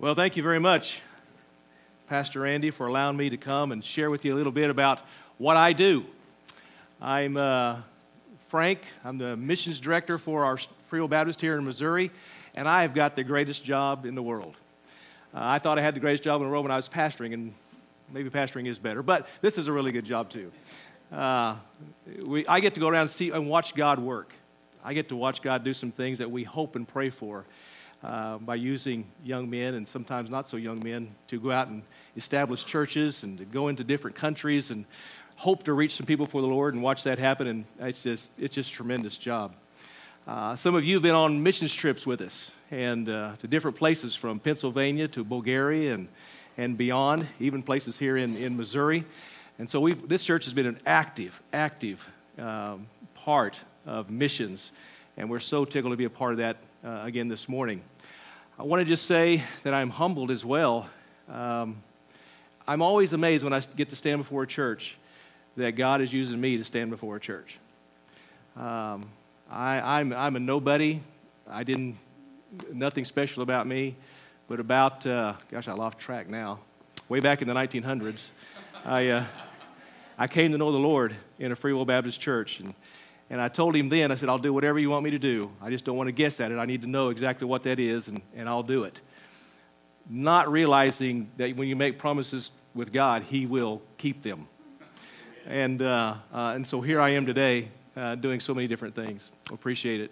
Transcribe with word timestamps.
Well, 0.00 0.14
thank 0.14 0.36
you 0.36 0.44
very 0.44 0.60
much, 0.60 1.00
Pastor 2.06 2.46
Andy, 2.46 2.70
for 2.70 2.86
allowing 2.86 3.16
me 3.16 3.30
to 3.30 3.36
come 3.36 3.72
and 3.72 3.84
share 3.84 4.12
with 4.12 4.24
you 4.24 4.32
a 4.32 4.36
little 4.36 4.52
bit 4.52 4.70
about 4.70 5.00
what 5.38 5.56
I 5.56 5.72
do. 5.72 6.06
I'm 7.00 7.36
uh, 7.36 7.80
Frank, 8.46 8.78
I'm 9.04 9.18
the 9.18 9.36
missions 9.36 9.80
director 9.80 10.16
for 10.16 10.44
our 10.44 10.56
Free 10.86 11.00
Will 11.00 11.08
Baptist 11.08 11.40
here 11.40 11.58
in 11.58 11.64
Missouri, 11.64 12.12
and 12.54 12.68
I 12.68 12.82
have 12.82 12.94
got 12.94 13.16
the 13.16 13.24
greatest 13.24 13.64
job 13.64 14.06
in 14.06 14.14
the 14.14 14.22
world. 14.22 14.54
Uh, 15.34 15.40
I 15.42 15.58
thought 15.58 15.80
I 15.80 15.82
had 15.82 15.96
the 15.96 16.00
greatest 16.00 16.22
job 16.22 16.40
in 16.40 16.46
the 16.46 16.50
world 16.52 16.64
when 16.64 16.70
I 16.70 16.76
was 16.76 16.88
pastoring, 16.88 17.34
and 17.34 17.52
maybe 18.12 18.30
pastoring 18.30 18.68
is 18.68 18.78
better, 18.78 19.02
but 19.02 19.26
this 19.40 19.58
is 19.58 19.66
a 19.66 19.72
really 19.72 19.90
good 19.90 20.04
job 20.04 20.30
too. 20.30 20.52
Uh, 21.10 21.56
we, 22.24 22.46
I 22.46 22.60
get 22.60 22.74
to 22.74 22.80
go 22.80 22.86
around 22.86 23.00
and 23.00 23.10
see 23.10 23.30
and 23.30 23.48
watch 23.48 23.74
God 23.74 23.98
work. 23.98 24.32
I 24.84 24.94
get 24.94 25.08
to 25.08 25.16
watch 25.16 25.42
God 25.42 25.64
do 25.64 25.74
some 25.74 25.90
things 25.90 26.18
that 26.18 26.30
we 26.30 26.44
hope 26.44 26.76
and 26.76 26.86
pray 26.86 27.10
for 27.10 27.44
uh, 28.02 28.38
by 28.38 28.54
using 28.54 29.04
young 29.24 29.50
men 29.50 29.74
and 29.74 29.86
sometimes 29.86 30.30
not 30.30 30.48
so 30.48 30.56
young 30.56 30.82
men 30.82 31.08
to 31.26 31.40
go 31.40 31.50
out 31.50 31.68
and 31.68 31.82
establish 32.16 32.64
churches 32.64 33.22
and 33.22 33.38
to 33.38 33.44
go 33.44 33.68
into 33.68 33.82
different 33.84 34.16
countries 34.16 34.70
and 34.70 34.84
hope 35.36 35.62
to 35.64 35.72
reach 35.72 35.94
some 35.94 36.06
people 36.06 36.26
for 36.26 36.40
the 36.40 36.46
Lord 36.46 36.74
and 36.74 36.82
watch 36.82 37.04
that 37.04 37.18
happen. 37.18 37.46
And 37.46 37.64
it's 37.80 38.02
just, 38.02 38.32
it's 38.38 38.54
just 38.54 38.70
a 38.70 38.74
tremendous 38.74 39.18
job. 39.18 39.54
Uh, 40.26 40.54
some 40.56 40.74
of 40.74 40.84
you 40.84 40.94
have 40.94 41.02
been 41.02 41.14
on 41.14 41.42
missions 41.42 41.74
trips 41.74 42.06
with 42.06 42.20
us 42.20 42.50
and 42.70 43.08
uh, 43.08 43.34
to 43.38 43.46
different 43.46 43.76
places 43.76 44.14
from 44.14 44.38
Pennsylvania 44.38 45.08
to 45.08 45.24
Bulgaria 45.24 45.94
and, 45.94 46.08
and 46.58 46.76
beyond, 46.76 47.26
even 47.40 47.62
places 47.62 47.98
here 47.98 48.16
in, 48.16 48.36
in 48.36 48.56
Missouri. 48.56 49.04
And 49.58 49.68
so 49.68 49.80
we've, 49.80 50.08
this 50.08 50.22
church 50.22 50.44
has 50.44 50.54
been 50.54 50.66
an 50.66 50.80
active, 50.86 51.40
active 51.52 52.06
um, 52.38 52.86
part 53.14 53.58
of 53.86 54.10
missions. 54.10 54.70
And 55.16 55.30
we're 55.30 55.40
so 55.40 55.64
tickled 55.64 55.92
to 55.92 55.96
be 55.96 56.04
a 56.04 56.10
part 56.10 56.32
of 56.32 56.38
that 56.38 56.58
uh, 56.84 57.00
again 57.02 57.28
this 57.28 57.48
morning. 57.48 57.82
I 58.58 58.62
want 58.62 58.80
to 58.80 58.84
just 58.84 59.06
say 59.06 59.42
that 59.62 59.74
I'm 59.74 59.90
humbled 59.90 60.30
as 60.30 60.44
well. 60.44 60.88
Um, 61.28 61.76
I'm 62.66 62.82
always 62.82 63.12
amazed 63.12 63.44
when 63.44 63.52
I 63.52 63.60
get 63.76 63.88
to 63.90 63.96
stand 63.96 64.18
before 64.18 64.42
a 64.42 64.46
church 64.46 64.96
that 65.56 65.72
God 65.72 66.00
is 66.00 66.12
using 66.12 66.40
me 66.40 66.56
to 66.58 66.64
stand 66.64 66.90
before 66.90 67.16
a 67.16 67.20
church. 67.20 67.58
Um, 68.56 69.06
I, 69.50 70.00
am 70.00 70.12
I'm, 70.12 70.12
I'm 70.12 70.36
a 70.36 70.40
nobody. 70.40 71.00
I 71.48 71.64
didn't, 71.64 71.96
nothing 72.72 73.04
special 73.04 73.42
about 73.42 73.66
me, 73.66 73.96
but 74.48 74.60
about, 74.60 75.06
uh, 75.06 75.34
gosh, 75.50 75.68
I 75.68 75.72
lost 75.72 75.98
track 75.98 76.28
now. 76.28 76.60
Way 77.08 77.20
back 77.20 77.42
in 77.42 77.48
the 77.48 77.54
1900s, 77.54 78.28
I, 78.84 79.08
uh, 79.08 79.24
I 80.18 80.26
came 80.26 80.52
to 80.52 80.58
know 80.58 80.72
the 80.72 80.78
Lord 80.78 81.16
in 81.38 81.52
a 81.52 81.56
Free 81.56 81.72
Will 81.72 81.84
Baptist 81.84 82.20
church. 82.20 82.60
And 82.60 82.74
and 83.30 83.40
I 83.40 83.48
told 83.48 83.76
him 83.76 83.88
then, 83.88 84.10
I 84.10 84.14
said, 84.14 84.28
I'll 84.28 84.38
do 84.38 84.52
whatever 84.52 84.78
you 84.78 84.90
want 84.90 85.04
me 85.04 85.10
to 85.10 85.18
do. 85.18 85.50
I 85.60 85.68
just 85.70 85.84
don't 85.84 85.96
want 85.96 86.08
to 86.08 86.12
guess 86.12 86.40
at 86.40 86.50
it. 86.50 86.58
I 86.58 86.64
need 86.64 86.82
to 86.82 86.88
know 86.88 87.10
exactly 87.10 87.46
what 87.46 87.62
that 87.64 87.78
is, 87.78 88.08
and, 88.08 88.22
and 88.34 88.48
I'll 88.48 88.62
do 88.62 88.84
it. 88.84 89.00
Not 90.08 90.50
realizing 90.50 91.30
that 91.36 91.54
when 91.56 91.68
you 91.68 91.76
make 91.76 91.98
promises 91.98 92.52
with 92.74 92.92
God, 92.92 93.24
He 93.24 93.44
will 93.44 93.82
keep 93.98 94.22
them. 94.22 94.48
And, 95.46 95.82
uh, 95.82 96.14
uh, 96.32 96.52
and 96.54 96.66
so 96.66 96.80
here 96.80 97.00
I 97.00 97.10
am 97.10 97.26
today 97.26 97.68
uh, 97.96 98.14
doing 98.14 98.40
so 98.40 98.54
many 98.54 98.66
different 98.66 98.94
things. 98.94 99.30
Appreciate 99.52 100.00
it. 100.00 100.10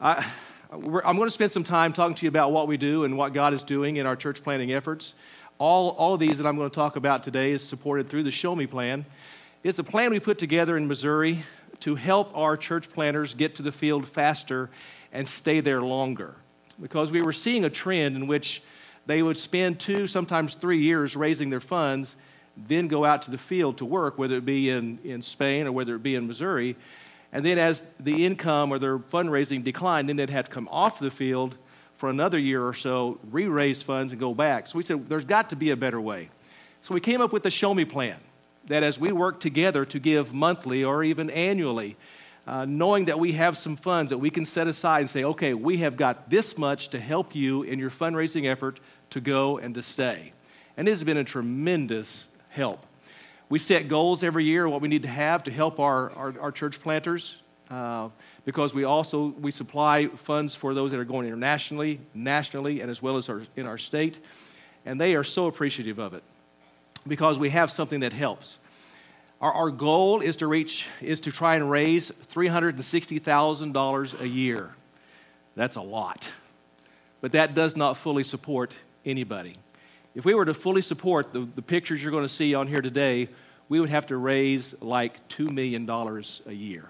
I, 0.00 0.26
I'm 0.70 1.16
going 1.16 1.26
to 1.26 1.30
spend 1.30 1.52
some 1.52 1.64
time 1.64 1.92
talking 1.92 2.14
to 2.14 2.24
you 2.24 2.28
about 2.28 2.50
what 2.50 2.66
we 2.66 2.78
do 2.78 3.04
and 3.04 3.18
what 3.18 3.34
God 3.34 3.52
is 3.52 3.62
doing 3.62 3.96
in 3.96 4.06
our 4.06 4.16
church 4.16 4.42
planting 4.42 4.72
efforts. 4.72 5.14
All, 5.58 5.90
all 5.90 6.14
of 6.14 6.20
these 6.20 6.38
that 6.38 6.46
I'm 6.46 6.56
going 6.56 6.70
to 6.70 6.74
talk 6.74 6.96
about 6.96 7.22
today 7.22 7.52
is 7.52 7.62
supported 7.62 8.08
through 8.08 8.22
the 8.22 8.30
Show 8.30 8.56
Me 8.56 8.66
Plan. 8.66 9.04
It's 9.62 9.78
a 9.78 9.84
plan 9.84 10.10
we 10.10 10.18
put 10.18 10.38
together 10.38 10.78
in 10.78 10.88
Missouri 10.88 11.44
to 11.82 11.96
help 11.96 12.30
our 12.36 12.56
church 12.56 12.90
planters 12.90 13.34
get 13.34 13.56
to 13.56 13.62
the 13.62 13.72
field 13.72 14.06
faster 14.06 14.70
and 15.12 15.26
stay 15.26 15.60
there 15.60 15.82
longer. 15.82 16.36
Because 16.80 17.10
we 17.10 17.22
were 17.22 17.32
seeing 17.32 17.64
a 17.64 17.70
trend 17.70 18.14
in 18.14 18.28
which 18.28 18.62
they 19.06 19.20
would 19.20 19.36
spend 19.36 19.80
two, 19.80 20.06
sometimes 20.06 20.54
three 20.54 20.78
years 20.78 21.16
raising 21.16 21.50
their 21.50 21.60
funds, 21.60 22.14
then 22.56 22.86
go 22.86 23.04
out 23.04 23.22
to 23.22 23.32
the 23.32 23.38
field 23.38 23.78
to 23.78 23.84
work, 23.84 24.16
whether 24.16 24.36
it 24.36 24.44
be 24.44 24.70
in, 24.70 25.00
in 25.02 25.22
Spain 25.22 25.66
or 25.66 25.72
whether 25.72 25.96
it 25.96 26.04
be 26.04 26.14
in 26.14 26.28
Missouri. 26.28 26.76
And 27.32 27.44
then 27.44 27.58
as 27.58 27.82
the 27.98 28.24
income 28.24 28.72
or 28.72 28.78
their 28.78 28.98
fundraising 28.98 29.64
declined, 29.64 30.08
then 30.08 30.16
they'd 30.16 30.30
have 30.30 30.44
to 30.44 30.50
come 30.52 30.68
off 30.70 31.00
the 31.00 31.10
field 31.10 31.56
for 31.96 32.10
another 32.10 32.38
year 32.38 32.64
or 32.64 32.74
so, 32.74 33.18
re 33.30 33.46
raise 33.46 33.82
funds, 33.82 34.12
and 34.12 34.20
go 34.20 34.34
back. 34.34 34.68
So 34.68 34.76
we 34.76 34.84
said, 34.84 35.08
there's 35.08 35.24
got 35.24 35.50
to 35.50 35.56
be 35.56 35.70
a 35.70 35.76
better 35.76 36.00
way. 36.00 36.30
So 36.82 36.94
we 36.94 37.00
came 37.00 37.20
up 37.20 37.32
with 37.32 37.42
the 37.42 37.50
Show 37.50 37.74
Me 37.74 37.84
plan 37.84 38.18
that 38.68 38.82
as 38.82 38.98
we 38.98 39.12
work 39.12 39.40
together 39.40 39.84
to 39.86 39.98
give 39.98 40.32
monthly 40.32 40.84
or 40.84 41.02
even 41.04 41.30
annually, 41.30 41.96
uh, 42.46 42.64
knowing 42.64 43.06
that 43.06 43.18
we 43.18 43.32
have 43.32 43.56
some 43.56 43.76
funds 43.76 44.10
that 44.10 44.18
we 44.18 44.30
can 44.30 44.44
set 44.44 44.66
aside 44.66 45.00
and 45.00 45.10
say, 45.10 45.24
okay, 45.24 45.54
we 45.54 45.78
have 45.78 45.96
got 45.96 46.28
this 46.28 46.58
much 46.58 46.88
to 46.88 46.98
help 46.98 47.34
you 47.34 47.62
in 47.62 47.78
your 47.78 47.90
fundraising 47.90 48.50
effort 48.50 48.80
to 49.10 49.20
go 49.20 49.58
and 49.58 49.74
to 49.74 49.82
stay. 49.82 50.32
And 50.76 50.88
it 50.88 50.90
has 50.90 51.04
been 51.04 51.16
a 51.16 51.24
tremendous 51.24 52.28
help. 52.48 52.84
We 53.48 53.58
set 53.58 53.88
goals 53.88 54.24
every 54.24 54.44
year, 54.44 54.68
what 54.68 54.80
we 54.80 54.88
need 54.88 55.02
to 55.02 55.08
have 55.08 55.44
to 55.44 55.52
help 55.52 55.78
our, 55.78 56.10
our, 56.12 56.34
our 56.40 56.52
church 56.52 56.80
planters, 56.80 57.36
uh, 57.70 58.08
because 58.44 58.74
we 58.74 58.84
also 58.84 59.26
we 59.26 59.50
supply 59.50 60.06
funds 60.06 60.54
for 60.54 60.74
those 60.74 60.90
that 60.90 60.98
are 60.98 61.04
going 61.04 61.26
internationally, 61.26 62.00
nationally, 62.14 62.80
and 62.80 62.90
as 62.90 63.02
well 63.02 63.16
as 63.16 63.28
our, 63.28 63.42
in 63.54 63.66
our 63.66 63.78
state. 63.78 64.18
And 64.84 65.00
they 65.00 65.14
are 65.14 65.24
so 65.24 65.46
appreciative 65.46 65.98
of 65.98 66.14
it 66.14 66.22
because 67.06 67.38
we 67.38 67.50
have 67.50 67.70
something 67.70 68.00
that 68.00 68.12
helps. 68.12 68.58
Our, 69.40 69.52
our 69.52 69.70
goal 69.70 70.20
is 70.20 70.36
to 70.36 70.46
reach, 70.46 70.88
is 71.00 71.20
to 71.20 71.32
try 71.32 71.56
and 71.56 71.70
raise 71.70 72.10
$360,000 72.32 74.20
a 74.20 74.28
year. 74.28 74.70
That's 75.56 75.76
a 75.76 75.82
lot. 75.82 76.30
But 77.20 77.32
that 77.32 77.54
does 77.54 77.76
not 77.76 77.96
fully 77.96 78.24
support 78.24 78.74
anybody. 79.04 79.56
If 80.14 80.24
we 80.24 80.34
were 80.34 80.44
to 80.44 80.54
fully 80.54 80.82
support 80.82 81.32
the, 81.32 81.48
the 81.54 81.62
pictures 81.62 82.02
you're 82.02 82.12
going 82.12 82.24
to 82.24 82.28
see 82.28 82.54
on 82.54 82.66
here 82.68 82.82
today, 82.82 83.28
we 83.68 83.80
would 83.80 83.88
have 83.88 84.06
to 84.06 84.16
raise 84.16 84.74
like 84.80 85.28
$2 85.28 85.50
million 85.50 85.88
a 85.88 86.52
year. 86.52 86.88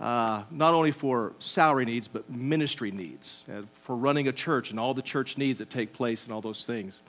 Uh, 0.00 0.42
not 0.50 0.74
only 0.74 0.90
for 0.90 1.32
salary 1.38 1.84
needs, 1.84 2.06
but 2.06 2.28
ministry 2.30 2.90
needs, 2.90 3.44
uh, 3.50 3.62
for 3.82 3.96
running 3.96 4.28
a 4.28 4.32
church 4.32 4.70
and 4.70 4.78
all 4.78 4.92
the 4.92 5.02
church 5.02 5.38
needs 5.38 5.58
that 5.58 5.70
take 5.70 5.92
place 5.92 6.24
and 6.24 6.32
all 6.32 6.40
those 6.42 6.64
things. 6.64 7.00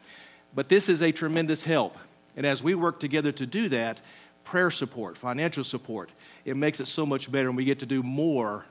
But 0.54 0.70
this 0.70 0.90
is 0.90 1.02
a 1.02 1.12
tremendous 1.12 1.64
help. 1.64 1.98
And 2.36 2.46
as 2.46 2.64
we 2.64 2.76
work 2.76 3.00
together 3.00 3.32
to 3.34 3.46
do 3.46 3.70
that, 3.70 4.00
prayer 4.44 4.72
support, 4.72 5.18
financial 5.18 5.64
support, 5.64 6.10
it 6.46 6.56
makes 6.56 6.80
it 6.80 6.88
so 6.88 7.06
much 7.06 7.32
better, 7.32 7.50
and 7.50 7.58
we 7.58 7.66
get 7.66 7.80
to 7.80 7.86
do 7.86 8.02
more 8.02 8.66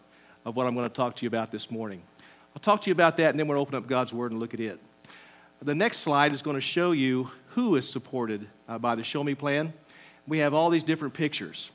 of 0.44 0.56
what 0.56 0.66
I'm 0.66 0.74
going 0.74 0.88
to 0.88 0.94
talk 0.94 1.16
to 1.16 1.24
you 1.24 1.28
about 1.28 1.50
this 1.50 1.70
morning. 1.70 2.02
I'll 2.54 2.60
talk 2.60 2.80
to 2.82 2.90
you 2.90 2.92
about 2.92 3.18
that, 3.18 3.30
and 3.30 3.38
then 3.38 3.48
we'll 3.48 3.58
open 3.58 3.74
up 3.74 3.86
God's 3.86 4.14
Word 4.14 4.30
and 4.30 4.40
look 4.40 4.54
at 4.54 4.60
it. 4.60 4.80
The 5.60 5.74
next 5.74 5.98
slide 5.98 6.32
is 6.32 6.42
going 6.42 6.56
to 6.56 6.60
show 6.60 6.92
you 6.92 7.30
who 7.48 7.76
is 7.76 7.88
supported 7.88 8.46
uh, 8.68 8.78
by 8.78 8.94
the 8.94 9.02
Show 9.02 9.24
Me 9.24 9.34
Plan. 9.34 9.72
We 10.26 10.38
have 10.38 10.54
all 10.54 10.70
these 10.70 10.84
different 10.84 11.14
pictures 11.14 11.70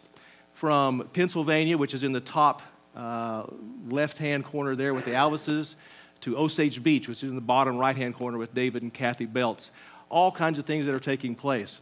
from 0.54 1.08
Pennsylvania, 1.14 1.78
which 1.78 1.94
is 1.94 2.04
in 2.04 2.12
the 2.12 2.22
top 2.22 2.62
uh, 2.96 3.44
left 3.90 4.18
hand 4.18 4.46
corner 4.46 4.76
there 4.76 4.94
with 4.94 5.06
the 5.06 5.12
Alvises, 5.12 5.76
to 6.22 6.38
Osage 6.38 6.84
Beach, 6.84 7.08
which 7.08 7.24
is 7.24 7.30
in 7.30 7.36
the 7.36 7.42
bottom 7.42 7.78
right 7.78 7.96
hand 7.96 8.16
corner 8.16 8.38
with 8.38 8.54
David 8.54 8.84
and 8.84 8.94
Kathy 8.94 9.26
Belts 9.26 9.72
all 10.12 10.32
kinds 10.32 10.60
of 10.60 10.66
things 10.66 10.86
that 10.86 10.94
are 10.94 11.00
taking 11.00 11.34
place. 11.34 11.80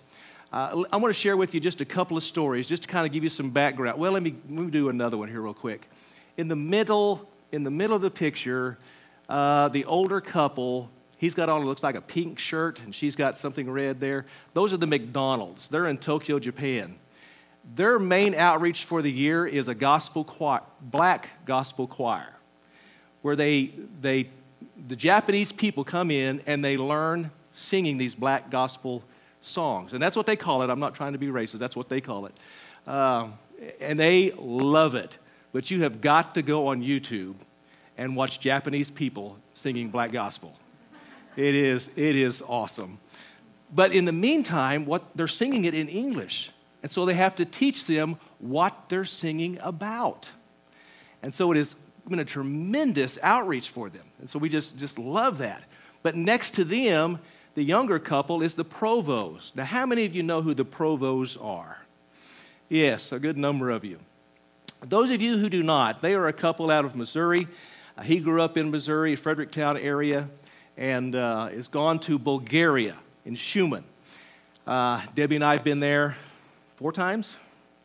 Uh, 0.53 0.83
I 0.91 0.97
want 0.97 1.13
to 1.13 1.19
share 1.19 1.35
with 1.35 1.53
you 1.53 1.59
just 1.59 1.81
a 1.81 1.85
couple 1.85 2.15
of 2.15 2.23
stories, 2.23 2.67
just 2.67 2.83
to 2.83 2.89
kind 2.89 3.05
of 3.05 3.11
give 3.11 3.23
you 3.23 3.29
some 3.29 3.49
background. 3.49 3.99
Well, 3.99 4.11
let 4.11 4.23
me, 4.23 4.35
let 4.49 4.65
me 4.65 4.71
do 4.71 4.89
another 4.89 5.17
one 5.17 5.27
here 5.29 5.41
real 5.41 5.53
quick. 5.53 5.87
In 6.37 6.47
the 6.47 6.55
middle, 6.55 7.27
in 7.51 7.63
the 7.63 7.71
middle 7.71 7.95
of 7.95 8.01
the 8.01 8.09
picture, 8.09 8.77
uh, 9.27 9.67
the 9.67 9.85
older 9.85 10.21
couple, 10.21 10.89
he's 11.17 11.35
got 11.35 11.49
on 11.49 11.65
looks 11.65 11.83
like 11.83 11.95
a 11.95 12.01
pink 12.01 12.39
shirt, 12.39 12.79
and 12.79 12.95
she's 12.95 13.15
got 13.15 13.37
something 13.37 13.69
red 13.69 13.99
there. 13.99 14.25
Those 14.53 14.73
are 14.73 14.77
the 14.77 14.87
McDonald's. 14.87 15.67
They're 15.67 15.87
in 15.87 15.97
Tokyo, 15.97 16.39
Japan. 16.39 16.97
Their 17.75 17.99
main 17.99 18.33
outreach 18.33 18.85
for 18.85 19.03
the 19.03 19.11
year 19.11 19.45
is 19.45 19.67
a 19.67 19.75
gospel 19.75 20.23
choir, 20.23 20.61
black 20.81 21.45
gospel 21.45 21.85
choir, 21.85 22.33
where 23.21 23.35
they, 23.35 23.73
they, 24.01 24.29
the 24.87 24.95
Japanese 24.95 25.51
people 25.51 25.83
come 25.83 26.09
in 26.09 26.41
and 26.47 26.65
they 26.65 26.77
learn 26.77 27.29
singing 27.59 27.97
these 27.97 28.15
black 28.15 28.49
gospel 28.49 29.03
songs. 29.41 29.93
And 29.93 30.01
that's 30.01 30.15
what 30.15 30.25
they 30.25 30.35
call 30.35 30.61
it. 30.63 30.69
I'm 30.69 30.79
not 30.79 30.95
trying 30.95 31.13
to 31.13 31.19
be 31.19 31.27
racist, 31.27 31.59
that's 31.59 31.75
what 31.75 31.89
they 31.89 32.01
call 32.01 32.25
it. 32.25 32.39
Um, 32.87 33.33
and 33.79 33.99
they 33.99 34.31
love 34.37 34.95
it. 34.95 35.17
But 35.51 35.71
you 35.71 35.83
have 35.83 36.01
got 36.01 36.35
to 36.35 36.41
go 36.41 36.67
on 36.67 36.81
YouTube 36.81 37.35
and 37.97 38.15
watch 38.15 38.39
Japanese 38.39 38.89
people 38.89 39.37
singing 39.53 39.89
black 39.89 40.11
gospel. 40.11 40.55
It 41.35 41.55
is, 41.55 41.89
it 41.95 42.15
is 42.15 42.41
awesome. 42.47 42.99
But 43.73 43.91
in 43.91 44.05
the 44.05 44.11
meantime, 44.11 44.85
what 44.85 45.03
they're 45.15 45.27
singing 45.27 45.65
it 45.65 45.73
in 45.73 45.87
English. 45.89 46.51
And 46.81 46.91
so 46.91 47.05
they 47.05 47.13
have 47.13 47.35
to 47.35 47.45
teach 47.45 47.87
them 47.87 48.17
what 48.39 48.89
they're 48.89 49.05
singing 49.05 49.59
about. 49.61 50.31
And 51.21 51.33
so 51.33 51.51
it 51.51 51.57
has 51.57 51.75
been 52.07 52.19
a 52.19 52.25
tremendous 52.25 53.19
outreach 53.21 53.69
for 53.69 53.89
them. 53.89 54.05
And 54.19 54.29
so 54.29 54.39
we 54.39 54.49
just, 54.49 54.77
just 54.77 54.97
love 54.97 55.39
that. 55.39 55.63
But 56.01 56.15
next 56.15 56.53
to 56.55 56.63
them 56.63 57.19
the 57.59 57.65
younger 57.65 57.99
couple 57.99 58.41
is 58.41 58.53
the 58.53 58.63
Provos. 58.63 59.53
Now, 59.53 59.65
how 59.65 59.85
many 59.85 60.05
of 60.05 60.15
you 60.15 60.23
know 60.23 60.41
who 60.41 60.53
the 60.53 60.63
Provos 60.63 61.35
are? 61.43 61.83
Yes, 62.69 63.11
a 63.11 63.19
good 63.19 63.35
number 63.35 63.69
of 63.69 63.83
you. 63.83 63.99
Those 64.81 65.11
of 65.11 65.21
you 65.21 65.37
who 65.37 65.49
do 65.49 65.61
not, 65.61 66.01
they 66.01 66.13
are 66.13 66.29
a 66.29 66.31
couple 66.31 66.71
out 66.71 66.85
of 66.85 66.95
Missouri. 66.95 67.49
Uh, 67.97 68.03
he 68.03 68.21
grew 68.21 68.41
up 68.41 68.55
in 68.55 68.71
Missouri, 68.71 69.17
Fredericktown 69.17 69.75
area, 69.75 70.29
and 70.77 71.17
uh, 71.17 71.49
is 71.51 71.67
gone 71.67 71.99
to 71.99 72.17
Bulgaria 72.17 72.95
in 73.25 73.35
Shumen. 73.35 73.83
Uh, 74.65 75.01
Debbie 75.13 75.35
and 75.35 75.43
I 75.43 75.51
have 75.51 75.65
been 75.65 75.81
there 75.81 76.15
four 76.77 76.93
times, 76.93 77.35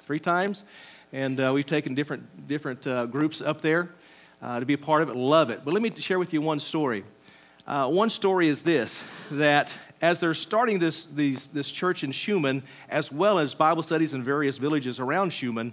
three 0.02 0.20
times, 0.20 0.62
and 1.12 1.40
uh, 1.40 1.50
we've 1.52 1.66
taken 1.66 1.96
different, 1.96 2.46
different 2.46 2.86
uh, 2.86 3.06
groups 3.06 3.40
up 3.40 3.60
there 3.60 3.90
uh, 4.40 4.60
to 4.60 4.66
be 4.66 4.74
a 4.74 4.78
part 4.78 5.02
of 5.02 5.08
it. 5.08 5.16
Love 5.16 5.50
it. 5.50 5.62
But 5.64 5.74
let 5.74 5.82
me 5.82 5.90
share 5.96 6.20
with 6.20 6.32
you 6.32 6.40
one 6.40 6.60
story. 6.60 7.02
Uh, 7.66 7.88
one 7.88 8.10
story 8.10 8.48
is 8.48 8.62
this 8.62 9.04
that 9.30 9.72
as 10.02 10.18
they're 10.18 10.34
starting 10.34 10.78
this, 10.78 11.06
these, 11.06 11.46
this 11.46 11.70
church 11.70 12.04
in 12.04 12.10
Shumen, 12.10 12.62
as 12.90 13.10
well 13.10 13.38
as 13.38 13.54
Bible 13.54 13.82
studies 13.82 14.12
in 14.12 14.22
various 14.22 14.58
villages 14.58 15.00
around 15.00 15.30
Shumen, 15.30 15.72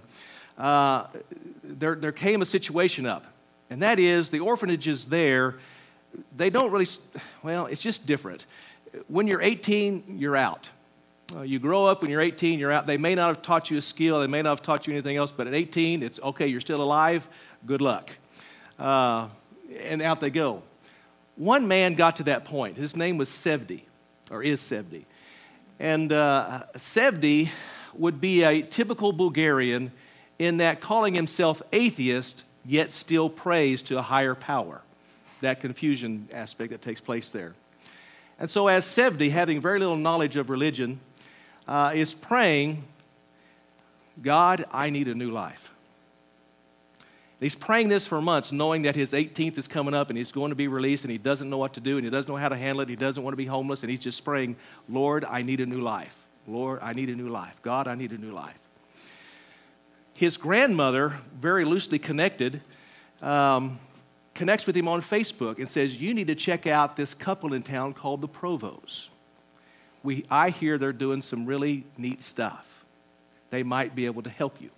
uh, 0.56 1.06
there, 1.62 1.94
there 1.94 2.12
came 2.12 2.40
a 2.40 2.46
situation 2.46 3.04
up. 3.04 3.26
And 3.68 3.82
that 3.82 3.98
is 3.98 4.30
the 4.30 4.40
orphanages 4.40 5.06
there, 5.06 5.56
they 6.34 6.48
don't 6.48 6.70
really, 6.70 6.86
well, 7.42 7.66
it's 7.66 7.82
just 7.82 8.06
different. 8.06 8.46
When 9.08 9.26
you're 9.26 9.42
18, 9.42 10.16
you're 10.18 10.36
out. 10.36 10.70
Uh, 11.34 11.42
you 11.42 11.58
grow 11.58 11.86
up 11.86 12.00
when 12.00 12.10
you're 12.10 12.20
18, 12.20 12.58
you're 12.58 12.72
out. 12.72 12.86
They 12.86 12.98
may 12.98 13.14
not 13.14 13.28
have 13.28 13.42
taught 13.42 13.70
you 13.70 13.76
a 13.76 13.82
skill, 13.82 14.20
they 14.20 14.26
may 14.26 14.40
not 14.40 14.50
have 14.50 14.62
taught 14.62 14.86
you 14.86 14.94
anything 14.94 15.16
else, 15.16 15.30
but 15.30 15.46
at 15.46 15.54
18, 15.54 16.02
it's 16.02 16.18
okay, 16.20 16.46
you're 16.46 16.60
still 16.60 16.82
alive, 16.82 17.28
good 17.66 17.82
luck. 17.82 18.10
Uh, 18.78 19.28
and 19.82 20.00
out 20.00 20.20
they 20.20 20.30
go. 20.30 20.62
One 21.36 21.66
man 21.66 21.94
got 21.94 22.16
to 22.16 22.24
that 22.24 22.44
point. 22.44 22.76
His 22.76 22.96
name 22.96 23.16
was 23.16 23.28
Sevdi, 23.28 23.82
or 24.30 24.42
is 24.42 24.60
Sevdi. 24.60 25.04
And 25.80 26.12
uh, 26.12 26.64
Sevdi 26.76 27.48
would 27.94 28.20
be 28.20 28.42
a 28.42 28.62
typical 28.62 29.12
Bulgarian 29.12 29.92
in 30.38 30.58
that 30.58 30.80
calling 30.80 31.14
himself 31.14 31.62
atheist, 31.72 32.44
yet 32.64 32.90
still 32.90 33.28
prays 33.30 33.82
to 33.82 33.98
a 33.98 34.02
higher 34.02 34.34
power. 34.34 34.82
That 35.40 35.60
confusion 35.60 36.28
aspect 36.32 36.70
that 36.70 36.82
takes 36.82 37.00
place 37.00 37.30
there. 37.30 37.54
And 38.38 38.48
so, 38.48 38.68
as 38.68 38.84
Sevdi, 38.84 39.30
having 39.30 39.60
very 39.60 39.78
little 39.78 39.96
knowledge 39.96 40.36
of 40.36 40.50
religion, 40.50 41.00
uh, 41.66 41.92
is 41.94 42.12
praying, 42.14 42.84
God, 44.20 44.64
I 44.72 44.90
need 44.90 45.08
a 45.08 45.14
new 45.14 45.30
life. 45.30 45.71
He's 47.42 47.54
praying 47.54 47.88
this 47.88 48.06
for 48.06 48.20
months, 48.20 48.52
knowing 48.52 48.82
that 48.82 48.94
his 48.94 49.12
18th 49.12 49.58
is 49.58 49.66
coming 49.66 49.94
up 49.94 50.10
and 50.10 50.16
he's 50.16 50.32
going 50.32 50.50
to 50.50 50.54
be 50.54 50.68
released 50.68 51.04
and 51.04 51.10
he 51.10 51.18
doesn't 51.18 51.50
know 51.50 51.58
what 51.58 51.74
to 51.74 51.80
do 51.80 51.96
and 51.96 52.04
he 52.04 52.10
doesn't 52.10 52.30
know 52.30 52.36
how 52.36 52.48
to 52.48 52.56
handle 52.56 52.82
it. 52.82 52.88
He 52.88 52.96
doesn't 52.96 53.22
want 53.22 53.32
to 53.32 53.36
be 53.36 53.46
homeless 53.46 53.82
and 53.82 53.90
he's 53.90 54.00
just 54.00 54.24
praying, 54.24 54.56
Lord, 54.88 55.24
I 55.24 55.42
need 55.42 55.60
a 55.60 55.66
new 55.66 55.80
life. 55.80 56.28
Lord, 56.46 56.80
I 56.82 56.92
need 56.92 57.08
a 57.08 57.14
new 57.14 57.28
life. 57.28 57.60
God, 57.62 57.88
I 57.88 57.94
need 57.94 58.12
a 58.12 58.18
new 58.18 58.32
life. 58.32 58.58
His 60.14 60.36
grandmother, 60.36 61.14
very 61.40 61.64
loosely 61.64 61.98
connected, 61.98 62.60
um, 63.20 63.80
connects 64.34 64.66
with 64.66 64.76
him 64.76 64.88
on 64.88 65.00
Facebook 65.02 65.58
and 65.58 65.68
says, 65.68 66.00
You 66.00 66.14
need 66.14 66.26
to 66.28 66.34
check 66.34 66.66
out 66.66 66.96
this 66.96 67.14
couple 67.14 67.54
in 67.54 67.62
town 67.62 67.94
called 67.94 68.20
the 68.20 68.28
Provos 68.28 69.08
we, 70.02 70.24
I 70.30 70.50
hear 70.50 70.78
they're 70.78 70.92
doing 70.92 71.22
some 71.22 71.46
really 71.46 71.84
neat 71.96 72.22
stuff. 72.22 72.84
They 73.50 73.62
might 73.62 73.94
be 73.94 74.06
able 74.06 74.22
to 74.22 74.30
help 74.30 74.60
you. 74.60 74.70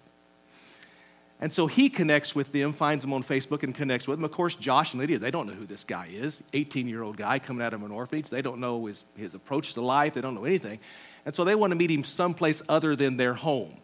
And 1.40 1.52
so 1.52 1.66
he 1.66 1.90
connects 1.90 2.34
with 2.34 2.52
them, 2.52 2.72
finds 2.72 3.04
them 3.04 3.12
on 3.12 3.22
Facebook, 3.22 3.64
and 3.64 3.75
connects 3.75 4.06
with 4.06 4.19
them. 4.19 4.25
Of 4.25 4.32
course, 4.32 4.54
Josh 4.54 4.92
and 4.92 5.00
Lydia, 5.00 5.19
they 5.19 5.31
don't 5.31 5.46
know 5.46 5.52
who 5.52 5.66
this 5.66 5.84
guy 5.84 6.08
is 6.10 6.42
18 6.52 6.88
year 6.88 7.02
old 7.02 7.16
guy 7.16 7.38
coming 7.38 7.64
out 7.64 7.75
of 7.75 7.82
an 7.82 7.90
orphanage. 7.90 8.31
They 8.31 8.42
don't 8.42 8.60
know 8.60 8.86
his, 8.86 9.04
his 9.16 9.34
approach 9.34 9.75
to 9.75 9.81
life, 9.81 10.14
they 10.14 10.20
don't 10.20 10.34
know 10.34 10.44
anything. 10.44 10.78
And 11.26 11.34
so 11.34 11.44
they 11.44 11.54
want 11.54 11.72
to 11.72 11.76
meet 11.76 11.90
him 11.90 12.04
someplace 12.04 12.62
other 12.69 12.94
than 12.94 13.16
their 13.16 13.34
home. 13.34 13.75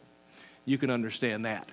You 0.64 0.79
can 0.79 0.91
understand 0.91 1.44
that. 1.47 1.69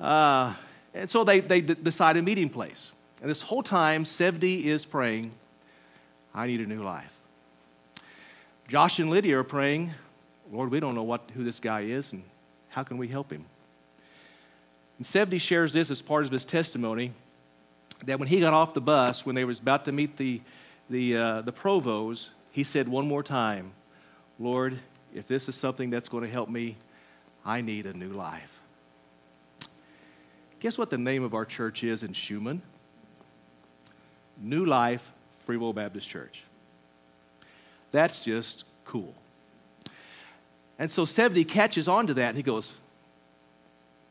Uh, 0.00 0.54
and 0.94 1.10
so 1.10 1.24
they, 1.24 1.40
they 1.40 1.60
d- 1.60 1.74
decide 1.74 2.16
a 2.16 2.22
meeting 2.22 2.48
place. 2.48 2.92
And 3.20 3.30
this 3.30 3.42
whole 3.42 3.62
time, 3.62 4.04
Sevdi 4.04 4.64
is 4.64 4.84
praying, 4.84 5.32
I 6.34 6.46
need 6.46 6.60
a 6.60 6.66
new 6.66 6.82
life. 6.82 7.18
Josh 8.68 8.98
and 8.98 9.10
Lydia 9.10 9.38
are 9.38 9.44
praying, 9.44 9.92
Lord, 10.52 10.70
we 10.70 10.80
don't 10.80 10.94
know 10.94 11.02
what, 11.02 11.22
who 11.34 11.44
this 11.44 11.58
guy 11.58 11.82
is 11.82 12.12
and 12.12 12.22
how 12.68 12.82
can 12.82 12.98
we 12.98 13.08
help 13.08 13.32
him? 13.32 13.44
And 14.98 15.06
Sevdi 15.06 15.40
shares 15.40 15.72
this 15.72 15.90
as 15.90 16.00
part 16.02 16.24
of 16.24 16.30
his 16.30 16.44
testimony 16.44 17.12
that 18.04 18.18
when 18.18 18.28
he 18.28 18.40
got 18.40 18.54
off 18.54 18.74
the 18.74 18.80
bus, 18.80 19.26
when 19.26 19.34
they 19.34 19.44
was 19.44 19.60
about 19.60 19.84
to 19.86 19.92
meet 19.92 20.16
the, 20.16 20.40
the, 20.90 21.16
uh, 21.16 21.42
the 21.42 21.52
provos, 21.52 22.30
he 22.52 22.64
said 22.64 22.88
one 22.88 23.06
more 23.06 23.22
time, 23.22 23.72
Lord, 24.38 24.78
if 25.14 25.26
this 25.26 25.48
is 25.48 25.54
something 25.54 25.90
that's 25.90 26.08
going 26.08 26.24
to 26.24 26.30
help 26.30 26.48
me, 26.48 26.76
I 27.44 27.60
need 27.60 27.86
a 27.86 27.92
new 27.92 28.10
life. 28.10 28.60
Guess 30.60 30.78
what 30.78 30.90
the 30.90 30.98
name 30.98 31.22
of 31.22 31.34
our 31.34 31.44
church 31.44 31.84
is 31.84 32.02
in 32.02 32.12
Shumen? 32.12 32.60
New 34.38 34.64
Life 34.64 35.12
Free 35.44 35.56
Will 35.56 35.72
Baptist 35.72 36.08
Church. 36.08 36.42
That's 37.92 38.24
just 38.24 38.64
cool. 38.84 39.14
And 40.78 40.90
so 40.90 41.04
Sevdi 41.04 41.46
catches 41.48 41.88
on 41.88 42.06
to 42.08 42.14
that 42.14 42.28
and 42.28 42.36
he 42.36 42.42
goes, 42.42 42.74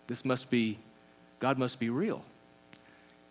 This 0.07 0.25
must 0.25 0.50
be, 0.50 0.78
God 1.40 1.57
must 1.57 1.80
be 1.80 1.90
real. 1.90 2.24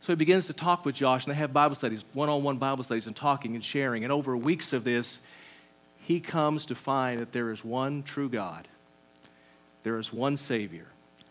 So 0.01 0.13
he 0.13 0.17
begins 0.17 0.47
to 0.49 0.53
talk 0.53 0.85
with 0.85 0.95
Josh, 0.95 1.25
and 1.25 1.33
they 1.33 1.39
have 1.39 1.53
Bible 1.53 1.75
studies, 1.75 2.05
one 2.13 2.29
on 2.29 2.43
one 2.43 2.59
Bible 2.59 2.85
studies, 2.85 3.07
and 3.07 3.17
talking 3.17 3.55
and 3.55 3.65
sharing. 3.65 4.05
And 4.05 4.13
over 4.13 4.37
weeks 4.37 4.73
of 4.73 4.85
this, 4.85 5.19
he 5.97 6.21
comes 6.21 6.67
to 6.67 6.75
find 6.75 7.21
that 7.21 7.33
there 7.33 7.51
is 7.51 7.65
one 7.65 8.03
true 8.03 8.29
God, 8.29 8.69
there 9.83 9.99
is 9.99 10.13
one 10.13 10.37
Savior, 10.37 10.87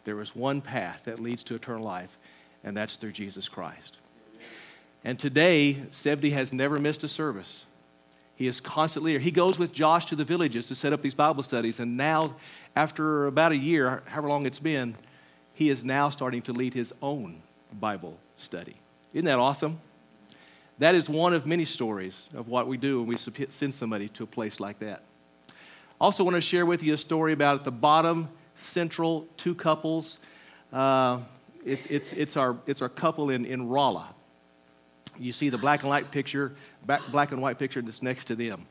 there 0.06 0.20
is 0.22 0.36
one 0.36 0.62
path 0.62 1.04
that 1.06 1.20
leads 1.20 1.44
to 1.44 1.56
eternal 1.56 1.84
life, 1.84 2.18
and 2.64 2.76
that's 2.76 2.98
through 2.98 3.12
Jesus 3.12 3.48
Christ. 3.48 3.98
And 5.04 5.20
today, 5.20 5.84
Sevdi 5.92 6.32
has 6.32 6.52
never 6.52 6.80
missed 6.80 7.04
a 7.04 7.08
service. 7.08 7.66
He 8.36 8.48
is 8.48 8.60
constantly 8.60 9.12
here. 9.12 9.20
He 9.20 9.32
goes 9.32 9.60
with 9.60 9.72
Josh 9.72 10.06
to 10.08 10.16
the 10.16 10.24
villages 10.24 10.68
to 10.68 10.76
set 10.76 10.94
up 10.94 11.02
these 11.02 11.14
Bible 11.14 11.44
studies. 11.44 11.80
And 11.80 11.98
now, 11.98 12.36
after 12.76 13.28
about 13.28 13.52
a 13.52 13.58
year, 13.58 14.02
however 14.08 14.30
long 14.30 14.46
it's 14.48 14.60
been, 14.60 14.96
he 15.54 15.70
is 15.70 15.84
now 15.84 16.10
starting 16.10 16.42
to 16.44 16.54
lead 16.54 16.74
his 16.74 16.94
own 17.02 17.42
Bible 17.80 18.18
study. 18.38 18.76
Isn't 19.14 19.26
that 19.26 19.40
awesome? 19.40 19.80
That 20.80 20.96
is 20.96 21.08
one 21.08 21.34
of 21.34 21.46
many 21.46 21.66
stories 21.66 22.30
of 22.36 22.48
what 22.48 22.68
we 22.68 22.78
do 22.78 23.00
when 23.00 23.08
we 23.08 23.18
send 23.18 23.74
somebody 23.74 24.10
to 24.10 24.24
a 24.24 24.28
place 24.28 24.60
like 24.60 24.80
that. 24.80 25.04
I 25.50 25.54
Also, 26.02 26.24
want 26.24 26.36
to 26.36 26.42
share 26.42 26.66
with 26.66 26.84
you 26.84 26.94
a 26.94 26.98
story 26.98 27.34
about 27.34 27.60
at 27.60 27.64
the 27.64 27.72
bottom 27.72 28.28
central 28.56 29.28
two 29.38 29.56
couples. 29.56 30.20
Uh, 30.72 31.20
it, 31.66 31.90
it's, 31.90 32.12
it's, 32.14 32.36
our, 32.36 32.58
it's 32.66 32.82
our 32.82 32.90
couple 32.90 33.30
in, 33.30 33.46
in 33.46 33.70
Rolla. 33.70 34.10
You 35.18 35.32
see 35.32 35.50
the 35.50 35.60
black 35.60 35.82
and 35.82 35.90
white 35.90 36.10
picture, 36.10 36.54
black 36.86 37.32
and 37.32 37.42
white 37.42 37.60
picture 37.60 37.82
that's 37.82 38.02
next 38.02 38.26
to 38.26 38.36
them. 38.36 38.66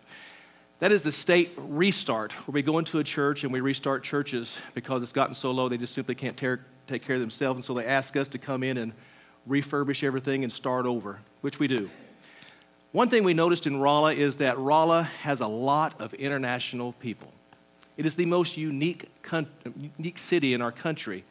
That 0.80 0.90
is 0.90 1.04
the 1.04 1.12
state 1.12 1.52
restart, 1.56 2.32
where 2.32 2.54
we 2.54 2.62
go 2.62 2.78
into 2.78 2.98
a 2.98 3.04
church 3.04 3.44
and 3.44 3.52
we 3.52 3.60
restart 3.60 4.02
churches 4.02 4.56
because 4.74 5.04
it's 5.04 5.12
gotten 5.12 5.34
so 5.34 5.52
low 5.52 5.68
they 5.68 5.78
just 5.78 5.94
simply 5.94 6.16
can't 6.16 6.36
tear, 6.36 6.66
take 6.86 7.02
care 7.02 7.16
of 7.16 7.20
themselves. 7.20 7.58
And 7.58 7.64
so 7.64 7.74
they 7.74 7.86
ask 7.86 8.16
us 8.16 8.28
to 8.28 8.38
come 8.38 8.62
in 8.62 8.76
and 8.78 8.92
refurbish 9.48 10.04
everything 10.04 10.44
and 10.44 10.52
start 10.52 10.86
over, 10.86 11.20
which 11.40 11.58
we 11.58 11.68
do. 11.68 11.90
One 12.92 13.08
thing 13.08 13.24
we 13.24 13.34
noticed 13.34 13.66
in 13.66 13.78
Rolla 13.78 14.12
is 14.12 14.36
that 14.38 14.58
Rolla 14.58 15.02
has 15.02 15.40
a 15.40 15.46
lot 15.46 16.00
of 16.00 16.12
international 16.14 16.92
people. 16.94 17.32
It 17.96 18.06
is 18.06 18.14
the 18.16 18.26
most 18.26 18.56
unique, 18.56 19.08
unique 19.98 20.18
city 20.18 20.54
in 20.54 20.60
our 20.60 20.72
country. 20.72 21.24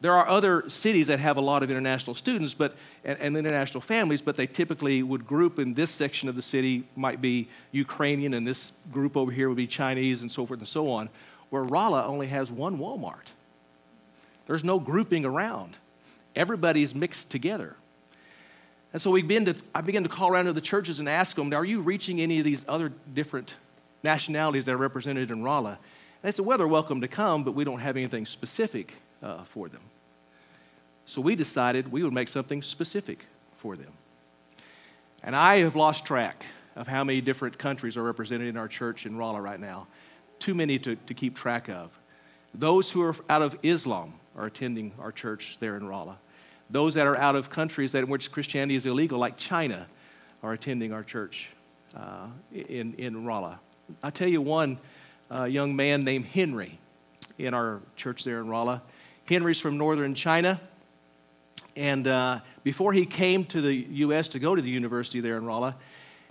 There 0.00 0.12
are 0.12 0.28
other 0.28 0.68
cities 0.68 1.08
that 1.08 1.18
have 1.18 1.36
a 1.36 1.40
lot 1.40 1.62
of 1.62 1.70
international 1.70 2.14
students 2.14 2.54
but, 2.54 2.76
and, 3.04 3.18
and, 3.18 3.36
international 3.36 3.80
families, 3.80 4.22
but 4.22 4.36
they 4.36 4.46
typically 4.46 5.02
would 5.02 5.26
group 5.26 5.58
in 5.58 5.74
this 5.74 5.90
section 5.90 6.28
of 6.28 6.36
the 6.36 6.42
city 6.42 6.84
might 6.94 7.20
be 7.20 7.48
Ukrainian, 7.72 8.34
and 8.34 8.46
this 8.46 8.72
group 8.92 9.16
over 9.16 9.32
here 9.32 9.48
would 9.48 9.56
be 9.56 9.66
Chinese, 9.66 10.22
and 10.22 10.30
so 10.30 10.46
forth 10.46 10.60
and 10.60 10.68
so 10.68 10.90
on, 10.90 11.08
where 11.50 11.64
Rolla 11.64 12.06
only 12.06 12.28
has 12.28 12.50
one 12.50 12.78
Walmart. 12.78 13.32
There's 14.48 14.64
no 14.64 14.80
grouping 14.80 15.24
around, 15.24 15.76
everybody's 16.34 16.94
mixed 16.94 17.30
together. 17.30 17.76
And 18.92 19.00
so 19.00 19.10
we 19.10 19.20
begin 19.20 19.44
to, 19.44 19.54
I 19.74 19.82
begin 19.82 20.02
to 20.02 20.08
call 20.08 20.30
around 20.30 20.46
to 20.46 20.54
the 20.54 20.62
churches 20.62 20.98
and 20.98 21.08
ask 21.08 21.36
them, 21.36 21.52
Are 21.52 21.64
you 21.64 21.82
reaching 21.82 22.20
any 22.20 22.38
of 22.38 22.44
these 22.44 22.64
other 22.66 22.90
different 23.12 23.54
nationalities 24.02 24.64
that 24.64 24.72
are 24.72 24.78
represented 24.78 25.30
in 25.30 25.42
Rolla? 25.42 25.72
And 25.72 25.78
they 26.22 26.32
said, 26.32 26.46
Well, 26.46 26.56
they're 26.56 26.66
welcome 26.66 27.02
to 27.02 27.08
come, 27.08 27.44
but 27.44 27.52
we 27.52 27.64
don't 27.64 27.80
have 27.80 27.98
anything 27.98 28.24
specific 28.24 28.94
uh, 29.22 29.44
for 29.44 29.68
them. 29.68 29.82
So 31.04 31.20
we 31.20 31.36
decided 31.36 31.92
we 31.92 32.02
would 32.02 32.14
make 32.14 32.28
something 32.28 32.62
specific 32.62 33.26
for 33.58 33.76
them. 33.76 33.92
And 35.22 35.36
I 35.36 35.58
have 35.58 35.76
lost 35.76 36.06
track 36.06 36.46
of 36.74 36.88
how 36.88 37.04
many 37.04 37.20
different 37.20 37.58
countries 37.58 37.98
are 37.98 38.02
represented 38.02 38.48
in 38.48 38.56
our 38.56 38.68
church 38.68 39.04
in 39.04 39.16
Rolla 39.18 39.42
right 39.42 39.60
now. 39.60 39.86
Too 40.38 40.54
many 40.54 40.78
to, 40.78 40.96
to 40.96 41.12
keep 41.12 41.36
track 41.36 41.68
of. 41.68 41.90
Those 42.54 42.90
who 42.90 43.02
are 43.02 43.14
out 43.28 43.42
of 43.42 43.58
Islam 43.62 44.14
are 44.38 44.46
attending 44.46 44.92
our 45.00 45.12
church 45.12 45.56
there 45.60 45.76
in 45.76 45.86
Rolla. 45.86 46.16
Those 46.70 46.94
that 46.94 47.06
are 47.06 47.16
out 47.16 47.34
of 47.34 47.50
countries 47.50 47.92
that 47.92 48.04
in 48.04 48.08
which 48.08 48.30
Christianity 48.30 48.76
is 48.76 48.86
illegal, 48.86 49.18
like 49.18 49.36
China, 49.36 49.86
are 50.42 50.52
attending 50.52 50.92
our 50.92 51.02
church 51.02 51.48
uh, 51.96 52.28
in, 52.52 52.94
in 52.94 53.24
Rolla. 53.24 53.58
I'll 54.02 54.10
tell 54.10 54.28
you 54.28 54.40
one 54.40 54.78
uh, 55.30 55.44
young 55.44 55.74
man 55.74 56.04
named 56.04 56.26
Henry 56.26 56.78
in 57.38 57.52
our 57.52 57.80
church 57.96 58.24
there 58.24 58.40
in 58.40 58.48
Rolla. 58.48 58.82
Henry's 59.28 59.60
from 59.60 59.76
northern 59.76 60.14
China. 60.14 60.60
And 61.74 62.06
uh, 62.06 62.40
before 62.64 62.92
he 62.92 63.06
came 63.06 63.44
to 63.46 63.60
the 63.60 63.74
U.S. 63.74 64.28
to 64.28 64.38
go 64.38 64.54
to 64.54 64.62
the 64.62 64.70
university 64.70 65.20
there 65.20 65.36
in 65.36 65.44
Rolla, 65.44 65.76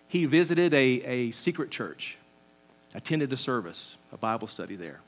he 0.08 0.26
visited 0.26 0.74
a, 0.74 0.78
a 0.78 1.32
secret 1.32 1.72
church, 1.72 2.18
attended 2.94 3.34
a 3.34 3.38
service, 3.38 3.98
a 4.14 4.18
Bible 4.18 4.48
study 4.48 4.76
there. 4.76 5.00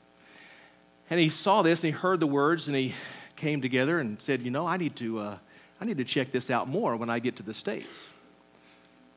And 1.10 1.18
he 1.18 1.28
saw 1.28 1.62
this 1.62 1.82
and 1.82 1.92
he 1.92 1.98
heard 1.98 2.20
the 2.20 2.26
words 2.26 2.68
and 2.68 2.76
he 2.76 2.94
came 3.36 3.60
together 3.60 3.98
and 3.98 4.20
said, 4.22 4.42
You 4.42 4.50
know, 4.50 4.66
I 4.66 4.76
need 4.76 4.94
to, 4.96 5.18
uh, 5.18 5.38
I 5.80 5.84
need 5.84 5.98
to 5.98 6.04
check 6.04 6.30
this 6.30 6.50
out 6.50 6.68
more 6.68 6.96
when 6.96 7.10
I 7.10 7.18
get 7.18 7.36
to 7.36 7.42
the 7.42 7.54
States. 7.54 8.08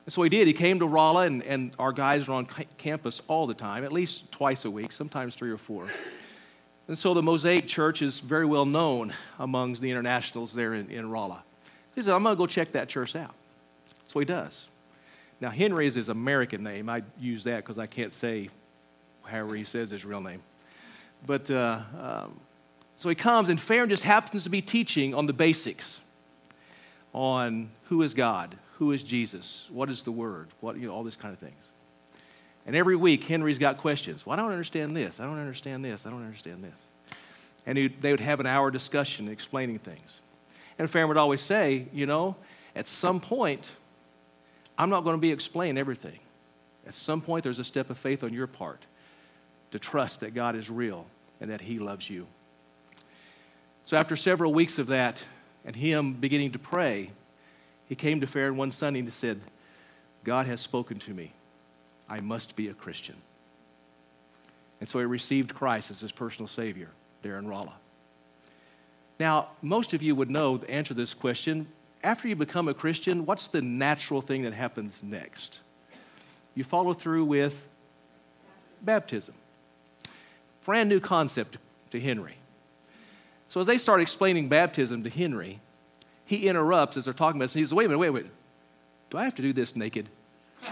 And 0.06 0.12
so 0.12 0.24
he 0.24 0.30
did. 0.30 0.48
He 0.48 0.54
came 0.54 0.80
to 0.80 0.88
Rolla, 0.88 1.22
and, 1.22 1.44
and 1.44 1.72
our 1.80 1.94
guys 1.94 2.28
are 2.28 2.34
on 2.34 2.48
campus 2.78 3.22
all 3.30 3.48
the 3.48 3.54
time, 3.54 3.86
at 3.86 3.94
least 3.94 4.30
twice 4.32 4.66
a 4.66 4.72
week, 4.72 4.92
sometimes 4.92 5.36
three 5.36 5.52
or 5.52 5.58
four. 5.58 5.88
And 6.90 6.98
so 6.98 7.14
the 7.14 7.24
Mosaic 7.24 7.68
Church 7.68 8.02
is 8.02 8.20
very 8.20 8.46
well 8.46 8.66
known 8.66 9.14
amongst 9.40 9.82
the 9.82 9.90
internationals 9.90 10.52
there 10.52 10.74
in, 10.74 10.90
in 10.90 11.10
Rolla. 11.10 11.44
He 11.96 12.02
said, 12.02 12.14
I'm 12.14 12.24
going 12.24 12.36
to 12.36 12.38
go 12.38 12.46
check 12.48 12.74
that 12.74 12.90
church 12.90 13.16
out. 13.16 13.34
So 14.08 14.20
he 14.20 14.26
does. 14.26 14.68
Now, 15.40 15.50
Henry 15.50 15.88
is 15.88 15.96
his 15.96 16.10
American 16.10 16.64
name. 16.64 16.90
I 16.90 17.04
use 17.20 17.46
that 17.46 17.58
because 17.58 17.80
I 17.80 17.86
can't 17.86 18.12
say 18.12 18.50
however 19.24 19.56
he 19.56 19.64
says 19.64 19.92
his 19.92 20.04
real 20.04 20.22
name. 20.22 20.42
But 21.25 21.50
uh, 21.50 21.80
um, 22.00 22.39
so 22.96 23.10
he 23.10 23.15
comes, 23.15 23.50
and 23.50 23.60
Farron 23.60 23.89
just 23.89 24.03
happens 24.03 24.44
to 24.44 24.50
be 24.50 24.62
teaching 24.62 25.13
on 25.13 25.25
the 25.25 25.34
basics 25.34 26.01
on 27.13 27.70
who 27.86 28.01
is 28.01 28.13
God, 28.13 28.56
who 28.77 28.92
is 28.92 29.03
Jesus, 29.03 29.68
what 29.72 29.89
is 29.89 30.01
the 30.03 30.12
Word, 30.12 30.48
what, 30.60 30.77
you 30.77 30.88
know, 30.88 30.94
all 30.94 31.03
these 31.03 31.15
kind 31.15 31.34
of 31.34 31.39
things. 31.39 31.72
And 32.65 32.75
every 32.75 32.96
week, 32.96 33.24
Henry's 33.25 33.60
got 33.60 33.77
questions. 33.77 34.25
Well, 34.25 34.34
I 34.34 34.42
don't 34.42 34.51
understand 34.51 34.96
this. 34.96 35.20
I 35.20 35.25
don't 35.25 35.39
understand 35.39 35.84
this. 35.84 36.06
I 36.06 36.10
don't 36.10 36.24
understand 36.24 36.63
this. 36.63 37.18
And 37.65 37.77
he, 37.77 37.88
they 37.88 38.12
would 38.12 38.20
have 38.20 38.39
an 38.39 38.48
hour 38.48 38.72
discussion 38.72 39.30
explaining 39.30 39.80
things. 39.80 40.22
And 40.80 40.89
Farron 40.89 41.08
would 41.10 41.18
always 41.18 41.42
say, 41.42 41.88
you 41.94 42.06
know, 42.06 42.36
at 42.75 42.88
some 42.88 43.20
point, 43.20 43.70
I'm 44.77 44.89
not 44.89 45.03
going 45.03 45.15
to 45.15 45.22
be 45.22 45.32
explaining 45.32 45.77
everything. 45.77 46.20
At 46.88 46.96
some 46.96 47.22
point, 47.22 47.44
there's 47.44 47.60
a 47.60 47.63
step 47.63 47.89
of 47.89 47.98
faith 47.98 48.24
on 48.24 48.34
your 48.34 48.48
part 48.48 48.82
to 49.72 49.80
trust 49.80 50.22
that 50.22 50.34
God 50.34 50.56
is 50.56 50.70
real 50.70 51.06
and 51.44 51.52
that 51.52 51.62
He 51.62 51.78
loves 51.78 52.10
you. 52.10 52.26
So, 53.86 53.98
after 53.98 54.16
several 54.16 54.54
weeks 54.54 54.80
of 54.80 54.88
that 54.88 55.22
and 55.66 55.76
him 55.76 56.14
beginning 56.14 56.54
to 56.54 56.60
pray, 56.60 57.12
he 57.88 57.96
came 57.96 58.22
to 58.22 58.28
Farron 58.28 58.56
one 58.56 58.72
Sunday 58.72 59.02
and 59.02 59.12
said, 59.12 59.42
God 60.24 60.46
has 60.46 60.62
spoken 60.62 61.00
to 61.00 61.14
me. 61.14 61.34
I 62.10 62.22
must 62.22 62.56
be 62.56 62.70
a 62.70 62.74
Christian. 62.74 63.16
And 64.80 64.88
so 64.88 65.00
he 65.00 65.06
received 65.06 65.54
Christ 65.54 65.92
as 65.92 66.00
his 66.00 66.14
personal 66.14 66.48
Savior 66.48 66.90
there 67.24 67.38
in 67.38 67.46
Rolla. 67.46 67.74
Now, 69.20 69.50
most 69.62 69.94
of 69.94 70.02
you 70.02 70.16
would 70.16 70.32
know 70.32 70.58
the 70.58 70.70
answer 70.72 70.90
to 70.90 70.94
this 70.94 71.14
question. 71.14 71.68
After 72.04 72.30
you 72.30 72.38
become 72.38 72.70
a 72.70 72.74
Christian, 72.74 73.26
what's 73.26 73.50
the 73.50 73.62
natural 73.62 74.22
thing 74.22 74.44
that 74.44 74.54
happens 74.54 75.04
next? 75.04 75.60
You 76.56 76.64
follow 76.64 76.94
through 76.94 77.26
with 77.26 77.68
baptism. 78.82 79.36
Brand 80.65 80.89
new 80.89 81.00
concept 81.00 81.58
to 81.91 82.00
Henry. 82.00 82.36
So 83.48 83.60
as 83.60 83.67
they 83.67 83.77
start 83.77 84.01
explaining 84.01 84.50
baptism 84.50 85.03
to 85.03 85.10
Henry, 85.10 85.60
he 86.25 86.48
interrupts 86.48 86.98
as 86.98 87.05
they're 87.05 87.13
talking 87.13 87.39
about 87.39 87.46
this. 87.46 87.53
He 87.53 87.63
says, 87.63 87.74
Wait 87.74 87.86
a 87.86 87.89
minute, 87.89 88.00
wait 88.00 88.08
a 88.08 88.13
minute. 88.13 88.32
Do 89.10 89.17
I 89.17 89.25
have 89.25 89.36
to 89.36 89.41
do 89.41 89.53
this 89.53 89.75
naked? 89.75 90.10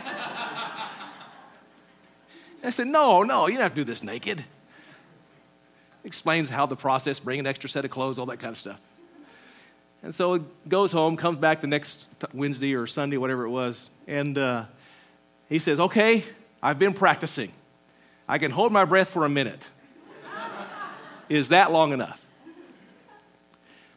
I 2.64 2.70
said, 2.70 2.88
No, 2.88 3.24
no, 3.24 3.48
you 3.48 3.54
don't 3.54 3.64
have 3.64 3.74
to 3.74 3.82
do 3.82 3.84
this 3.84 4.02
naked. 4.02 4.44
Explains 6.04 6.50
how 6.50 6.66
the 6.66 6.76
process, 6.76 7.20
bring 7.20 7.40
an 7.40 7.46
extra 7.46 7.70
set 7.70 7.86
of 7.86 7.92
clothes, 7.92 8.18
all 8.18 8.26
that 8.28 8.40
kind 8.40 8.52
of 8.52 8.58
stuff. 8.58 8.82
And 10.02 10.16
so 10.16 10.34
he 10.34 10.42
goes 10.68 10.92
home, 10.92 11.16
comes 11.16 11.38
back 11.38 11.62
the 11.62 11.68
next 11.68 12.08
Wednesday 12.34 12.74
or 12.74 12.88
Sunday, 12.88 13.18
whatever 13.18 13.46
it 13.46 13.52
was, 13.52 13.92
and 14.08 14.36
uh, 14.38 14.66
he 15.50 15.60
says, 15.60 15.80
Okay, 15.80 16.24
I've 16.64 16.80
been 16.80 16.94
practicing. 16.94 17.52
I 18.28 18.38
can 18.38 18.50
hold 18.50 18.72
my 18.72 18.86
breath 18.86 19.10
for 19.10 19.26
a 19.26 19.30
minute. 19.30 19.70
Is 21.32 21.48
that 21.48 21.72
long 21.72 21.94
enough? 21.94 22.28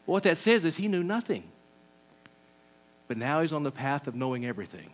what 0.05 0.23
that 0.23 0.37
says 0.37 0.63
is 0.63 0.77
he 0.77 0.87
knew 0.87 1.03
nothing. 1.03 1.43
But 3.09 3.17
now 3.17 3.41
he's 3.41 3.51
on 3.51 3.63
the 3.63 3.71
path 3.71 4.07
of 4.07 4.15
knowing 4.15 4.45
everything. 4.45 4.89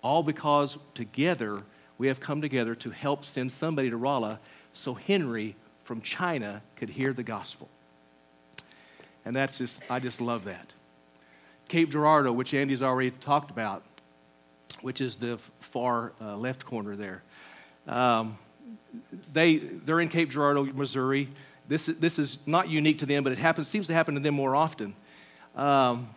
All 0.00 0.22
because 0.22 0.78
together 0.94 1.64
we 1.98 2.06
have 2.06 2.20
come 2.20 2.40
together 2.40 2.76
to 2.76 2.90
help 2.90 3.24
send 3.24 3.50
somebody 3.50 3.90
to 3.90 3.96
Rolla 3.96 4.38
so 4.72 4.94
Henry 4.94 5.56
from 5.82 6.02
China 6.02 6.62
could 6.76 6.88
hear 6.88 7.12
the 7.12 7.24
gospel. 7.24 7.68
And 9.24 9.34
that's 9.34 9.58
just, 9.58 9.82
I 9.90 9.98
just 9.98 10.20
love 10.20 10.44
that. 10.44 10.72
Cape 11.66 11.90
Girardeau, 11.90 12.32
which 12.32 12.54
Andy's 12.54 12.82
already 12.82 13.10
talked 13.10 13.50
about, 13.50 13.82
which 14.82 15.00
is 15.00 15.16
the 15.16 15.38
far 15.58 16.12
uh, 16.20 16.36
left 16.36 16.64
corner 16.64 16.94
there. 16.94 17.24
Um, 17.88 18.38
they, 19.32 19.56
they're 19.56 20.00
in 20.00 20.08
Cape 20.08 20.30
Girardeau, 20.30 20.64
Missouri. 20.64 21.28
This, 21.68 21.86
this 21.86 22.18
is 22.18 22.38
not 22.46 22.68
unique 22.68 22.98
to 22.98 23.06
them, 23.06 23.24
but 23.24 23.32
it 23.32 23.38
happens, 23.38 23.68
seems 23.68 23.86
to 23.86 23.94
happen 23.94 24.14
to 24.14 24.20
them 24.20 24.34
more 24.34 24.54
often. 24.54 24.94
Um, 25.56 26.10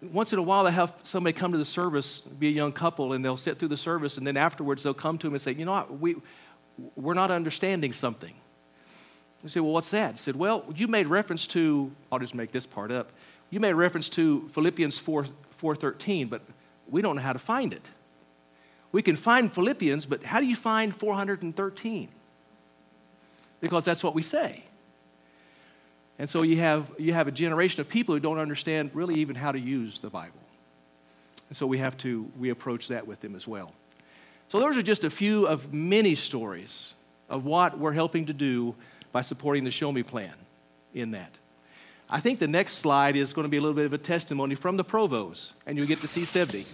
once 0.00 0.32
in 0.32 0.38
a 0.38 0.42
while, 0.42 0.64
they 0.64 0.70
have 0.70 0.94
somebody 1.02 1.32
come 1.32 1.52
to 1.52 1.58
the 1.58 1.64
service, 1.64 2.18
be 2.20 2.48
a 2.48 2.52
young 2.52 2.72
couple, 2.72 3.12
and 3.12 3.24
they'll 3.24 3.36
sit 3.36 3.58
through 3.58 3.68
the 3.68 3.76
service, 3.76 4.16
and 4.16 4.26
then 4.26 4.36
afterwards 4.36 4.82
they'll 4.82 4.94
come 4.94 5.18
to 5.18 5.26
him 5.26 5.34
and 5.34 5.42
say, 5.42 5.52
You 5.52 5.64
know 5.64 5.72
what, 5.72 5.98
we, 5.98 6.16
we're 6.94 7.14
not 7.14 7.30
understanding 7.30 7.92
something. 7.92 8.34
They 9.42 9.48
say, 9.48 9.60
Well, 9.60 9.72
what's 9.72 9.90
that? 9.90 10.12
He 10.12 10.18
said, 10.18 10.36
Well, 10.36 10.64
you 10.76 10.86
made 10.86 11.08
reference 11.08 11.46
to, 11.48 11.90
I'll 12.12 12.20
just 12.20 12.34
make 12.34 12.52
this 12.52 12.66
part 12.66 12.92
up. 12.92 13.10
You 13.50 13.60
made 13.60 13.72
reference 13.72 14.08
to 14.10 14.46
Philippians 14.48 14.98
4, 14.98 15.24
4.13, 15.60 16.30
but 16.30 16.42
we 16.88 17.02
don't 17.02 17.16
know 17.16 17.22
how 17.22 17.32
to 17.32 17.38
find 17.38 17.72
it. 17.72 17.88
We 18.92 19.02
can 19.02 19.16
find 19.16 19.52
Philippians, 19.52 20.06
but 20.06 20.24
how 20.24 20.40
do 20.40 20.46
you 20.46 20.56
find 20.56 20.94
413? 20.94 22.08
because 23.60 23.84
that's 23.84 24.02
what 24.02 24.14
we 24.14 24.22
say. 24.22 24.64
And 26.18 26.28
so 26.28 26.42
you 26.42 26.56
have, 26.58 26.90
you 26.98 27.12
have 27.12 27.28
a 27.28 27.32
generation 27.32 27.80
of 27.80 27.88
people 27.88 28.14
who 28.14 28.20
don't 28.20 28.38
understand 28.38 28.90
really 28.92 29.16
even 29.16 29.36
how 29.36 29.52
to 29.52 29.58
use 29.58 30.00
the 30.00 30.10
Bible. 30.10 30.40
And 31.48 31.56
so 31.56 31.66
we 31.66 31.78
have 31.78 31.96
to 31.98 32.28
we 32.38 32.50
approach 32.50 32.88
that 32.88 33.06
with 33.06 33.20
them 33.20 33.34
as 33.34 33.46
well. 33.46 33.72
So 34.48 34.58
those 34.60 34.76
are 34.76 34.82
just 34.82 35.04
a 35.04 35.10
few 35.10 35.46
of 35.46 35.72
many 35.72 36.14
stories 36.14 36.94
of 37.28 37.44
what 37.44 37.78
we're 37.78 37.92
helping 37.92 38.26
to 38.26 38.32
do 38.32 38.74
by 39.12 39.20
supporting 39.20 39.64
the 39.64 39.70
Show 39.70 39.92
Me 39.92 40.02
plan 40.02 40.32
in 40.94 41.12
that. 41.12 41.30
I 42.10 42.20
think 42.20 42.38
the 42.38 42.48
next 42.48 42.78
slide 42.78 43.16
is 43.16 43.32
going 43.34 43.44
to 43.44 43.50
be 43.50 43.58
a 43.58 43.60
little 43.60 43.74
bit 43.74 43.84
of 43.84 43.92
a 43.92 43.98
testimony 43.98 44.54
from 44.54 44.78
the 44.78 44.84
Provos, 44.84 45.52
and 45.66 45.76
you'll 45.76 45.86
get 45.86 45.98
to 45.98 46.08
see 46.08 46.22
Sevdi. 46.22 46.64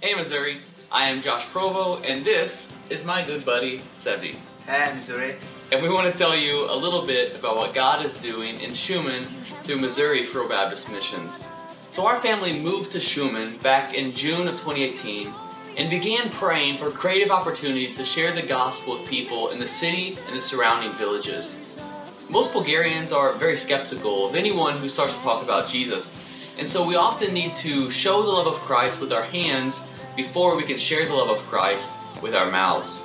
Hey 0.00 0.14
Missouri, 0.14 0.58
I 0.92 1.08
am 1.08 1.20
Josh 1.20 1.44
Provo, 1.46 2.00
and 2.02 2.24
this 2.24 2.72
is 2.88 3.04
my 3.04 3.24
good 3.24 3.44
buddy 3.44 3.78
Sevdi. 3.92 4.36
Hey 4.64 4.94
Missouri. 4.94 5.34
And 5.72 5.82
we 5.82 5.88
want 5.88 6.12
to 6.12 6.16
tell 6.16 6.36
you 6.36 6.70
a 6.70 6.76
little 6.76 7.04
bit 7.04 7.34
about 7.34 7.56
what 7.56 7.74
God 7.74 8.06
is 8.06 8.16
doing 8.18 8.60
in 8.60 8.70
Shumen 8.70 9.24
through 9.64 9.78
Missouri 9.78 10.24
Free 10.24 10.46
Baptist 10.46 10.88
Missions. 10.92 11.44
So 11.90 12.06
our 12.06 12.16
family 12.16 12.60
moved 12.60 12.92
to 12.92 12.98
Shumen 12.98 13.60
back 13.60 13.94
in 13.94 14.12
June 14.12 14.46
of 14.46 14.54
2018 14.54 15.34
and 15.78 15.90
began 15.90 16.30
praying 16.30 16.76
for 16.76 16.90
creative 16.90 17.32
opportunities 17.32 17.96
to 17.96 18.04
share 18.04 18.32
the 18.32 18.46
gospel 18.46 18.92
with 18.92 19.10
people 19.10 19.50
in 19.50 19.58
the 19.58 19.66
city 19.66 20.16
and 20.28 20.36
the 20.36 20.40
surrounding 20.40 20.92
villages. 20.92 21.82
Most 22.30 22.52
Bulgarians 22.52 23.10
are 23.10 23.32
very 23.32 23.56
skeptical 23.56 24.28
of 24.28 24.36
anyone 24.36 24.76
who 24.76 24.88
starts 24.88 25.16
to 25.16 25.24
talk 25.24 25.42
about 25.42 25.66
Jesus, 25.66 26.16
and 26.58 26.66
so 26.66 26.86
we 26.86 26.96
often 26.96 27.32
need 27.32 27.54
to 27.56 27.90
show 27.90 28.20
the 28.22 28.28
love 28.28 28.48
of 28.48 28.54
Christ 28.54 29.00
with 29.00 29.12
our 29.12 29.22
hands 29.22 29.88
before 30.16 30.56
we 30.56 30.64
can 30.64 30.76
share 30.76 31.04
the 31.04 31.14
love 31.14 31.30
of 31.30 31.38
Christ 31.44 31.92
with 32.20 32.34
our 32.34 32.50
mouths. 32.50 33.02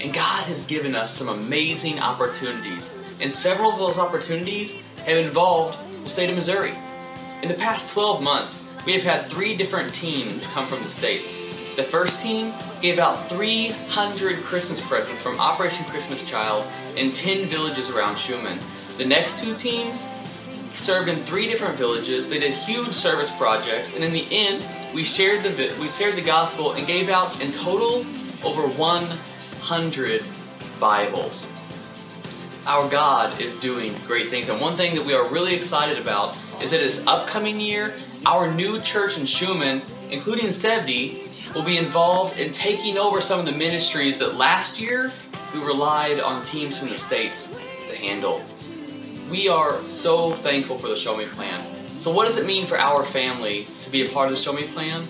And 0.00 0.14
God 0.14 0.44
has 0.44 0.64
given 0.66 0.94
us 0.94 1.12
some 1.12 1.28
amazing 1.28 1.98
opportunities, 1.98 2.94
and 3.20 3.32
several 3.32 3.72
of 3.72 3.78
those 3.78 3.98
opportunities 3.98 4.80
have 5.04 5.16
involved 5.18 5.78
the 6.04 6.08
state 6.08 6.30
of 6.30 6.36
Missouri. 6.36 6.74
In 7.42 7.48
the 7.48 7.54
past 7.54 7.90
12 7.90 8.22
months, 8.22 8.62
we 8.86 8.92
have 8.92 9.02
had 9.02 9.28
three 9.28 9.56
different 9.56 9.92
teams 9.92 10.46
come 10.48 10.66
from 10.66 10.78
the 10.78 10.88
states. 10.88 11.74
The 11.74 11.82
first 11.82 12.22
team 12.22 12.52
gave 12.80 13.00
out 13.00 13.28
300 13.28 14.44
Christmas 14.44 14.80
presents 14.80 15.20
from 15.20 15.40
Operation 15.40 15.84
Christmas 15.86 16.28
Child 16.28 16.64
in 16.96 17.10
10 17.10 17.46
villages 17.48 17.90
around 17.90 18.14
Shumen. 18.14 18.62
The 18.96 19.04
next 19.04 19.42
two 19.42 19.54
teams 19.56 20.08
served 20.76 21.08
in 21.08 21.16
three 21.16 21.46
different 21.46 21.76
villages. 21.76 22.28
They 22.28 22.38
did 22.38 22.52
huge 22.52 22.92
service 22.92 23.30
projects, 23.36 23.94
and 23.94 24.04
in 24.04 24.12
the 24.12 24.26
end, 24.30 24.64
we 24.94 25.04
shared 25.04 25.42
the 25.42 25.74
we 25.80 25.88
shared 25.88 26.16
the 26.16 26.22
gospel 26.22 26.72
and 26.72 26.86
gave 26.86 27.08
out 27.08 27.40
in 27.42 27.52
total 27.52 28.04
over 28.44 28.68
100 28.68 30.22
Bibles. 30.78 31.50
Our 32.66 32.88
God 32.90 33.40
is 33.40 33.56
doing 33.56 33.94
great 34.06 34.28
things, 34.28 34.48
and 34.48 34.60
one 34.60 34.76
thing 34.76 34.94
that 34.96 35.04
we 35.04 35.14
are 35.14 35.28
really 35.28 35.54
excited 35.54 35.98
about 35.98 36.36
is 36.62 36.70
that 36.70 36.78
this 36.78 37.06
upcoming 37.06 37.60
year, 37.60 37.94
our 38.26 38.52
new 38.52 38.80
church 38.80 39.18
in 39.18 39.24
Shumen, 39.24 39.82
including 40.10 40.48
Sevdi, 40.48 41.54
will 41.54 41.62
be 41.62 41.78
involved 41.78 42.38
in 42.38 42.52
taking 42.52 42.98
over 42.98 43.20
some 43.20 43.38
of 43.38 43.46
the 43.46 43.52
ministries 43.52 44.18
that 44.18 44.36
last 44.36 44.80
year 44.80 45.12
we 45.54 45.60
relied 45.64 46.20
on 46.20 46.42
teams 46.44 46.78
from 46.78 46.88
the 46.88 46.98
states 46.98 47.56
to 47.88 47.96
handle. 47.96 48.44
We 49.30 49.48
are 49.48 49.72
so 49.82 50.32
thankful 50.34 50.78
for 50.78 50.86
the 50.86 50.94
Show 50.94 51.16
Me 51.16 51.24
Plan. 51.24 51.60
So, 51.98 52.12
what 52.12 52.26
does 52.26 52.36
it 52.36 52.46
mean 52.46 52.64
for 52.64 52.78
our 52.78 53.04
family 53.04 53.66
to 53.78 53.90
be 53.90 54.06
a 54.06 54.08
part 54.10 54.28
of 54.28 54.36
the 54.36 54.40
Show 54.40 54.52
Me 54.52 54.62
Plan? 54.68 55.02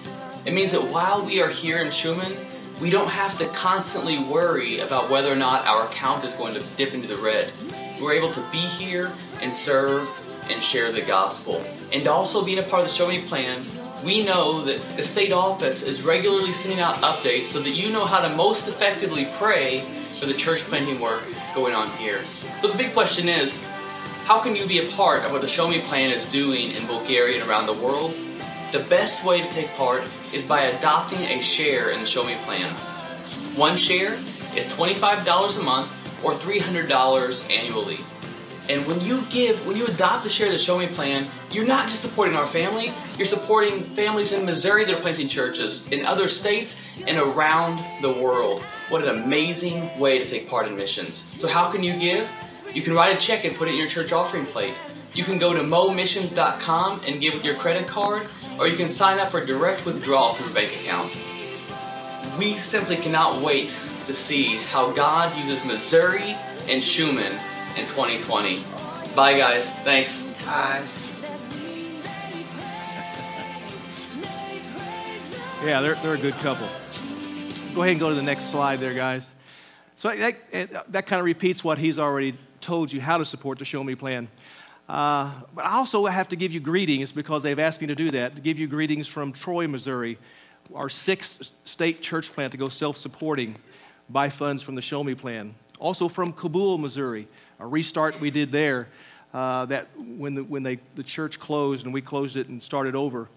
It 0.46 0.54
means 0.54 0.73
that 0.73 0.80
while 0.80 1.26
we 1.26 1.42
are 1.42 1.50
here 1.50 1.78
in 1.78 1.88
Shumen, 1.88 2.35
we 2.80 2.88
don't 2.88 3.11
have 3.11 3.37
to 3.38 3.46
constantly 3.49 4.18
worry 4.18 4.78
about 4.78 5.11
whether 5.11 5.30
or 5.30 5.37
not 5.37 5.66
our 5.66 5.87
account 5.87 6.25
is 6.25 6.32
going 6.32 6.54
to 6.54 6.64
dip 6.78 6.94
into 6.94 7.06
the 7.06 7.16
red. 7.16 7.52
We're 8.00 8.14
able 8.14 8.32
to 8.32 8.40
be 8.50 8.58
here 8.58 9.12
and 9.42 9.52
serve 9.52 10.08
and 10.49 10.62
share 10.62 10.92
the 10.92 11.02
gospel. 11.02 11.62
And 11.92 12.06
also 12.06 12.42
being 12.42 12.58
a 12.58 12.62
part 12.62 12.85
of 12.85 12.88
the 12.88 12.94
Show 12.94 13.08
Me 13.08 13.20
Plan, 13.20 13.62
we 14.02 14.25
know 14.25 14.62
that 14.62 14.78
the 14.96 15.02
state 15.02 15.32
office 15.32 15.82
is 15.82 16.02
regularly 16.02 16.52
sending 16.52 16.80
out 16.80 16.94
updates 16.96 17.49
so 17.49 17.61
that 17.61 17.70
you 17.70 17.92
know 17.92 18.06
how 18.06 18.26
to 18.26 18.35
most 18.35 18.66
effectively 18.66 19.28
pray 19.38 19.80
for 20.20 20.25
the 20.25 20.35
church 20.35 20.61
planting 20.61 21.00
work 21.00 21.23
going 21.54 21.75
on 21.75 21.90
here. 21.99 22.25
So 22.25 22.68
the 22.68 22.78
big 22.78 22.94
question 22.94 23.28
is, 23.28 23.66
how 24.26 24.40
can 24.40 24.56
you 24.56 24.66
be 24.66 24.80
a 24.80 24.90
part 24.90 25.25
of 25.25 25.30
what 25.30 25.40
the 25.40 25.47
Show 25.47 25.68
Me 25.68 25.80
Plan 25.83 26.11
is 26.11 26.28
doing 26.28 26.73
in 26.73 26.85
Bulgaria 26.88 27.40
and 27.40 27.49
around 27.49 27.66
the 27.66 27.75
world? 27.75 28.12
The 28.73 28.80
best 28.90 29.25
way 29.25 29.40
to 29.40 29.49
take 29.50 29.68
part 29.75 30.02
is 30.35 30.45
by 30.45 30.62
adopting 30.62 31.21
a 31.21 31.40
share 31.40 31.90
in 31.90 32.00
the 32.00 32.09
Show 32.09 32.25
Me 32.25 32.35
Plan. 32.42 32.68
One 33.54 33.76
share 33.76 34.14
is 34.56 34.66
$25 34.66 35.61
a 35.61 35.62
month 35.62 36.25
or 36.25 36.33
$300 36.33 37.50
annually. 37.52 37.99
And 38.68 38.85
when 38.88 39.00
you 39.00 39.23
give, 39.30 39.64
when 39.64 39.76
you 39.76 39.87
adopt 39.87 40.26
a 40.26 40.28
share 40.28 40.49
of 40.49 40.52
the 40.52 40.59
Show 40.59 40.76
Me 40.76 40.88
Plan, 40.88 41.25
you're 41.52 41.64
not 41.64 41.88
just 41.88 42.02
supporting 42.02 42.35
our 42.35 42.47
family, 42.47 42.90
you're 43.16 43.26
supporting 43.26 43.78
families 43.80 44.33
in 44.33 44.45
Missouri 44.45 44.85
that 44.87 44.92
are 44.92 45.00
planting 45.00 45.28
churches, 45.28 45.92
in 45.92 46.04
other 46.04 46.26
states, 46.26 46.76
and 47.06 47.16
around 47.16 47.78
the 48.02 48.11
world. 48.11 48.64
What 48.88 49.04
an 49.04 49.23
amazing 49.23 49.97
way 50.00 50.18
to 50.18 50.28
take 50.28 50.49
part 50.49 50.66
in 50.66 50.75
missions. 50.75 51.14
So, 51.14 51.47
how 51.47 51.71
can 51.71 51.85
you 51.85 51.97
give? 51.97 52.28
You 52.76 52.83
can 52.83 52.92
write 52.92 53.16
a 53.16 53.18
check 53.18 53.47
and 53.47 53.56
put 53.56 53.68
it 53.68 53.71
in 53.71 53.78
your 53.78 53.88
church 53.88 54.12
offering 54.12 54.45
plate. 54.45 54.75
You 55.14 55.25
can 55.25 55.38
go 55.38 55.54
to 55.54 55.62
momissions.com 55.62 57.00
and 57.06 57.18
give 57.23 57.33
with 57.33 57.42
your 57.42 57.54
credit 57.54 57.87
card, 57.87 58.28
or 58.59 58.68
you 58.68 58.76
can 58.76 58.87
sign 58.87 59.18
up 59.18 59.30
for 59.30 59.42
direct 59.42 59.87
withdrawal 59.87 60.35
from 60.35 60.45
your 60.45 60.54
bank 60.54 60.71
account. 60.83 61.09
We 62.38 62.52
simply 62.52 62.97
cannot 62.97 63.40
wait 63.40 63.71
to 64.04 64.12
see 64.12 64.56
how 64.56 64.92
God 64.92 65.35
uses 65.38 65.64
Missouri 65.64 66.37
and 66.68 66.83
Shumen 66.83 67.33
in 67.78 67.87
2020. 67.87 68.62
Bye, 69.16 69.38
guys. 69.38 69.71
Thanks. 69.76 70.25
Bye. 70.45 70.85
Yeah, 75.64 75.80
they're, 75.80 75.95
they're 75.95 76.12
a 76.12 76.18
good 76.18 76.35
couple. 76.40 76.68
Go 77.75 77.80
ahead 77.80 77.92
and 77.92 78.00
go 78.00 78.11
to 78.11 78.14
the 78.14 78.23
next 78.23 78.50
slide 78.50 78.80
there, 78.80 78.92
guys. 78.92 79.33
So 79.97 80.14
that, 80.14 80.92
that 80.92 81.06
kind 81.06 81.21
of 81.21 81.25
repeats 81.25 81.64
what 81.64 81.78
he's 81.78 81.99
already 81.99 82.35
told 82.66 82.92
you 82.92 83.00
how 83.00 83.16
to 83.16 83.25
support 83.25 83.61
the 83.61 83.64
Show 83.64 83.85
Me 83.85 83.94
plan. 83.94 84.26
Uh, 84.88 85.30
but 85.54 85.64
I 85.64 85.76
also 85.76 86.04
have 86.06 86.28
to 86.30 86.37
give 86.37 86.50
you 86.50 86.58
greetings 86.58 87.12
because 87.12 87.44
they've 87.44 87.58
asked 87.61 87.80
me 87.80 87.87
to 87.87 87.94
do 87.94 88.11
that, 88.11 88.35
to 88.35 88.40
give 88.40 88.58
you 88.58 88.66
greetings 88.66 89.06
from 89.06 89.32
Troy, 89.32 89.68
Missouri, 89.68 90.18
our 90.75 90.88
sixth 90.88 91.52
state 91.64 92.02
church 92.02 92.32
plant 92.32 92.50
to 92.50 92.58
go 92.58 92.68
self 92.68 92.96
supporting 92.96 93.54
by 94.11 94.28
funds 94.28 94.64
from 94.64 94.75
the 94.75 94.82
Show 94.82 95.04
Me 95.04 95.14
plan. 95.14 95.54
Also 95.78 96.08
from 96.08 96.32
Cabool, 96.32 96.80
Missouri, 96.80 97.28
a 97.61 97.66
restart 97.66 98.20
we 98.20 98.32
did 98.32 98.50
there. 98.50 98.88
Uh, 99.32 99.66
that 99.66 99.87
when, 99.96 100.35
the, 100.35 100.42
when 100.42 100.62
they, 100.62 100.80
the 100.96 101.02
church 101.02 101.38
closed 101.38 101.85
and 101.85 101.94
we 101.94 102.00
closed 102.00 102.37
it 102.37 102.49
and 102.49 102.61
started 102.61 102.96
over, 102.96 103.28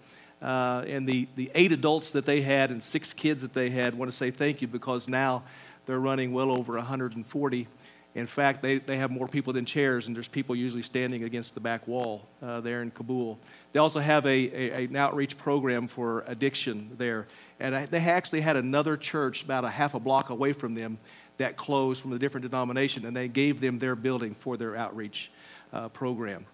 uh, 0.42 0.82
and 0.88 1.06
the, 1.06 1.28
the 1.36 1.50
eight 1.54 1.70
adults 1.70 2.10
that 2.12 2.24
they 2.24 2.40
had 2.40 2.70
and 2.70 2.82
six 2.82 3.12
kids 3.12 3.42
that 3.42 3.52
they 3.54 3.70
had 3.70 3.94
want 3.94 4.10
to 4.10 4.16
say 4.16 4.30
thank 4.30 4.60
you 4.62 4.66
because 4.66 5.08
now 5.08 5.42
they're 5.86 6.00
running 6.00 6.32
well 6.32 6.50
over 6.50 6.74
140. 6.74 7.68
In 8.14 8.26
fact, 8.26 8.60
they, 8.60 8.78
they 8.78 8.96
have 8.96 9.12
more 9.12 9.28
people 9.28 9.52
than 9.52 9.64
chairs, 9.64 10.08
and 10.08 10.16
there's 10.16 10.26
people 10.26 10.56
usually 10.56 10.82
standing 10.82 11.22
against 11.22 11.54
the 11.54 11.60
back 11.60 11.86
wall 11.86 12.26
uh, 12.42 12.60
there 12.60 12.82
in 12.82 12.90
Cabool. 12.90 13.38
They 13.72 13.78
also 13.78 14.00
have 14.00 14.26
a, 14.26 14.28
a, 14.28 14.84
an 14.86 14.96
outreach 14.96 15.38
program 15.38 15.86
for 15.86 16.24
addiction 16.26 16.90
there. 16.98 17.28
And 17.60 17.74
I, 17.74 17.86
they 17.86 18.00
actually 18.00 18.40
had 18.40 18.56
another 18.56 18.96
church 18.96 19.44
about 19.44 19.64
a 19.64 19.70
half 19.70 19.94
a 19.94 20.00
block 20.00 20.30
away 20.30 20.52
from 20.52 20.74
them 20.74 20.98
that 21.38 21.56
closed 21.56 22.02
from 22.02 22.12
a 22.12 22.18
different 22.18 22.50
denomination, 22.50 23.06
and 23.06 23.16
they 23.16 23.28
gave 23.28 23.60
them 23.60 23.78
their 23.78 23.94
building 23.94 24.34
for 24.34 24.56
their 24.56 24.76
outreach 24.76 25.30
uh, 25.72 25.88
program. 25.88 26.46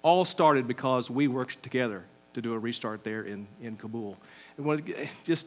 All 0.00 0.24
started 0.24 0.66
because 0.66 1.10
we 1.10 1.28
worked 1.28 1.62
together 1.62 2.04
to 2.32 2.40
do 2.40 2.54
a 2.54 2.58
restart 2.58 3.04
there 3.04 3.22
in, 3.22 3.46
in 3.60 3.76
Cabool. 3.76 4.16
And 4.56 4.82
just 5.24 5.46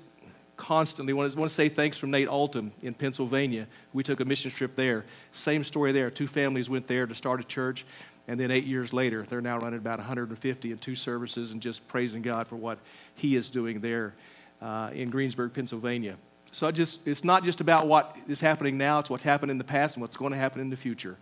constantly 0.58 1.12
to, 1.12 1.15
want 1.18 1.32
to 1.32 1.50
say 1.50 1.70
thanks 1.70 1.98
from 1.98 2.12
Nate 2.12 2.28
Alton 2.28 2.72
in 2.82 2.94
Pennsylvania. 2.94 3.68
We 3.94 4.04
took 4.04 4.20
a 4.20 4.26
mission 4.26 4.52
trip 4.52 4.76
there. 4.76 5.06
Same 5.32 5.63
story 5.63 5.91
there. 5.91 6.10
Two 6.10 6.28
families 6.28 6.70
went 6.70 6.88
there 6.88 7.06
to 7.06 7.15
start 7.15 7.39
a 7.39 7.44
church, 7.44 7.86
and 8.28 8.39
then 8.39 8.52
eight 8.52 8.65
years 8.65 8.94
later, 8.94 9.26
they're 9.30 9.41
now 9.41 9.58
running 9.58 9.80
about 9.80 10.00
150 10.00 10.72
in 10.72 10.78
two 10.78 10.96
services 10.96 11.52
and 11.52 11.62
just 11.62 11.88
praising 11.88 12.22
God 12.22 12.48
for 12.48 12.56
what 12.56 12.80
He 13.15 13.36
is 13.36 13.50
doing 13.50 13.80
there 13.82 14.13
uh, 14.62 14.89
in 14.94 15.10
Greensburg, 15.10 15.54
Pennsylvania. 15.54 16.15
So 16.52 16.72
just, 16.72 17.06
it's 17.06 17.24
not 17.24 17.44
just 17.44 17.60
about 17.60 17.88
what 17.88 18.15
is 18.28 18.39
happening 18.39 18.78
now, 18.78 19.00
it's 19.00 19.10
what's 19.10 19.24
happened 19.24 19.52
in 19.52 19.58
the 19.58 19.63
past 19.63 19.96
and 19.96 20.02
what's 20.02 20.15
going 20.15 20.32
to 20.32 20.38
happen 20.38 20.62
in 20.62 20.70
the 20.70 20.78
future 20.78 21.18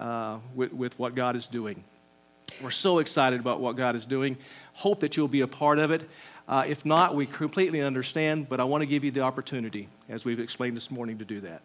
uh, 0.00 0.38
with, 0.54 0.72
with 0.72 0.98
what 0.98 1.14
God 1.14 1.36
is 1.36 1.46
doing. 1.46 1.84
We're 2.60 2.70
so 2.70 2.98
excited 2.98 3.40
about 3.40 3.60
what 3.60 3.76
God 3.76 3.96
is 3.96 4.04
doing. 4.04 4.36
Hope 4.74 5.00
that 5.00 5.16
you'll 5.16 5.28
be 5.28 5.40
a 5.40 5.46
part 5.46 5.78
of 5.78 5.90
it. 5.90 6.08
Uh, 6.48 6.64
if 6.66 6.84
not, 6.84 7.14
we 7.14 7.24
completely 7.24 7.80
understand, 7.80 8.48
but 8.48 8.58
I 8.58 8.64
want 8.64 8.82
to 8.82 8.86
give 8.86 9.04
you 9.04 9.12
the 9.12 9.20
opportunity, 9.20 9.88
as 10.08 10.24
we've 10.24 10.40
explained 10.40 10.76
this 10.76 10.90
morning, 10.90 11.18
to 11.18 11.24
do 11.24 11.40
that. 11.42 11.62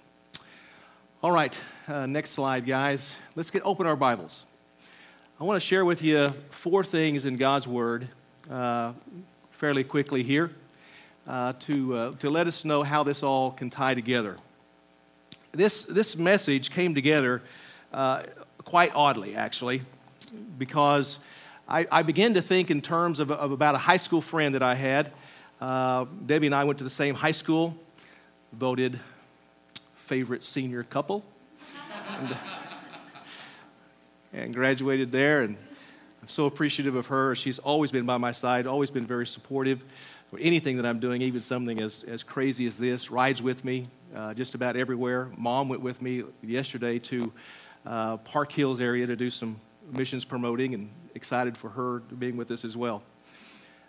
All 1.24 1.32
right, 1.32 1.60
uh, 1.88 2.06
next 2.06 2.32
slide, 2.32 2.66
guys. 2.68 3.16
Let's 3.36 3.50
get 3.50 3.64
open 3.66 3.88
our 3.88 3.96
Bibles. 3.96 4.46
I 5.40 5.44
want 5.46 5.60
to 5.60 5.66
share 5.66 5.84
with 5.84 6.04
you 6.04 6.32
four 6.52 6.84
things 6.84 7.26
in 7.26 7.38
God's 7.38 7.68
Word 7.68 8.08
uh, 8.52 8.94
fairly 9.50 9.84
quickly 9.84 10.22
here 10.22 10.52
uh, 11.28 11.54
to, 11.62 11.96
uh, 11.96 12.12
to 12.20 12.30
let 12.30 12.46
us 12.46 12.64
know 12.64 12.84
how 12.84 13.04
this 13.04 13.24
all 13.24 13.52
can 13.52 13.72
tie 13.72 13.96
together. 13.96 14.38
This, 15.54 15.86
this 15.86 16.16
message 16.16 16.70
came 16.70 16.94
together 16.94 17.42
uh, 17.92 18.24
quite 18.64 18.92
oddly, 18.94 19.36
actually, 19.36 19.82
because 20.60 21.18
I, 21.70 21.86
I, 21.92 22.04
began 22.04 22.36
to 22.36 22.42
think 22.42 22.72
in 22.72 22.82
terms 22.82 23.20
of, 23.20 23.30
of, 23.30 23.52
about 23.52 23.76
a 23.76 23.78
high 23.78 23.98
school 23.98 24.22
friend 24.22 24.56
that 24.56 24.64
I 24.64 24.74
had. 24.74 25.12
Uh, 25.60 26.06
Debbie 26.26 26.46
and 26.46 26.56
I 26.56 26.64
went 26.64 26.78
to 26.80 26.86
the 26.86 26.90
same 26.90 27.14
high 27.14 27.32
school, 27.32 27.76
voted 28.54 29.00
favorite 29.96 30.46
senior 30.46 30.84
couple, 30.84 31.26
and, 32.20 32.38
and 34.32 34.54
graduated 34.54 35.12
there. 35.12 35.42
And 35.42 35.58
I'm 36.22 36.28
so 36.30 36.46
appreciative 36.46 36.96
of 36.96 37.08
her. 37.08 37.36
She's 37.36 37.60
always 37.60 37.92
been 37.92 38.06
by 38.06 38.18
my 38.18 38.32
side, 38.32 38.66
always 38.66 38.90
been 38.90 39.06
very 39.06 39.28
supportive 39.28 39.84
for 40.30 40.40
anything 40.40 40.78
that 40.78 40.86
I'm 40.86 41.00
doing, 41.00 41.22
even 41.22 41.42
something 41.42 41.82
as, 41.82 42.04
as 42.04 42.24
crazy 42.24 42.66
as 42.66 42.78
this, 42.78 43.12
rides 43.12 43.42
with 43.42 43.66
me 43.66 43.88
uh, 44.16 44.34
just 44.34 44.56
about 44.56 44.78
everywhere. 44.78 45.30
Mom 45.36 45.68
went 45.68 45.82
with 45.82 46.02
me 46.02 46.24
yesterday 46.42 47.00
to 47.00 47.34
uh, 47.86 48.18
Park 48.18 48.54
Hills 48.54 48.80
area 48.80 49.06
to 49.06 49.18
do 49.18 49.30
some 49.30 49.60
missions 49.92 50.26
promoting 50.26 50.74
and 50.74 50.90
excited 51.16 51.58
for 51.58 51.70
her 51.70 52.00
being 52.00 52.38
with 52.38 52.52
us 52.52 52.66
as 52.66 52.76
well. 52.76 53.02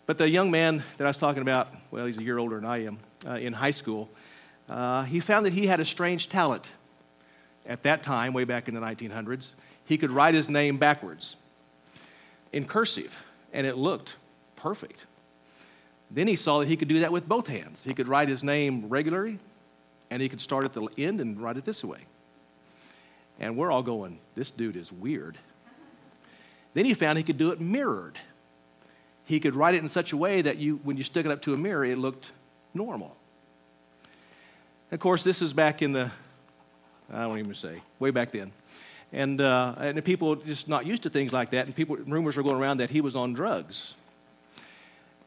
But 0.07 0.19
the 0.19 0.29
young 0.29 0.51
man 0.51 0.83
that 0.97 1.05
I 1.05 1.09
was 1.09 1.19
talking 1.19 1.43
about, 1.43 1.69
well, 1.91 2.07
he's 2.07 2.19
a 2.19 2.23
year 2.23 2.39
older 2.39 2.57
than 2.57 2.65
I 2.65 2.85
am, 2.85 2.99
uh, 3.27 3.33
in 3.33 3.53
high 3.53 3.73
school, 3.73 4.09
uh, 4.69 5.03
he 5.03 5.21
found 5.21 5.45
that 5.47 5.53
he 5.53 5.67
had 5.67 5.81
a 5.81 5.85
strange 5.85 6.29
talent. 6.29 6.67
At 7.67 7.83
that 7.83 8.03
time, 8.03 8.33
way 8.33 8.45
back 8.45 8.69
in 8.69 8.75
the 8.75 8.81
1900s, 8.81 9.51
he 9.85 9.99
could 9.99 10.11
write 10.11 10.35
his 10.35 10.49
name 10.49 10.79
backwards 10.79 11.37
in 12.53 12.65
cursive, 12.65 13.15
and 13.53 13.67
it 13.67 13.77
looked 13.77 14.17
perfect. 14.57 15.05
Then 16.11 16.27
he 16.27 16.37
saw 16.37 16.61
that 16.61 16.69
he 16.69 16.77
could 16.77 16.89
do 16.89 17.01
that 17.01 17.13
with 17.13 17.29
both 17.29 17.47
hands. 17.47 17.85
He 17.85 17.93
could 17.93 18.09
write 18.09 18.29
his 18.29 18.43
name 18.43 18.89
regularly, 18.89 19.39
and 20.11 20.23
he 20.23 20.29
could 20.29 20.41
start 20.41 20.65
at 20.65 20.73
the 20.73 20.89
end 20.97 21.21
and 21.21 21.41
write 21.41 21.59
it 21.59 21.65
this 21.65 21.85
way. 21.85 22.01
And 23.39 23.57
we're 23.57 23.71
all 23.71 23.83
going, 23.83 24.19
this 24.35 24.51
dude 24.51 24.77
is 24.77 24.91
weird. 24.91 25.37
Then 26.79 26.85
he 26.85 26.95
found 26.95 27.19
he 27.19 27.25
could 27.25 27.39
do 27.39 27.51
it 27.51 27.61
mirrored. 27.61 28.21
He 29.25 29.41
could 29.41 29.57
write 29.57 29.75
it 29.75 29.83
in 29.83 29.89
such 29.89 30.13
a 30.13 30.17
way 30.17 30.43
that 30.43 30.59
you, 30.59 30.79
when 30.85 30.97
you 30.97 31.03
stuck 31.03 31.25
it 31.25 31.31
up 31.33 31.43
to 31.43 31.53
a 31.53 31.57
mirror, 31.57 31.85
it 31.85 31.99
looked 31.99 32.31
normal. 32.73 33.17
Of 34.93 35.01
course, 35.01 35.25
this 35.25 35.43
is 35.43 35.53
back 35.53 35.83
in 35.83 35.91
the, 35.91 36.09
I 37.13 37.23
don't 37.23 37.41
even 37.41 37.53
say, 37.53 37.83
way 37.99 38.13
back 38.13 38.31
then. 38.31 38.53
And, 39.13 39.41
uh, 39.41 39.75
and 39.79 40.05
people 40.05 40.37
just 40.37 40.69
not 40.69 40.87
used 40.87 41.03
to 41.03 41.11
things 41.11 41.33
like 41.33 41.51
that. 41.51 41.67
And 41.67 41.75
people, 41.75 41.97
rumors 41.97 42.37
were 42.37 42.45
going 42.45 42.55
around 42.55 42.77
that 42.77 42.91
he 42.91 43.01
was 43.01 43.17
on 43.17 43.33
drugs. 43.33 43.95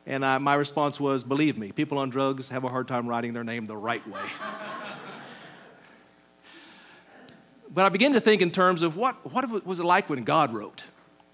And 0.05 0.25
I, 0.25 0.37
my 0.37 0.53
response 0.53 1.01
was, 1.01 1.21
believe 1.21 1.57
me, 1.57 1.73
people 1.73 1.97
on 1.97 2.09
drugs 2.09 2.47
have 2.47 2.63
a 2.63 2.69
hard 2.69 2.87
time 2.87 3.07
writing 3.07 3.33
their 3.33 3.43
name 3.43 3.65
the 3.65 3.75
right 3.75 4.07
way. 4.07 4.21
but 7.73 7.83
I 7.83 7.89
began 7.89 8.13
to 8.13 8.21
think 8.21 8.41
in 8.41 8.51
terms 8.51 8.83
of 8.83 8.95
what, 8.95 9.29
what 9.33 9.65
was 9.65 9.81
it 9.81 9.85
like 9.85 10.09
when 10.09 10.23
God 10.23 10.53
wrote? 10.53 10.85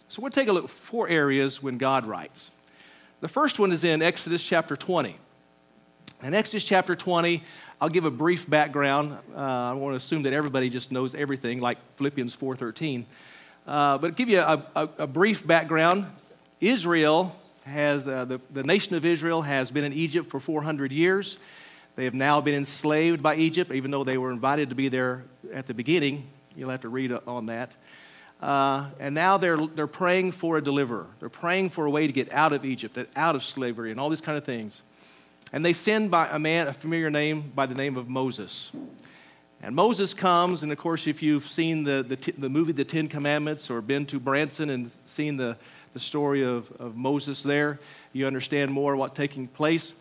So 0.10 0.22
we'll 0.22 0.32
take 0.32 0.48
a 0.48 0.54
look 0.54 0.66
at 0.66 0.70
four 0.70 1.10
areas 1.10 1.62
when 1.62 1.78
God 1.78 2.06
writes. 2.06 2.52
The 3.20 3.28
first 3.28 3.60
one 3.60 3.72
is 3.72 3.84
in 3.84 4.02
Exodus 4.02 4.44
chapter 4.44 4.76
20. 4.76 5.16
In 6.24 6.34
Exodus 6.34 6.64
chapter 6.64 6.96
20, 6.96 7.44
I'll 7.82 7.90
give 7.90 8.06
a 8.06 8.12
brief 8.12 8.50
background. 8.50 9.18
Uh, 9.36 9.40
I 9.40 9.74
want 9.74 9.94
to 9.94 9.98
assume 9.98 10.24
that 10.24 10.34
everybody 10.34 10.70
just 10.70 10.92
knows 10.92 11.14
everything, 11.14 11.60
like 11.60 11.78
Philippians 11.98 12.36
4.13. 12.36 13.04
Uh, 13.68 13.98
but 13.98 14.16
give 14.16 14.30
you 14.30 14.40
a, 14.40 14.66
a, 14.76 14.90
a 15.00 15.08
brief 15.08 15.46
background, 15.46 16.06
Israel 16.62 17.36
has, 17.66 18.08
uh, 18.08 18.24
the, 18.26 18.40
the 18.52 18.64
nation 18.64 18.96
of 18.96 19.06
Israel 19.06 19.42
has 19.42 19.72
been 19.72 19.84
in 19.84 19.94
Egypt 19.94 20.30
for 20.30 20.40
400 20.40 20.92
years. 20.92 21.38
They 21.98 22.06
have 22.06 22.14
now 22.14 22.40
been 22.40 22.56
enslaved 22.56 23.22
by 23.22 23.36
Egypt, 23.36 23.72
even 23.74 23.92
though 23.92 24.06
they 24.06 24.18
were 24.18 24.32
invited 24.32 24.70
to 24.70 24.76
be 24.76 24.88
there 24.88 25.24
at 25.54 25.68
the 25.68 25.74
beginning. 25.74 26.28
You'll 26.56 26.70
have 26.70 26.82
to 26.82 26.90
read 26.90 27.12
on 27.28 27.48
that. 27.48 27.76
Uh, 28.42 28.90
and 29.00 29.16
now 29.16 29.38
they're, 29.38 29.58
they're 29.58 29.88
praying 29.88 30.32
for 30.32 30.58
a 30.58 30.64
deliverer. 30.64 31.08
They're 31.20 31.30
praying 31.30 31.72
for 31.72 31.86
a 31.86 31.90
way 31.90 32.06
to 32.06 32.14
get 32.14 32.32
out 32.32 32.54
of 32.54 32.66
Egypt, 32.66 32.98
out 33.16 33.36
of 33.36 33.44
slavery, 33.44 33.92
and 33.92 34.00
all 34.00 34.10
these 34.10 34.22
kind 34.22 34.38
of 34.38 34.44
things. 34.44 34.82
And 35.52 35.66
they 35.66 35.74
send 35.74 36.12
by 36.12 36.28
a 36.28 36.38
man, 36.38 36.68
a 36.68 36.74
familiar 36.74 37.10
name 37.10 37.52
by 37.56 37.66
the 37.66 37.76
name 37.76 37.98
of 37.98 38.08
Moses. 38.08 38.72
And 39.62 39.76
Moses 39.76 40.14
comes, 40.14 40.62
and 40.62 40.72
of 40.72 40.78
course, 40.78 41.08
if 41.08 41.24
you've 41.24 41.48
seen 41.48 41.84
the, 41.84 42.06
the, 42.08 42.34
the 42.38 42.50
movie 42.50 42.74
The 42.74 42.84
Ten 42.84 43.08
Commandments 43.08 43.72
or 43.72 43.82
been 43.82 44.06
to 44.08 44.20
Branson 44.20 44.70
and 44.70 44.92
seen 45.08 45.38
the, 45.38 45.58
the 45.94 46.00
story 46.00 46.44
of, 46.44 46.72
of 46.80 46.96
Moses 46.96 47.42
there, 47.42 47.80
you 48.14 48.28
understand 48.28 48.70
more 48.72 48.96
what's 48.96 49.16
taking 49.16 49.48
place. 49.48 49.94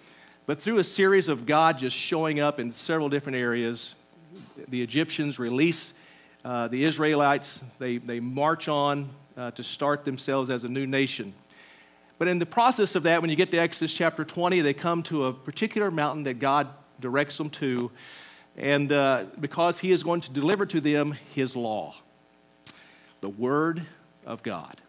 But 0.44 0.60
through 0.60 0.78
a 0.78 0.84
series 0.84 1.28
of 1.28 1.46
God 1.46 1.78
just 1.78 1.96
showing 1.96 2.38
up 2.38 2.60
in 2.60 2.72
several 2.72 3.08
different 3.08 3.36
areas, 3.36 3.94
the 4.68 4.82
Egyptians 4.82 5.38
release 5.38 5.94
uh, 6.46 6.68
the 6.68 6.84
Israelites, 6.84 7.64
they, 7.80 7.98
they 7.98 8.20
march 8.20 8.68
on 8.68 9.10
uh, 9.36 9.50
to 9.50 9.64
start 9.64 10.04
themselves 10.04 10.48
as 10.48 10.62
a 10.62 10.68
new 10.68 10.86
nation. 10.86 11.34
But 12.18 12.28
in 12.28 12.38
the 12.38 12.46
process 12.46 12.94
of 12.94 13.02
that, 13.02 13.20
when 13.20 13.30
you 13.30 13.36
get 13.36 13.50
to 13.50 13.58
Exodus 13.58 13.92
chapter 13.92 14.24
20, 14.24 14.60
they 14.60 14.72
come 14.72 15.02
to 15.04 15.24
a 15.24 15.32
particular 15.32 15.90
mountain 15.90 16.22
that 16.22 16.38
God 16.38 16.68
directs 17.00 17.36
them 17.36 17.50
to. 17.50 17.90
And 18.56 18.92
uh, 18.92 19.24
because 19.40 19.80
He 19.80 19.90
is 19.90 20.04
going 20.04 20.20
to 20.20 20.32
deliver 20.32 20.66
to 20.66 20.80
them 20.80 21.16
His 21.34 21.56
law, 21.56 21.96
the 23.20 23.28
Word 23.28 23.82
of 24.24 24.44
God. 24.44 24.80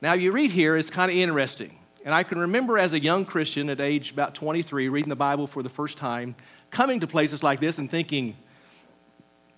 Now, 0.00 0.12
you 0.12 0.30
read 0.30 0.52
here, 0.52 0.76
it's 0.76 0.88
kind 0.88 1.10
of 1.10 1.16
interesting. 1.16 1.76
And 2.04 2.14
I 2.14 2.22
can 2.22 2.38
remember 2.38 2.78
as 2.78 2.92
a 2.92 3.00
young 3.00 3.24
Christian 3.24 3.68
at 3.70 3.80
age 3.80 4.12
about 4.12 4.36
23, 4.36 4.88
reading 4.88 5.08
the 5.08 5.16
Bible 5.16 5.48
for 5.48 5.64
the 5.64 5.68
first 5.68 5.98
time, 5.98 6.36
coming 6.70 7.00
to 7.00 7.08
places 7.08 7.42
like 7.42 7.58
this 7.58 7.78
and 7.78 7.90
thinking, 7.90 8.36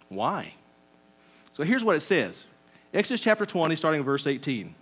why? 0.09 0.55
So 1.53 1.65
here's 1.65 1.85
what 1.85 1.97
it 1.97 2.01
says 2.01 2.45
Exodus 2.95 3.21
chapter 3.21 3.45
20, 3.45 3.77
starting 3.77 4.01
in 4.01 4.05
verse 4.05 4.27
18. 4.27 4.75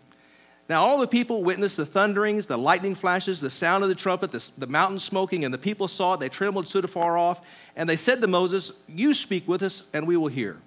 Now 0.68 0.84
all 0.84 0.98
the 0.98 1.06
people 1.06 1.44
witnessed 1.44 1.76
the 1.76 1.86
thunderings, 1.86 2.46
the 2.46 2.58
lightning 2.58 2.94
flashes, 2.94 3.40
the 3.40 3.50
sound 3.50 3.84
of 3.84 3.88
the 3.88 3.94
trumpet, 3.94 4.32
the, 4.32 4.50
the 4.58 4.66
mountain 4.66 4.98
smoking, 4.98 5.44
and 5.44 5.54
the 5.54 5.58
people 5.58 5.86
saw 5.86 6.14
it. 6.14 6.20
They 6.20 6.28
trembled 6.28 6.66
stood 6.66 6.84
afar 6.84 7.16
off. 7.16 7.40
And 7.76 7.88
they 7.88 7.96
said 7.96 8.20
to 8.20 8.26
Moses, 8.26 8.72
You 8.88 9.14
speak 9.14 9.46
with 9.46 9.62
us, 9.62 9.84
and 9.92 10.06
we 10.06 10.16
will 10.16 10.28
hear. 10.28 10.58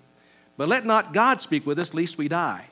But 0.58 0.70
let 0.70 0.86
not 0.86 1.14
God 1.14 1.42
speak 1.42 1.66
with 1.66 1.80
us, 1.80 1.94
lest 1.94 2.18
we 2.18 2.28
die. 2.28 2.66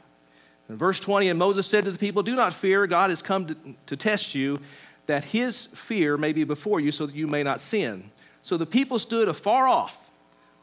In 0.70 0.78
verse 0.78 1.00
20, 1.00 1.30
and 1.30 1.40
Moses 1.40 1.68
said 1.68 1.86
to 1.86 1.92
the 1.92 1.98
people, 1.98 2.24
Do 2.24 2.36
not 2.36 2.54
fear, 2.54 2.88
God 2.88 3.10
has 3.10 3.22
come 3.22 3.48
to, 3.48 3.56
to 3.88 3.98
test 3.98 4.36
you, 4.36 4.60
that 5.08 5.24
his 5.24 5.68
fear 5.68 6.18
may 6.18 6.34
be 6.34 6.44
before 6.44 6.80
you, 6.80 6.92
so 6.92 7.06
that 7.06 7.16
you 7.16 7.28
may 7.28 7.44
not 7.44 7.62
sin. 7.62 8.10
So 8.42 8.58
the 8.58 8.66
people 8.66 9.00
stood 9.00 9.28
afar 9.28 9.68
off 9.68 10.07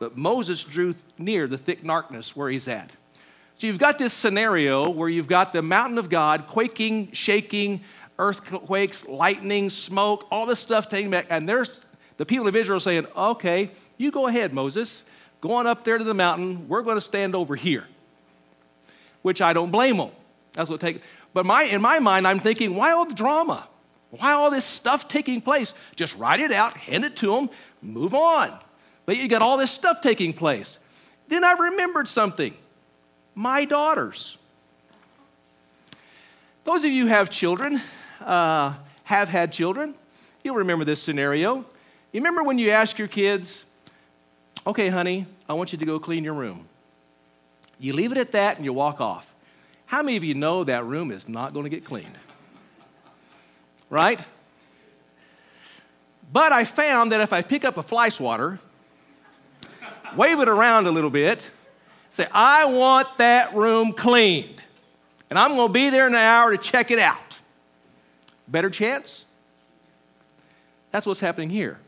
but 0.04 0.18
Moses 0.18 0.62
drew 0.62 0.94
near 1.16 1.46
the 1.46 1.56
thick 1.56 1.82
darkness 1.82 2.36
where 2.36 2.50
he's 2.50 2.68
at. 2.68 2.90
So 3.56 3.66
you've 3.66 3.78
got 3.78 3.96
this 3.96 4.12
scenario 4.12 4.90
where 4.90 5.08
you've 5.08 5.28
got 5.28 5.54
the 5.54 5.62
mountain 5.62 5.96
of 5.96 6.10
God 6.10 6.46
quaking, 6.46 7.12
shaking, 7.12 7.80
earthquakes, 8.18 9.08
lightning, 9.08 9.70
smoke, 9.70 10.26
all 10.30 10.44
this 10.44 10.60
stuff 10.60 10.90
taking 10.90 11.10
back. 11.10 11.28
And 11.30 11.48
there's 11.48 11.80
the 12.18 12.26
people 12.26 12.46
of 12.46 12.54
Israel 12.54 12.80
saying, 12.80 13.06
okay, 13.16 13.70
you 13.96 14.10
go 14.10 14.26
ahead, 14.26 14.52
Moses. 14.52 15.04
Go 15.40 15.54
on 15.54 15.66
up 15.66 15.84
there 15.84 15.96
to 15.96 16.04
the 16.04 16.12
mountain. 16.12 16.68
We're 16.68 16.82
going 16.82 16.98
to 16.98 17.00
stand 17.00 17.34
over 17.34 17.56
here. 17.56 17.86
Which 19.22 19.40
I 19.40 19.54
don't 19.54 19.70
blame 19.70 19.96
them. 19.96 20.10
That's 20.52 20.68
what 20.68 20.82
take. 20.82 21.00
But 21.32 21.46
my, 21.46 21.62
in 21.62 21.80
my 21.80 21.98
mind, 21.98 22.26
I'm 22.26 22.40
thinking, 22.40 22.76
why 22.76 22.92
all 22.92 23.06
the 23.06 23.14
drama? 23.14 23.66
Why 24.10 24.34
all 24.34 24.50
this 24.50 24.66
stuff 24.66 25.08
taking 25.08 25.40
place? 25.40 25.72
Just 25.96 26.18
write 26.18 26.40
it 26.40 26.52
out, 26.52 26.76
hand 26.76 27.06
it 27.06 27.16
to 27.16 27.28
them, 27.28 27.48
move 27.80 28.12
on. 28.12 28.60
But 29.06 29.16
you 29.16 29.28
got 29.28 29.42
all 29.42 29.56
this 29.56 29.70
stuff 29.70 30.00
taking 30.00 30.32
place. 30.32 30.78
Then 31.28 31.44
I 31.44 31.52
remembered 31.52 32.08
something 32.08 32.54
my 33.34 33.64
daughters. 33.64 34.38
Those 36.64 36.84
of 36.84 36.90
you 36.90 37.04
who 37.04 37.08
have 37.08 37.30
children, 37.30 37.80
uh, 38.20 38.74
have 39.04 39.28
had 39.28 39.52
children, 39.52 39.94
you'll 40.42 40.56
remember 40.56 40.84
this 40.84 41.02
scenario. 41.02 41.56
You 42.12 42.20
remember 42.20 42.42
when 42.42 42.58
you 42.58 42.70
ask 42.70 42.98
your 42.98 43.08
kids, 43.08 43.64
okay, 44.66 44.88
honey, 44.88 45.26
I 45.48 45.54
want 45.54 45.72
you 45.72 45.78
to 45.78 45.84
go 45.84 45.98
clean 45.98 46.24
your 46.24 46.34
room. 46.34 46.68
You 47.78 47.92
leave 47.92 48.12
it 48.12 48.18
at 48.18 48.32
that 48.32 48.56
and 48.56 48.64
you 48.64 48.72
walk 48.72 49.00
off. 49.00 49.34
How 49.86 50.02
many 50.02 50.16
of 50.16 50.24
you 50.24 50.34
know 50.34 50.64
that 50.64 50.84
room 50.86 51.10
is 51.10 51.28
not 51.28 51.52
going 51.52 51.64
to 51.64 51.70
get 51.70 51.84
cleaned? 51.84 52.16
Right? 53.90 54.20
But 56.32 56.52
I 56.52 56.64
found 56.64 57.12
that 57.12 57.20
if 57.20 57.32
I 57.32 57.42
pick 57.42 57.64
up 57.64 57.76
a 57.76 57.82
fly 57.82 58.08
swatter 58.08 58.58
wave 60.16 60.40
it 60.40 60.48
around 60.48 60.86
a 60.86 60.90
little 60.90 61.10
bit. 61.10 61.50
Say, 62.10 62.26
I 62.32 62.66
want 62.66 63.08
that 63.18 63.54
room 63.54 63.92
cleaned. 63.92 64.62
And 65.30 65.38
I'm 65.38 65.56
going 65.56 65.68
to 65.68 65.72
be 65.72 65.90
there 65.90 66.06
in 66.06 66.14
an 66.14 66.20
hour 66.20 66.52
to 66.52 66.58
check 66.58 66.90
it 66.90 66.98
out. 66.98 67.40
Better 68.46 68.70
chance? 68.70 69.24
That's 70.90 71.06
what's 71.06 71.20
happening 71.20 71.50
here. 71.50 71.78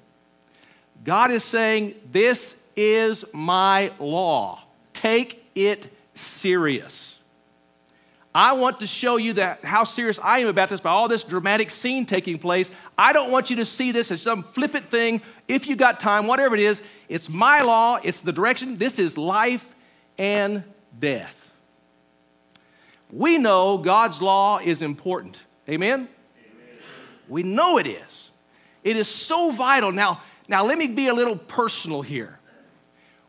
God 1.04 1.30
is 1.30 1.44
saying, 1.44 1.94
This 2.10 2.56
is 2.74 3.24
my 3.32 3.92
law. 4.00 4.62
Take 4.92 5.44
it 5.54 5.86
serious. 6.14 7.20
I 8.34 8.52
want 8.52 8.80
to 8.80 8.86
show 8.86 9.16
you 9.16 9.32
that 9.34 9.64
how 9.64 9.84
serious 9.84 10.18
I 10.22 10.40
am 10.40 10.48
about 10.48 10.68
this 10.68 10.80
by 10.80 10.90
all 10.90 11.08
this 11.08 11.24
dramatic 11.24 11.70
scene 11.70 12.04
taking 12.04 12.36
place. 12.36 12.70
I 12.98 13.14
don't 13.14 13.30
want 13.30 13.48
you 13.48 13.56
to 13.56 13.64
see 13.64 13.92
this 13.92 14.10
as 14.10 14.20
some 14.20 14.42
flippant 14.42 14.90
thing. 14.90 15.22
If 15.48 15.68
you 15.68 15.76
got 15.76 16.00
time, 16.00 16.26
whatever 16.26 16.54
it 16.54 16.62
is, 16.62 16.82
it's 17.08 17.28
my 17.28 17.62
law, 17.62 18.00
it's 18.02 18.20
the 18.20 18.32
direction. 18.32 18.78
This 18.78 18.98
is 18.98 19.16
life 19.16 19.74
and 20.18 20.64
death. 20.98 21.52
We 23.10 23.38
know 23.38 23.78
God's 23.78 24.20
law 24.20 24.58
is 24.58 24.82
important. 24.82 25.38
Amen? 25.68 26.08
Amen? 26.08 26.08
We 27.28 27.42
know 27.42 27.78
it 27.78 27.86
is. 27.86 28.30
It 28.82 28.96
is 28.96 29.08
so 29.08 29.52
vital. 29.52 29.92
Now, 29.92 30.22
now 30.48 30.64
let 30.64 30.78
me 30.78 30.88
be 30.88 31.08
a 31.08 31.14
little 31.14 31.36
personal 31.36 32.02
here. 32.02 32.38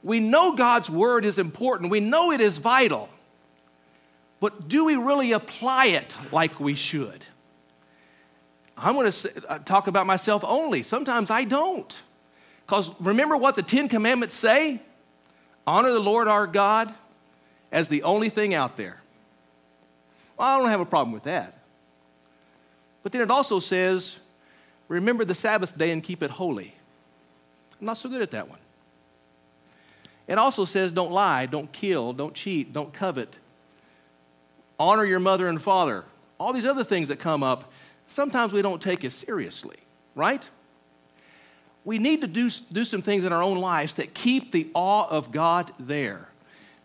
We 0.04 0.20
know 0.20 0.56
God's 0.56 0.90
word 0.90 1.26
is 1.26 1.38
important. 1.38 1.92
We 1.92 2.00
know 2.00 2.32
it 2.32 2.42
is 2.42 2.58
vital. 2.58 3.10
But 4.40 4.68
do 4.68 4.86
we 4.86 4.96
really 4.96 5.32
apply 5.32 5.88
it 5.88 6.16
like 6.32 6.60
we 6.60 6.76
should? 6.76 7.26
I'm 8.78 8.94
going 8.94 9.12
to 9.12 9.50
uh, 9.50 9.60
talk 9.60 9.88
about 9.88 10.06
myself 10.06 10.44
only. 10.46 10.84
Sometimes 10.84 11.32
I 11.32 11.44
don't. 11.44 12.00
Because 12.68 12.92
remember 13.00 13.36
what 13.36 13.56
the 13.56 13.64
Ten 13.64 13.90
Commandments 13.90 14.36
say? 14.36 14.80
Honor 15.66 15.92
the 15.92 16.00
Lord 16.00 16.28
our 16.28 16.46
God 16.46 16.94
as 17.72 17.88
the 17.88 18.04
only 18.04 18.30
thing 18.30 18.54
out 18.54 18.78
there. 18.78 19.02
Well, 20.38 20.48
I 20.48 20.60
don't 20.60 20.70
have 20.70 20.82
a 20.82 20.86
problem 20.86 21.14
with 21.14 21.24
that. 21.24 21.58
But 23.02 23.12
then 23.14 23.22
it 23.22 23.32
also 23.32 23.60
says, 23.60 24.18
remember 24.88 25.26
the 25.26 25.34
Sabbath 25.34 25.76
day 25.76 25.90
and 25.90 26.04
keep 26.04 26.22
it 26.22 26.30
holy. 26.30 26.76
I'm 27.80 27.88
not 27.88 27.98
so 27.98 28.10
good 28.10 28.22
at 28.22 28.32
that 28.32 28.48
one. 28.48 28.60
It 30.28 30.38
also 30.38 30.66
says, 30.66 30.92
don't 30.92 31.12
lie, 31.12 31.48
don't 31.48 31.72
kill, 31.72 32.14
don't 32.14 32.36
cheat, 32.36 32.72
don't 32.72 32.94
covet 32.94 33.34
honor 34.80 35.06
your 35.06 35.20
mother 35.20 35.48
and 35.48 35.62
father, 35.62 36.06
all 36.40 36.54
these 36.54 36.66
other 36.66 36.84
things 36.84 37.08
that 37.08 37.18
come 37.20 37.44
up, 37.44 37.72
sometimes 38.08 38.54
we 38.54 38.62
don't 38.62 38.82
take 38.82 39.04
as 39.04 39.14
seriously, 39.14 39.78
right? 40.16 40.48
We 41.88 42.00
need 42.00 42.20
to 42.20 42.28
do, 42.28 42.50
do 42.74 42.84
some 42.84 43.02
things 43.02 43.24
in 43.24 43.32
our 43.32 43.42
own 43.42 43.60
lives 43.60 43.94
that 43.94 44.14
keep 44.14 44.52
the 44.52 44.70
awe 44.74 45.08
of 45.08 45.32
God 45.32 45.72
there. 45.80 46.28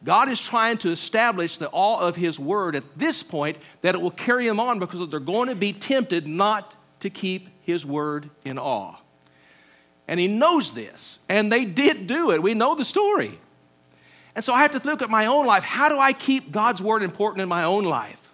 God 0.04 0.28
is 0.28 0.38
trying 0.40 0.78
to 0.78 0.92
establish 0.92 1.56
the 1.56 1.68
awe 1.70 1.98
of 1.98 2.14
His 2.14 2.38
Word 2.38 2.76
at 2.76 2.84
this 2.96 3.20
point 3.20 3.58
that 3.80 3.96
it 3.96 4.00
will 4.00 4.12
carry 4.12 4.46
them 4.46 4.60
on 4.60 4.78
because 4.78 5.08
they're 5.08 5.18
going 5.18 5.48
to 5.48 5.56
be 5.56 5.72
tempted 5.72 6.28
not 6.28 6.76
to 7.00 7.10
keep 7.10 7.48
His 7.62 7.84
Word 7.84 8.30
in 8.44 8.60
awe. 8.60 8.94
And 10.06 10.20
He 10.20 10.28
knows 10.28 10.72
this, 10.72 11.18
and 11.28 11.50
they 11.50 11.64
did 11.64 12.06
do 12.06 12.30
it. 12.30 12.40
We 12.40 12.54
know 12.54 12.76
the 12.76 12.84
story. 12.84 13.40
And 14.36 14.44
so 14.44 14.52
I 14.52 14.62
have 14.62 14.80
to 14.80 14.88
look 14.88 15.02
at 15.02 15.10
my 15.10 15.26
own 15.26 15.46
life. 15.46 15.64
How 15.64 15.88
do 15.88 15.98
I 15.98 16.12
keep 16.12 16.52
God's 16.52 16.80
word 16.80 17.02
important 17.02 17.42
in 17.42 17.48
my 17.48 17.64
own 17.64 17.82
life? 17.82 18.30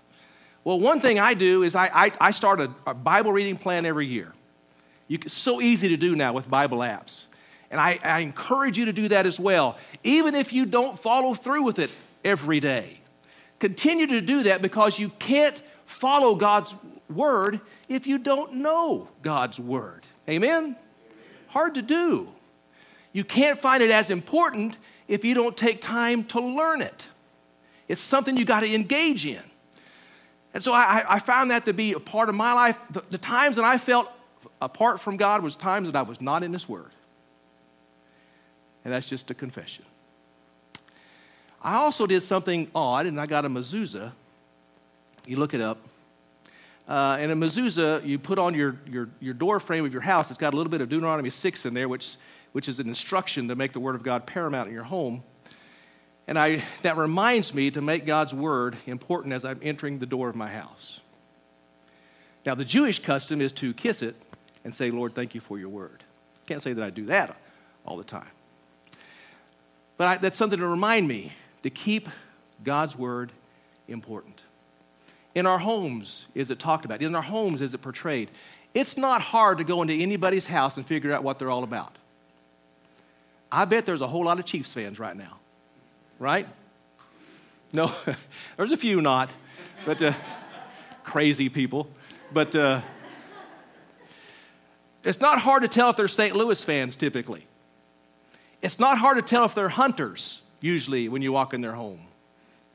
Well, 0.64 0.78
one 0.78 1.00
thing 1.00 1.18
I 1.18 1.32
do 1.32 1.62
is 1.62 1.74
I, 1.74 1.86
I, 1.86 2.12
I 2.20 2.30
start 2.30 2.60
a, 2.60 2.70
a, 2.86 2.92
Bible 2.92 3.32
reading 3.32 3.56
plan 3.56 3.86
every 3.86 4.06
year. 4.06 4.34
You, 5.08 5.18
it's 5.22 5.34
so 5.34 5.60
easy 5.60 5.88
to 5.88 5.96
do 5.96 6.14
now 6.14 6.32
with 6.32 6.48
Bible 6.48 6.78
apps. 6.78 7.24
And 7.70 7.80
I, 7.80 7.98
I 8.02 8.20
encourage 8.20 8.78
you 8.78 8.86
to 8.86 8.92
do 8.92 9.08
that 9.08 9.26
as 9.26 9.38
well, 9.40 9.76
even 10.04 10.34
if 10.34 10.52
you 10.52 10.64
don't 10.64 10.98
follow 10.98 11.34
through 11.34 11.64
with 11.64 11.78
it 11.78 11.90
every 12.24 12.60
day. 12.60 13.00
Continue 13.58 14.06
to 14.06 14.20
do 14.20 14.44
that 14.44 14.62
because 14.62 14.98
you 14.98 15.10
can't 15.18 15.60
follow 15.86 16.34
God's 16.34 16.74
word 17.10 17.60
if 17.88 18.06
you 18.06 18.18
don't 18.18 18.54
know 18.54 19.08
God's 19.22 19.58
word. 19.58 20.04
Amen? 20.28 20.50
Amen? 20.50 20.76
Hard 21.48 21.74
to 21.74 21.82
do. 21.82 22.28
You 23.12 23.24
can't 23.24 23.58
find 23.58 23.82
it 23.82 23.90
as 23.90 24.10
important 24.10 24.76
if 25.08 25.24
you 25.24 25.34
don't 25.34 25.56
take 25.56 25.80
time 25.80 26.24
to 26.24 26.40
learn 26.40 26.82
it. 26.82 27.06
It's 27.88 28.02
something 28.02 28.36
you 28.36 28.44
got 28.44 28.60
to 28.60 28.74
engage 28.74 29.24
in. 29.24 29.42
And 30.52 30.62
so 30.62 30.72
I, 30.72 31.04
I, 31.08 31.18
found 31.18 31.50
that 31.50 31.64
to 31.64 31.72
be 31.72 31.92
a 31.92 32.00
part 32.00 32.28
of 32.28 32.34
my 32.34 32.52
life. 32.52 32.78
The, 32.90 33.02
the 33.10 33.18
times 33.18 33.56
that 33.56 33.64
I 33.64 33.78
felt 33.78 34.10
apart 34.60 35.00
from 35.00 35.16
God 35.16 35.42
was 35.42 35.56
times 35.56 35.90
that 35.90 35.96
I 35.96 36.02
was 36.02 36.20
not 36.20 36.42
in 36.42 36.52
His 36.52 36.68
Word. 36.68 36.90
And 38.84 38.92
that's 38.92 39.08
just 39.08 39.30
a 39.30 39.34
confession. 39.34 39.84
I 41.62 41.74
also 41.74 42.06
did 42.06 42.22
something 42.22 42.70
odd, 42.74 43.06
and 43.06 43.20
I 43.20 43.26
got 43.26 43.44
a 43.44 43.48
mezuzah. 43.48 44.12
You 45.26 45.36
look 45.36 45.54
it 45.54 45.60
up. 45.60 45.78
Uh, 46.88 47.18
and 47.20 47.30
a 47.30 47.34
mezuzah, 47.34 48.06
you 48.06 48.18
put 48.18 48.38
on 48.38 48.54
your, 48.54 48.78
your, 48.86 49.08
your 49.20 49.34
door 49.34 49.60
frame 49.60 49.84
of 49.84 49.92
your 49.92 50.02
house. 50.02 50.30
It's 50.30 50.38
got 50.38 50.54
a 50.54 50.56
little 50.56 50.70
bit 50.70 50.80
of 50.80 50.88
Deuteronomy 50.88 51.30
6 51.30 51.66
in 51.66 51.74
there, 51.74 51.88
which, 51.88 52.16
which 52.52 52.68
is 52.68 52.80
an 52.80 52.88
instruction 52.88 53.48
to 53.48 53.56
make 53.56 53.72
the 53.72 53.80
Word 53.80 53.94
of 53.94 54.02
God 54.02 54.26
paramount 54.26 54.68
in 54.68 54.74
your 54.74 54.84
home. 54.84 55.22
And 56.26 56.38
I, 56.38 56.62
that 56.82 56.96
reminds 56.96 57.52
me 57.52 57.70
to 57.72 57.80
make 57.80 58.06
God's 58.06 58.32
Word 58.32 58.76
important 58.86 59.34
as 59.34 59.44
I'm 59.44 59.58
entering 59.62 59.98
the 59.98 60.06
door 60.06 60.28
of 60.28 60.36
my 60.36 60.48
house. 60.48 61.00
Now, 62.46 62.54
the 62.54 62.64
Jewish 62.64 63.00
custom 63.00 63.42
is 63.42 63.52
to 63.54 63.74
kiss 63.74 64.00
it 64.00 64.16
and 64.68 64.74
say, 64.74 64.90
Lord, 64.90 65.14
thank 65.14 65.34
you 65.34 65.40
for 65.40 65.58
your 65.58 65.70
Word. 65.70 66.04
Can't 66.44 66.60
say 66.60 66.74
that 66.74 66.84
I 66.84 66.90
do 66.90 67.06
that 67.06 67.34
all 67.86 67.96
the 67.96 68.04
time. 68.04 68.28
But 69.96 70.06
I, 70.06 70.16
that's 70.18 70.36
something 70.36 70.58
to 70.58 70.66
remind 70.66 71.08
me 71.08 71.32
to 71.62 71.70
keep 71.70 72.06
God's 72.62 72.94
word 72.94 73.32
important. 73.88 74.42
In 75.34 75.46
our 75.46 75.58
homes, 75.58 76.26
is 76.34 76.50
it 76.50 76.58
talked 76.58 76.84
about? 76.84 77.00
In 77.00 77.14
our 77.14 77.22
homes, 77.22 77.62
is 77.62 77.72
it 77.72 77.78
portrayed? 77.78 78.28
It's 78.74 78.98
not 78.98 79.22
hard 79.22 79.56
to 79.56 79.64
go 79.64 79.80
into 79.80 79.94
anybody's 79.94 80.44
house 80.44 80.76
and 80.76 80.84
figure 80.84 81.14
out 81.14 81.24
what 81.24 81.38
they're 81.38 81.50
all 81.50 81.64
about. 81.64 81.96
I 83.50 83.64
bet 83.64 83.86
there's 83.86 84.02
a 84.02 84.06
whole 84.06 84.26
lot 84.26 84.38
of 84.38 84.44
Chiefs 84.44 84.74
fans 84.74 84.98
right 84.98 85.16
now, 85.16 85.38
right? 86.18 86.46
No, 87.72 87.90
there's 88.58 88.72
a 88.72 88.76
few 88.76 89.00
not, 89.00 89.30
but 89.86 90.02
uh, 90.02 90.12
crazy 91.04 91.48
people. 91.48 91.88
But 92.34 92.54
uh, 92.54 92.82
it's 95.04 95.20
not 95.20 95.40
hard 95.40 95.62
to 95.62 95.68
tell 95.68 95.90
if 95.90 95.96
they're 95.96 96.08
St. 96.08 96.34
Louis 96.34 96.62
fans 96.62 96.96
typically. 96.96 97.46
It's 98.60 98.78
not 98.78 98.98
hard 98.98 99.16
to 99.16 99.22
tell 99.22 99.44
if 99.44 99.54
they're 99.54 99.68
hunters, 99.68 100.42
usually, 100.60 101.08
when 101.08 101.22
you 101.22 101.32
walk 101.32 101.54
in 101.54 101.60
their 101.60 101.74
home. 101.74 102.00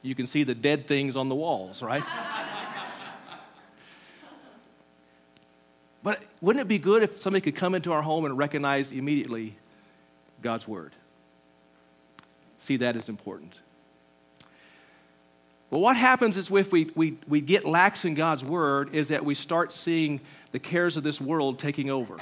You 0.01 0.15
can 0.15 0.27
see 0.27 0.43
the 0.43 0.55
dead 0.55 0.88
things 0.88 1.15
on 1.15 1.29
the 1.29 1.36
walls, 1.36 1.81
right? 1.81 2.03
but 6.03 6.23
wouldn't 6.41 6.62
it 6.62 6.67
be 6.67 6.77
good 6.77 7.03
if 7.03 7.21
somebody 7.21 7.41
could 7.41 7.55
come 7.55 7.75
into 7.75 7.91
our 7.91 8.01
home 8.01 8.25
and 8.25 8.38
recognize 8.38 8.91
immediately 8.91 9.55
God's 10.41 10.67
Word? 10.67 10.93
See 12.59 12.77
that 12.77 12.95
is 12.95 13.09
important. 13.09 13.53
Well, 15.69 15.81
what 15.81 15.97
happens 15.97 16.38
is 16.38 16.51
if 16.51 16.71
we, 16.71 16.91
we, 16.95 17.17
we 17.27 17.41
get 17.41 17.65
lax 17.65 18.05
in 18.05 18.13
God's 18.13 18.45
Word, 18.45 18.93
is 18.93 19.07
that 19.07 19.25
we 19.25 19.36
start 19.36 19.73
seeing 19.73 20.21
the 20.53 20.59
cares 20.59 20.95
of 20.95 21.03
this 21.03 21.19
world 21.19 21.59
taking 21.59 21.89
over. 21.89 22.15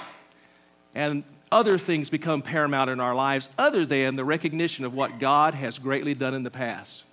And 0.95 1.23
other 1.51 1.77
things 1.77 2.09
become 2.09 2.41
paramount 2.41 2.89
in 2.89 2.99
our 2.99 3.13
lives 3.13 3.49
other 3.57 3.85
than 3.85 4.15
the 4.15 4.23
recognition 4.23 4.85
of 4.85 4.93
what 4.93 5.19
God 5.19 5.53
has 5.53 5.77
greatly 5.77 6.15
done 6.15 6.33
in 6.33 6.43
the 6.43 6.49
past. 6.49 7.03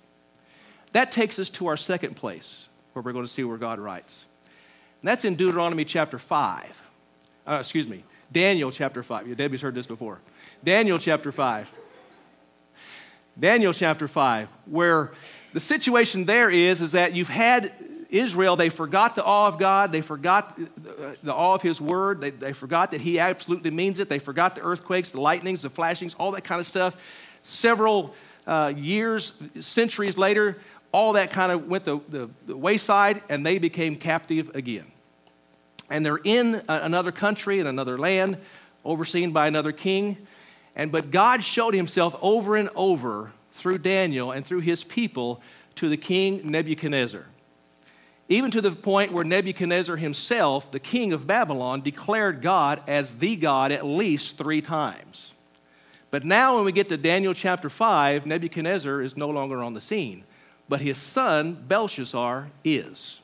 That 0.93 1.11
takes 1.11 1.37
us 1.37 1.49
to 1.51 1.67
our 1.67 1.77
second 1.77 2.15
place 2.15 2.67
where 2.93 3.03
we're 3.03 3.11
going 3.11 3.25
to 3.25 3.31
see 3.31 3.43
where 3.43 3.57
God 3.57 3.79
writes. 3.79 4.25
And 5.01 5.09
that's 5.09 5.25
in 5.25 5.35
Deuteronomy 5.35 5.85
chapter 5.85 6.17
5. 6.17 6.81
Uh, 7.45 7.57
excuse 7.59 7.87
me, 7.87 8.03
Daniel 8.31 8.71
chapter 8.71 9.03
5. 9.03 9.27
Yeah, 9.27 9.35
Debbie's 9.35 9.61
heard 9.61 9.75
this 9.75 9.87
before. 9.87 10.19
Daniel 10.63 10.97
chapter 10.99 11.31
5. 11.31 11.71
Daniel 13.37 13.73
chapter 13.73 14.07
5, 14.07 14.49
where 14.65 15.11
the 15.53 15.59
situation 15.59 16.25
there 16.25 16.49
is, 16.49 16.81
is 16.81 16.93
that 16.93 17.13
you've 17.13 17.29
had 17.29 17.73
Israel, 18.09 18.55
they 18.55 18.69
forgot 18.69 19.15
the 19.15 19.23
awe 19.23 19.47
of 19.47 19.59
God. 19.59 19.91
They 19.91 20.01
forgot 20.01 20.59
the 21.23 21.33
awe 21.33 21.53
of 21.53 21.61
His 21.61 21.79
word. 21.79 22.21
They, 22.21 22.31
they 22.31 22.53
forgot 22.53 22.91
that 22.91 23.01
He 23.01 23.19
absolutely 23.19 23.71
means 23.71 23.99
it. 23.99 24.09
They 24.09 24.19
forgot 24.19 24.55
the 24.55 24.61
earthquakes, 24.61 25.11
the 25.11 25.21
lightnings, 25.21 25.61
the 25.61 25.69
flashings, 25.69 26.15
all 26.15 26.31
that 26.31 26.43
kind 26.43 26.59
of 26.59 26.65
stuff. 26.65 26.97
Several 27.43 28.15
uh, 28.47 28.73
years, 28.75 29.33
centuries 29.59 30.17
later, 30.17 30.57
all 30.91 31.13
that 31.13 31.29
kind 31.29 31.51
of 31.51 31.67
went 31.67 31.85
the, 31.85 31.99
the, 32.09 32.29
the, 32.47 32.57
wayside 32.57 33.21
and 33.29 33.45
they 33.45 33.59
became 33.59 33.95
captive 33.95 34.55
again. 34.55 34.85
And 35.89 36.03
they're 36.03 36.19
in 36.23 36.61
another 36.67 37.11
country, 37.11 37.59
in 37.59 37.67
another 37.67 37.97
land, 37.97 38.37
overseen 38.83 39.31
by 39.31 39.47
another 39.47 39.71
king. 39.71 40.17
And 40.75 40.91
but 40.91 41.11
God 41.11 41.43
showed 41.43 41.75
himself 41.75 42.15
over 42.21 42.55
and 42.55 42.69
over 42.75 43.31
through 43.51 43.79
Daniel 43.79 44.31
and 44.31 44.43
through 44.43 44.61
his 44.61 44.83
people 44.83 45.41
to 45.75 45.89
the 45.89 45.97
king 45.97 46.41
Nebuchadnezzar 46.49 47.25
even 48.29 48.51
to 48.51 48.61
the 48.61 48.71
point 48.71 49.11
where 49.11 49.23
Nebuchadnezzar 49.23 49.95
himself, 49.95 50.71
the 50.71 50.79
king 50.79 51.13
of 51.13 51.25
Babylon, 51.25 51.81
declared 51.81 52.43
God 52.43 52.81
as 52.87 53.15
the 53.15 53.35
God 53.35 53.71
at 53.71 53.83
least 53.83 54.37
three 54.37 54.61
times. 54.61 55.33
But 56.11 56.23
now, 56.23 56.55
when 56.55 56.65
we 56.65 56.71
get 56.71 56.89
to 56.89 56.97
Daniel 56.97 57.33
chapter 57.33 57.69
5, 57.69 58.27
Nebuchadnezzar 58.27 59.01
is 59.01 59.17
no 59.17 59.29
longer 59.29 59.63
on 59.63 59.73
the 59.73 59.81
scene, 59.81 60.23
but 60.67 60.79
his 60.79 60.97
son, 60.97 61.53
Belshazzar, 61.67 62.49
is. 62.63 63.19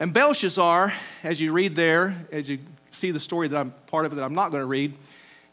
And 0.00 0.12
Belshazzar, 0.12 0.94
as 1.22 1.40
you 1.40 1.52
read 1.52 1.76
there, 1.76 2.26
as 2.32 2.48
you 2.48 2.58
see 2.90 3.10
the 3.10 3.20
story 3.20 3.48
that 3.48 3.58
I'm 3.58 3.74
part 3.86 4.06
of 4.06 4.14
that 4.16 4.24
I'm 4.24 4.34
not 4.34 4.50
going 4.50 4.62
to 4.62 4.66
read, 4.66 4.94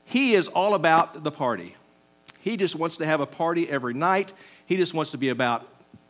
he 0.05 0.33
is 0.33 0.47
all 0.47 0.75
about 0.75 1.23
the 1.23 1.31
party. 1.31 1.75
He 2.39 2.55
just 2.57 2.75
wants 2.75 2.97
to 2.97 3.05
have 3.05 3.19
a 3.21 3.25
party 3.25 3.69
every 3.69 3.93
night. 3.93 4.33
He 4.65 4.75
just 4.77 4.93
wants 4.93 5.11
to 5.11 5.17
be 5.17 5.29
about 5.29 5.67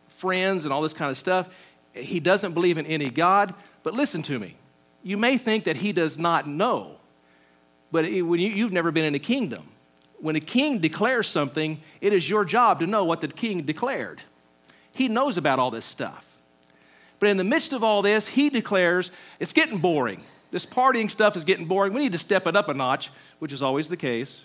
friends 0.08 0.63
and 0.63 0.73
all 0.73 0.82
this 0.82 0.93
kind 0.93 1.12
of 1.12 1.17
stuff 1.17 1.49
he 1.93 2.19
doesn't 2.19 2.53
believe 2.53 2.77
in 2.77 2.86
any 2.86 3.10
God. 3.10 3.53
But 3.84 3.93
listen 3.93 4.21
to 4.23 4.39
me. 4.39 4.56
You 5.03 5.17
may 5.17 5.38
think 5.38 5.65
that 5.65 5.77
he 5.77 5.91
does 5.91 6.17
not 6.17 6.47
know, 6.47 6.97
but 7.91 8.06
when 8.06 8.39
you, 8.39 8.49
you've 8.49 8.71
never 8.71 8.91
been 8.91 9.06
in 9.06 9.15
a 9.15 9.19
kingdom, 9.19 9.69
when 10.19 10.38
a 10.38 10.39
king 10.39 10.79
declares 10.79 11.27
something, 11.27 11.82
it 11.99 12.13
is 12.13 12.29
your 12.29 12.45
job 12.45 12.79
to 12.79 12.88
know 12.88 13.03
what 13.03 13.19
the 13.19 13.27
king 13.27 13.63
declared. 13.63 14.21
He 14.95 15.10
knows 15.10 15.38
about 15.38 15.60
all 15.60 15.71
this 15.71 15.84
stuff. 15.84 16.25
But 17.19 17.29
in 17.29 17.38
the 17.38 17.43
midst 17.43 17.73
of 17.73 17.84
all 17.84 18.01
this, 18.01 18.27
he 18.27 18.49
declares 18.49 19.12
it's 19.39 19.53
getting 19.53 19.79
boring. 19.79 20.23
This 20.51 20.65
partying 20.65 21.12
stuff 21.12 21.36
is 21.36 21.43
getting 21.43 21.65
boring. 21.65 21.93
We 21.93 21.99
need 21.99 22.12
to 22.13 22.17
step 22.17 22.47
it 22.47 22.56
up 22.56 22.69
a 22.69 22.73
notch, 22.73 23.12
which 23.39 23.51
is 23.51 23.62
always 23.62 23.89
the 23.89 23.97
case. 23.97 24.43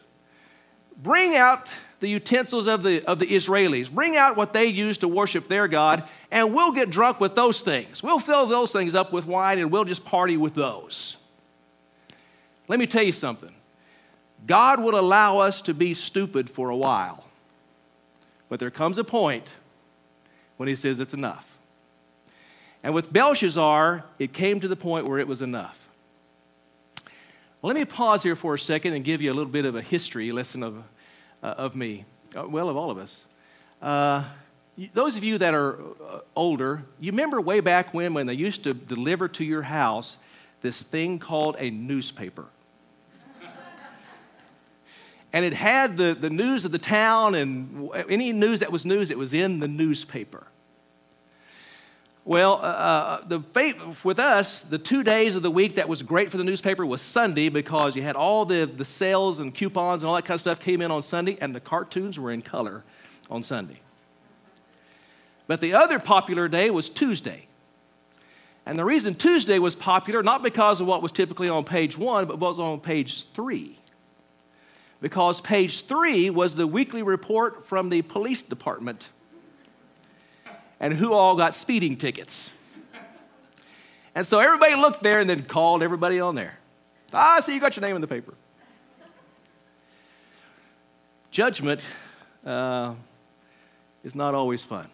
Bring 0.96 1.36
out 1.36 1.68
the 2.00 2.08
utensils 2.08 2.66
of 2.66 2.82
the, 2.82 3.04
of 3.04 3.18
the 3.18 3.26
Israelis. 3.26 3.90
Bring 3.90 4.16
out 4.16 4.36
what 4.36 4.52
they 4.52 4.66
use 4.66 4.98
to 4.98 5.08
worship 5.08 5.48
their 5.48 5.66
God, 5.66 6.04
and 6.30 6.54
we'll 6.54 6.72
get 6.72 6.90
drunk 6.90 7.20
with 7.20 7.34
those 7.34 7.60
things. 7.60 8.02
We'll 8.02 8.20
fill 8.20 8.46
those 8.46 8.72
things 8.72 8.94
up 8.94 9.12
with 9.12 9.26
wine, 9.26 9.58
and 9.58 9.70
we'll 9.70 9.84
just 9.84 10.04
party 10.04 10.36
with 10.36 10.54
those. 10.54 11.16
Let 12.68 12.78
me 12.78 12.86
tell 12.86 13.02
you 13.02 13.12
something 13.12 13.52
God 14.46 14.80
will 14.80 14.98
allow 14.98 15.38
us 15.38 15.62
to 15.62 15.74
be 15.74 15.94
stupid 15.94 16.48
for 16.48 16.70
a 16.70 16.76
while, 16.76 17.24
but 18.48 18.60
there 18.60 18.70
comes 18.70 18.98
a 18.98 19.04
point 19.04 19.48
when 20.56 20.68
He 20.68 20.76
says 20.76 21.00
it's 21.00 21.14
enough. 21.14 21.56
And 22.84 22.94
with 22.94 23.12
Belshazzar, 23.12 24.04
it 24.20 24.32
came 24.32 24.60
to 24.60 24.68
the 24.68 24.76
point 24.76 25.08
where 25.08 25.18
it 25.18 25.26
was 25.26 25.42
enough. 25.42 25.88
Let 27.60 27.74
me 27.74 27.84
pause 27.84 28.22
here 28.22 28.36
for 28.36 28.54
a 28.54 28.58
second 28.58 28.94
and 28.94 29.04
give 29.04 29.20
you 29.20 29.32
a 29.32 29.34
little 29.34 29.50
bit 29.50 29.64
of 29.64 29.74
a 29.74 29.82
history 29.82 30.30
lesson 30.30 30.62
of 30.62 30.84
of 31.46 31.76
me, 31.76 32.04
uh, 32.36 32.48
well, 32.48 32.68
of 32.68 32.76
all 32.76 32.90
of 32.90 32.98
us. 32.98 33.24
Uh, 33.80 34.24
those 34.94 35.16
of 35.16 35.24
you 35.24 35.38
that 35.38 35.54
are 35.54 35.74
uh, 35.74 36.20
older, 36.36 36.84
you 37.00 37.10
remember 37.12 37.40
way 37.40 37.60
back 37.60 37.92
when, 37.92 38.14
when 38.14 38.26
they 38.26 38.34
used 38.34 38.64
to 38.64 38.74
deliver 38.74 39.28
to 39.28 39.44
your 39.44 39.62
house 39.62 40.16
this 40.60 40.82
thing 40.82 41.18
called 41.18 41.56
a 41.58 41.70
newspaper. 41.70 42.46
and 45.32 45.44
it 45.44 45.52
had 45.52 45.96
the, 45.96 46.14
the 46.14 46.30
news 46.30 46.64
of 46.64 46.72
the 46.72 46.78
town 46.78 47.34
and 47.34 47.90
any 48.08 48.32
news 48.32 48.60
that 48.60 48.72
was 48.72 48.84
news, 48.84 49.10
it 49.10 49.18
was 49.18 49.34
in 49.34 49.58
the 49.58 49.68
newspaper. 49.68 50.46
Well, 52.28 52.56
uh, 52.56 52.58
uh 52.58 53.20
the 53.26 53.94
with 54.04 54.18
us, 54.18 54.62
the 54.62 54.76
two 54.76 55.02
days 55.02 55.34
of 55.34 55.42
the 55.42 55.50
week 55.50 55.76
that 55.76 55.88
was 55.88 56.02
great 56.02 56.30
for 56.30 56.36
the 56.36 56.44
newspaper 56.44 56.84
was 56.84 57.00
Sunday 57.00 57.48
because 57.48 57.96
you 57.96 58.02
had 58.02 58.16
all 58.16 58.44
the, 58.44 58.66
the 58.66 58.84
sales 58.84 59.38
and 59.38 59.54
coupons 59.54 60.02
and 60.02 60.10
all 60.10 60.14
that 60.14 60.26
kind 60.26 60.34
of 60.34 60.42
stuff 60.42 60.60
came 60.60 60.82
in 60.82 60.90
on 60.90 61.02
Sunday, 61.02 61.38
and 61.40 61.54
the 61.54 61.60
cartoons 61.60 62.18
were 62.18 62.30
in 62.30 62.42
color 62.42 62.84
on 63.30 63.42
Sunday. 63.42 63.80
But 65.46 65.62
the 65.62 65.72
other 65.72 65.98
popular 65.98 66.48
day 66.48 66.68
was 66.68 66.90
Tuesday. 66.90 67.46
And 68.66 68.78
the 68.78 68.84
reason 68.84 69.14
Tuesday 69.14 69.58
was 69.58 69.74
popular, 69.74 70.22
not 70.22 70.42
because 70.42 70.82
of 70.82 70.86
what 70.86 71.00
was 71.00 71.12
typically 71.12 71.48
on 71.48 71.64
page 71.64 71.96
one, 71.96 72.26
but 72.26 72.38
what 72.38 72.50
was 72.50 72.60
on 72.60 72.80
page 72.80 73.24
three. 73.30 73.78
Because 75.00 75.40
page 75.40 75.86
three 75.86 76.28
was 76.28 76.56
the 76.56 76.66
weekly 76.66 77.02
report 77.02 77.64
from 77.64 77.88
the 77.88 78.02
police 78.02 78.42
department 78.42 79.08
and 80.80 80.94
who 80.94 81.12
all 81.12 81.36
got 81.36 81.54
speeding 81.54 81.96
tickets. 81.96 82.52
And 84.14 84.26
so 84.26 84.40
everybody 84.40 84.74
looked 84.74 85.02
there 85.02 85.20
and 85.20 85.28
then 85.28 85.42
called 85.42 85.82
everybody 85.82 86.20
on 86.20 86.34
there. 86.34 86.58
Ah, 87.12 87.40
see 87.40 87.54
you 87.54 87.60
got 87.60 87.76
your 87.76 87.86
name 87.86 87.94
in 87.94 88.00
the 88.00 88.08
paper. 88.08 88.34
Judgment 91.30 91.86
uh, 92.44 92.94
is 94.02 94.14
not 94.14 94.34
always 94.34 94.64
fun. 94.64 94.88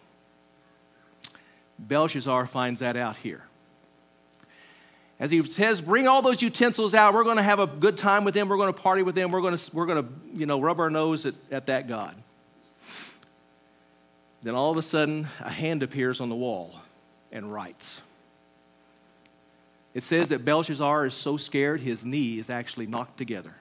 Belshazzar 1.79 2.45
finds 2.47 2.79
that 2.81 2.95
out 2.95 3.17
here. 3.17 3.43
As 5.19 5.31
he 5.31 5.41
says, 5.43 5.81
bring 5.81 6.07
all 6.07 6.21
those 6.21 6.41
utensils 6.41 6.93
out. 6.93 7.13
We're 7.13 7.23
going 7.23 7.37
to 7.37 7.43
have 7.43 7.59
a 7.59 7.67
good 7.67 7.97
time 7.97 8.25
with 8.25 8.33
them. 8.33 8.49
We're 8.49 8.57
going 8.57 8.73
to 8.73 8.79
party 8.79 9.01
with 9.01 9.15
them. 9.15 9.31
We're 9.31 9.41
going 9.41 9.57
to, 9.57 9.75
we're 9.75 9.85
going 9.85 10.03
to 10.03 10.37
you 10.37 10.45
know, 10.45 10.59
rub 10.59 10.79
our 10.79 10.89
nose 10.89 11.25
at, 11.25 11.35
at 11.51 11.67
that 11.67 11.87
God. 11.87 12.15
Then 14.45 14.53
all 14.53 14.69
of 14.69 14.77
a 14.77 14.83
sudden, 14.83 15.27
a 15.39 15.49
hand 15.49 15.81
appears 15.81 16.21
on 16.21 16.29
the 16.29 16.35
wall 16.35 16.75
and 17.31 17.51
writes. 17.51 18.03
It 19.95 20.03
says 20.03 20.29
that 20.29 20.45
Belshazzar 20.45 21.07
is 21.07 21.15
so 21.15 21.35
scared 21.35 21.81
his 21.81 22.05
knee 22.05 22.37
is 22.37 22.51
actually 22.51 22.85
knocked 22.85 23.17
together. 23.17 23.55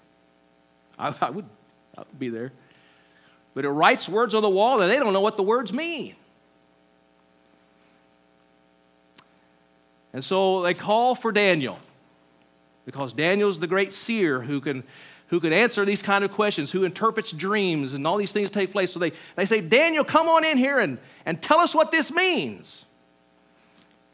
I, 0.99 1.15
I, 1.23 1.31
would, 1.31 1.47
I 1.97 2.03
would 2.03 2.19
be 2.19 2.29
there. 2.29 2.53
But 3.55 3.65
it 3.65 3.71
writes 3.71 4.11
words 4.11 4.35
on 4.35 4.43
the 4.43 4.51
wall 4.51 4.83
and 4.83 4.91
they 4.91 4.99
don't 4.99 5.15
know 5.15 5.23
what 5.23 5.39
the 5.39 5.43
words 5.43 5.73
mean. 5.73 6.17
And 10.13 10.23
so 10.23 10.61
they 10.61 10.75
call 10.75 11.15
for 11.15 11.33
Daniel 11.33 11.79
because 12.85 13.15
Daniel's 13.15 13.59
the 13.59 13.67
great 13.67 13.95
seer 13.95 14.43
who 14.43 14.61
can, 14.61 14.85
who 15.35 15.41
could 15.41 15.53
answer 15.53 15.85
these 15.85 16.01
kind 16.01 16.23
of 16.23 16.31
questions, 16.31 16.71
who 16.71 16.85
interprets 16.85 17.33
dreams 17.33 17.93
and 17.93 18.07
all 18.07 18.17
these 18.17 18.31
things 18.31 18.51
take 18.51 18.71
place. 18.71 18.93
So 18.93 19.01
they, 19.01 19.11
they 19.35 19.47
say, 19.47 19.61
Daniel, 19.61 20.05
come 20.05 20.29
on 20.29 20.45
in 20.45 20.59
here 20.59 20.79
and, 20.79 20.97
and 21.27 21.43
tell 21.43 21.59
us 21.59 21.75
what 21.75 21.91
this 21.91 22.13
means. 22.13 22.85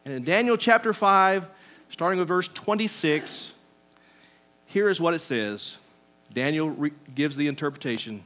And 0.06 0.14
in 0.14 0.24
Daniel 0.24 0.56
chapter 0.56 0.94
5, 0.94 1.46
starting 1.90 2.18
with 2.18 2.28
verse 2.28 2.48
26, 2.48 3.52
here 4.64 4.88
is 4.88 4.98
what 4.98 5.12
it 5.12 5.18
says. 5.18 5.76
Daniel 6.33 6.70
re- 6.70 6.92
gives 7.14 7.37
the 7.37 7.48
interpretation. 7.48 8.24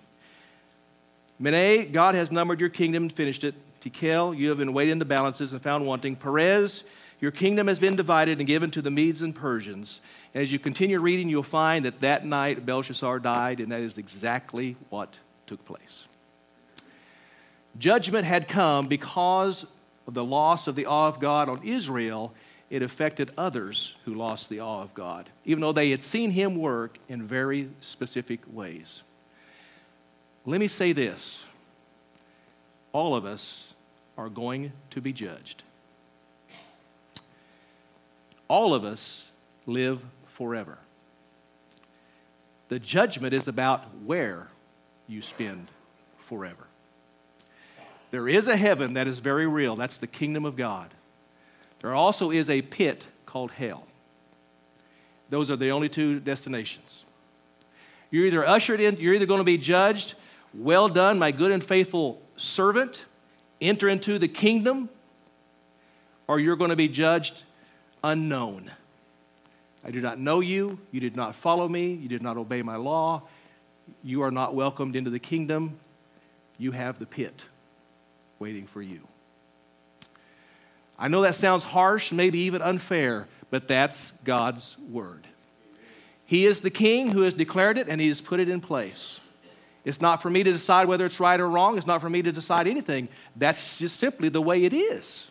Mene, 1.40 1.90
God 1.90 2.14
has 2.14 2.30
numbered 2.30 2.60
your 2.60 2.68
kingdom 2.68 3.02
and 3.02 3.12
finished 3.12 3.42
it. 3.42 3.56
Tekel, 3.80 4.38
you 4.38 4.50
have 4.50 4.58
been 4.58 4.72
weighed 4.72 4.90
in 4.90 5.00
the 5.00 5.04
balances 5.04 5.52
and 5.52 5.60
found 5.60 5.84
wanting. 5.84 6.14
Peres, 6.14 6.84
your 7.20 7.30
kingdom 7.30 7.68
has 7.68 7.78
been 7.78 7.96
divided 7.96 8.38
and 8.38 8.46
given 8.46 8.70
to 8.72 8.82
the 8.82 8.90
Medes 8.90 9.22
and 9.22 9.34
Persians. 9.34 10.00
And 10.34 10.42
as 10.42 10.52
you 10.52 10.58
continue 10.58 11.00
reading, 11.00 11.28
you'll 11.28 11.42
find 11.42 11.84
that 11.84 12.00
that 12.00 12.24
night 12.24 12.66
Belshazzar 12.66 13.20
died, 13.20 13.60
and 13.60 13.72
that 13.72 13.80
is 13.80 13.98
exactly 13.98 14.76
what 14.90 15.14
took 15.46 15.64
place. 15.64 16.06
Judgment 17.78 18.24
had 18.24 18.48
come 18.48 18.86
because 18.86 19.66
of 20.06 20.14
the 20.14 20.24
loss 20.24 20.66
of 20.66 20.74
the 20.74 20.86
awe 20.86 21.08
of 21.08 21.20
God 21.20 21.48
on 21.48 21.62
Israel. 21.64 22.32
It 22.70 22.82
affected 22.82 23.32
others 23.36 23.94
who 24.04 24.14
lost 24.14 24.48
the 24.48 24.60
awe 24.60 24.82
of 24.82 24.94
God, 24.94 25.28
even 25.44 25.60
though 25.60 25.72
they 25.72 25.90
had 25.90 26.02
seen 26.02 26.30
him 26.30 26.56
work 26.56 26.98
in 27.08 27.26
very 27.26 27.68
specific 27.80 28.40
ways. 28.52 29.02
Let 30.46 30.60
me 30.60 30.68
say 30.68 30.92
this 30.92 31.44
all 32.92 33.16
of 33.16 33.24
us 33.24 33.74
are 34.16 34.28
going 34.28 34.72
to 34.90 35.00
be 35.00 35.12
judged 35.12 35.63
all 38.48 38.74
of 38.74 38.84
us 38.84 39.30
live 39.66 40.02
forever. 40.26 40.78
The 42.68 42.78
judgment 42.78 43.34
is 43.34 43.48
about 43.48 43.84
where 44.04 44.48
you 45.06 45.22
spend 45.22 45.68
forever. 46.18 46.66
There 48.10 48.28
is 48.28 48.46
a 48.46 48.56
heaven 48.56 48.94
that 48.94 49.06
is 49.06 49.18
very 49.18 49.46
real, 49.46 49.76
that's 49.76 49.98
the 49.98 50.06
kingdom 50.06 50.44
of 50.44 50.56
God. 50.56 50.90
There 51.80 51.94
also 51.94 52.30
is 52.30 52.48
a 52.48 52.62
pit 52.62 53.06
called 53.26 53.50
hell. 53.50 53.86
Those 55.30 55.50
are 55.50 55.56
the 55.56 55.70
only 55.70 55.88
two 55.88 56.20
destinations. 56.20 57.04
You're 58.10 58.26
either 58.26 58.46
ushered 58.46 58.80
in, 58.80 58.96
you're 58.96 59.14
either 59.14 59.26
going 59.26 59.40
to 59.40 59.44
be 59.44 59.58
judged, 59.58 60.14
well 60.54 60.88
done, 60.88 61.18
my 61.18 61.32
good 61.32 61.50
and 61.50 61.62
faithful 61.62 62.22
servant, 62.36 63.04
enter 63.60 63.88
into 63.88 64.18
the 64.18 64.28
kingdom, 64.28 64.88
or 66.28 66.38
you're 66.38 66.56
going 66.56 66.70
to 66.70 66.76
be 66.76 66.88
judged 66.88 67.42
unknown. 68.04 68.70
I 69.84 69.90
do 69.90 70.00
not 70.00 70.18
know 70.18 70.40
you. 70.40 70.78
You 70.92 71.00
did 71.00 71.16
not 71.16 71.34
follow 71.34 71.68
me. 71.68 71.92
You 71.92 72.08
did 72.08 72.22
not 72.22 72.36
obey 72.36 72.62
my 72.62 72.76
law. 72.76 73.22
You 74.02 74.22
are 74.22 74.30
not 74.30 74.54
welcomed 74.54 74.94
into 74.94 75.10
the 75.10 75.18
kingdom. 75.18 75.78
You 76.58 76.70
have 76.70 76.98
the 76.98 77.06
pit 77.06 77.44
waiting 78.38 78.66
for 78.66 78.80
you. 78.80 79.00
I 80.98 81.08
know 81.08 81.22
that 81.22 81.34
sounds 81.34 81.64
harsh, 81.64 82.12
maybe 82.12 82.38
even 82.40 82.62
unfair, 82.62 83.26
but 83.50 83.66
that's 83.66 84.12
God's 84.24 84.76
word. 84.90 85.26
He 86.24 86.46
is 86.46 86.60
the 86.60 86.70
king 86.70 87.10
who 87.10 87.22
has 87.22 87.34
declared 87.34 87.78
it 87.78 87.88
and 87.88 88.00
he 88.00 88.08
has 88.08 88.20
put 88.20 88.40
it 88.40 88.48
in 88.48 88.60
place. 88.60 89.20
It's 89.84 90.00
not 90.00 90.22
for 90.22 90.30
me 90.30 90.42
to 90.42 90.52
decide 90.52 90.88
whether 90.88 91.04
it's 91.04 91.20
right 91.20 91.38
or 91.38 91.48
wrong. 91.48 91.76
It's 91.76 91.86
not 91.86 92.00
for 92.00 92.08
me 92.08 92.22
to 92.22 92.32
decide 92.32 92.66
anything. 92.66 93.08
That's 93.36 93.78
just 93.78 93.96
simply 93.96 94.30
the 94.30 94.40
way 94.40 94.64
it 94.64 94.72
is. 94.72 95.26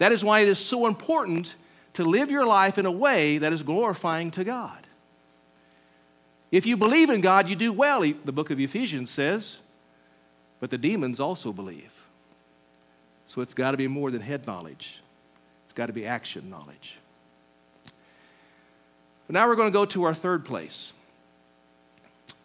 That 0.00 0.12
is 0.12 0.24
why 0.24 0.40
it 0.40 0.48
is 0.48 0.58
so 0.58 0.86
important 0.86 1.54
to 1.92 2.04
live 2.04 2.30
your 2.30 2.46
life 2.46 2.78
in 2.78 2.86
a 2.86 2.90
way 2.90 3.36
that 3.36 3.52
is 3.52 3.62
glorifying 3.62 4.30
to 4.30 4.44
God. 4.44 4.78
If 6.50 6.64
you 6.64 6.78
believe 6.78 7.10
in 7.10 7.20
God, 7.20 7.50
you 7.50 7.54
do 7.54 7.70
well, 7.70 8.00
the 8.00 8.32
book 8.32 8.50
of 8.50 8.58
Ephesians 8.58 9.10
says, 9.10 9.58
but 10.58 10.70
the 10.70 10.78
demons 10.78 11.20
also 11.20 11.52
believe. 11.52 11.92
So 13.26 13.42
it's 13.42 13.52
got 13.52 13.72
to 13.72 13.76
be 13.76 13.88
more 13.88 14.10
than 14.10 14.22
head 14.22 14.46
knowledge, 14.46 15.00
it's 15.64 15.74
got 15.74 15.86
to 15.86 15.92
be 15.92 16.06
action 16.06 16.48
knowledge. 16.48 16.96
But 19.26 19.34
now 19.34 19.46
we're 19.48 19.54
going 19.54 19.68
to 19.68 19.78
go 19.78 19.84
to 19.84 20.04
our 20.04 20.14
third 20.14 20.46
place. 20.46 20.94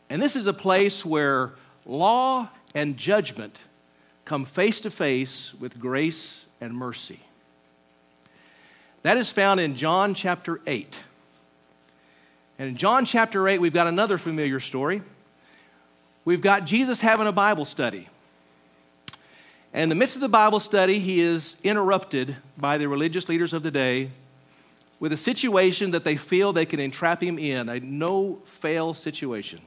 And 0.10 0.22
this 0.22 0.36
is 0.36 0.46
a 0.46 0.54
place 0.54 1.06
where 1.06 1.54
law 1.86 2.50
and 2.74 2.98
judgment 2.98 3.64
come 4.26 4.44
face 4.44 4.82
to 4.82 4.92
face 4.92 5.54
with 5.54 5.80
grace 5.80 6.46
and 6.60 6.76
mercy. 6.76 7.22
That 9.06 9.18
is 9.18 9.32
found 9.32 9.60
in 9.60 9.76
John 9.76 10.16
chapter 10.16 10.60
8. 10.66 11.00
And 12.58 12.70
in 12.70 12.76
John 12.76 13.06
chapter 13.06 13.48
8, 13.48 13.62
we've 13.62 13.72
got 13.72 13.86
another 13.86 14.18
familiar 14.18 14.60
story. 14.60 15.04
We've 16.26 16.42
got 16.42 16.66
Jesus 16.66 17.02
having 17.02 17.28
a 17.28 17.32
Bible 17.32 17.66
study. 17.66 18.10
And 19.72 19.84
in 19.84 19.90
the 19.90 19.96
midst 19.96 20.16
of 20.16 20.22
the 20.22 20.28
Bible 20.28 20.60
study, 20.60 20.98
he 20.98 21.20
is 21.20 21.56
interrupted 21.64 22.36
by 22.58 22.80
the 22.80 22.88
religious 22.88 23.30
leaders 23.30 23.54
of 23.54 23.62
the 23.62 23.70
day 23.70 24.10
with 25.00 25.14
a 25.14 25.18
situation 25.18 25.92
that 25.92 26.04
they 26.04 26.16
feel 26.16 26.52
they 26.52 26.66
can 26.66 26.80
entrap 26.80 27.22
him 27.22 27.38
in, 27.38 27.70
a 27.70 27.80
no 27.80 28.40
fail 28.46 28.96
situation. 28.96 29.62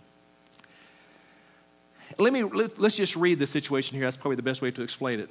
Let 2.18 2.32
me 2.32 2.42
let's 2.42 2.96
just 2.96 3.14
read 3.14 3.38
the 3.38 3.46
situation 3.46 3.94
here. 3.94 4.04
That's 4.04 4.16
probably 4.16 4.34
the 4.34 4.42
best 4.42 4.62
way 4.62 4.72
to 4.72 4.82
explain 4.82 5.20
it. 5.20 5.30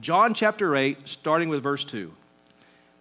John 0.00 0.34
chapter 0.34 0.74
8, 0.74 0.98
starting 1.04 1.48
with 1.48 1.62
verse 1.62 1.84
2. 1.84 2.12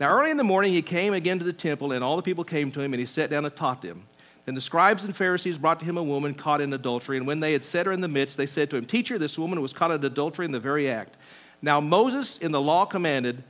Now, 0.04 0.10
early 0.10 0.32
in 0.32 0.36
the 0.36 0.44
morning, 0.44 0.74
he 0.74 0.82
came 0.82 1.14
again 1.14 1.40
to 1.40 1.46
the 1.46 1.54
temple, 1.54 1.94
and 1.94 2.04
all 2.04 2.18
the 2.18 2.24
people 2.24 2.44
came 2.44 2.74
to 2.74 2.82
him, 2.82 2.92
and 2.92 3.00
he 3.00 3.06
sat 3.06 3.30
down 3.30 3.46
and 3.46 3.56
taught 3.56 3.82
them. 3.82 4.04
Then 4.44 4.54
the 4.54 4.60
scribes 4.60 5.06
and 5.06 5.16
Pharisees 5.16 5.58
brought 5.58 5.80
to 5.80 5.86
him 5.86 5.96
a 5.98 6.04
woman 6.04 6.34
caught 6.34 6.60
in 6.60 6.74
adultery, 6.74 7.16
and 7.16 7.26
when 7.26 7.40
they 7.40 7.54
had 7.54 7.64
set 7.64 7.86
her 7.86 7.94
in 7.94 8.02
the 8.02 8.10
midst, 8.10 8.36
they 8.36 8.46
said 8.46 8.70
to 8.72 8.76
him, 8.76 8.86
Teacher, 8.86 9.18
this 9.18 9.40
woman 9.40 9.62
was 9.62 9.72
caught 9.72 9.92
in 9.92 10.04
adultery 10.04 10.44
in 10.44 10.52
the 10.52 10.60
very 10.60 10.90
act. 10.90 11.16
Now, 11.62 11.80
Moses 11.80 12.38
in 12.38 12.52
the 12.52 12.60
law 12.60 12.84
commanded 12.84 13.46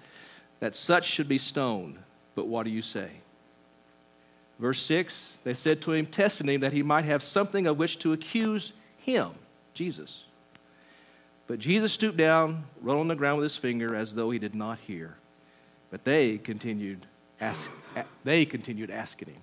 that 0.59 0.75
such 0.75 1.05
should 1.05 1.27
be 1.27 1.39
stoned, 1.39 1.97
but 2.35 2.45
what 2.45 2.65
do 2.65 2.69
you 2.69 2.83
say? 2.83 3.09
Verse 4.59 4.79
6 4.83 5.37
They 5.43 5.55
said 5.55 5.81
to 5.81 5.93
him, 5.93 6.05
testing 6.05 6.49
him, 6.49 6.61
that 6.61 6.71
he 6.71 6.83
might 6.83 7.05
have 7.05 7.23
something 7.23 7.65
of 7.65 7.79
which 7.79 7.97
to 7.97 8.13
accuse 8.13 8.73
him, 8.99 9.31
Jesus. 9.73 10.25
But 11.47 11.57
Jesus 11.57 11.93
stooped 11.93 12.19
down, 12.19 12.65
wrote 12.79 12.99
on 12.99 13.07
the 13.07 13.15
ground 13.15 13.39
with 13.39 13.45
his 13.45 13.57
finger, 13.57 13.95
as 13.95 14.13
though 14.13 14.29
he 14.29 14.37
did 14.37 14.53
not 14.53 14.77
hear. 14.77 15.17
But 15.93 16.05
they 16.05 16.39
continued, 16.39 17.05
ask, 17.39 17.69
they 18.23 18.45
continued 18.45 18.89
asking 18.89 19.27
him. 19.27 19.41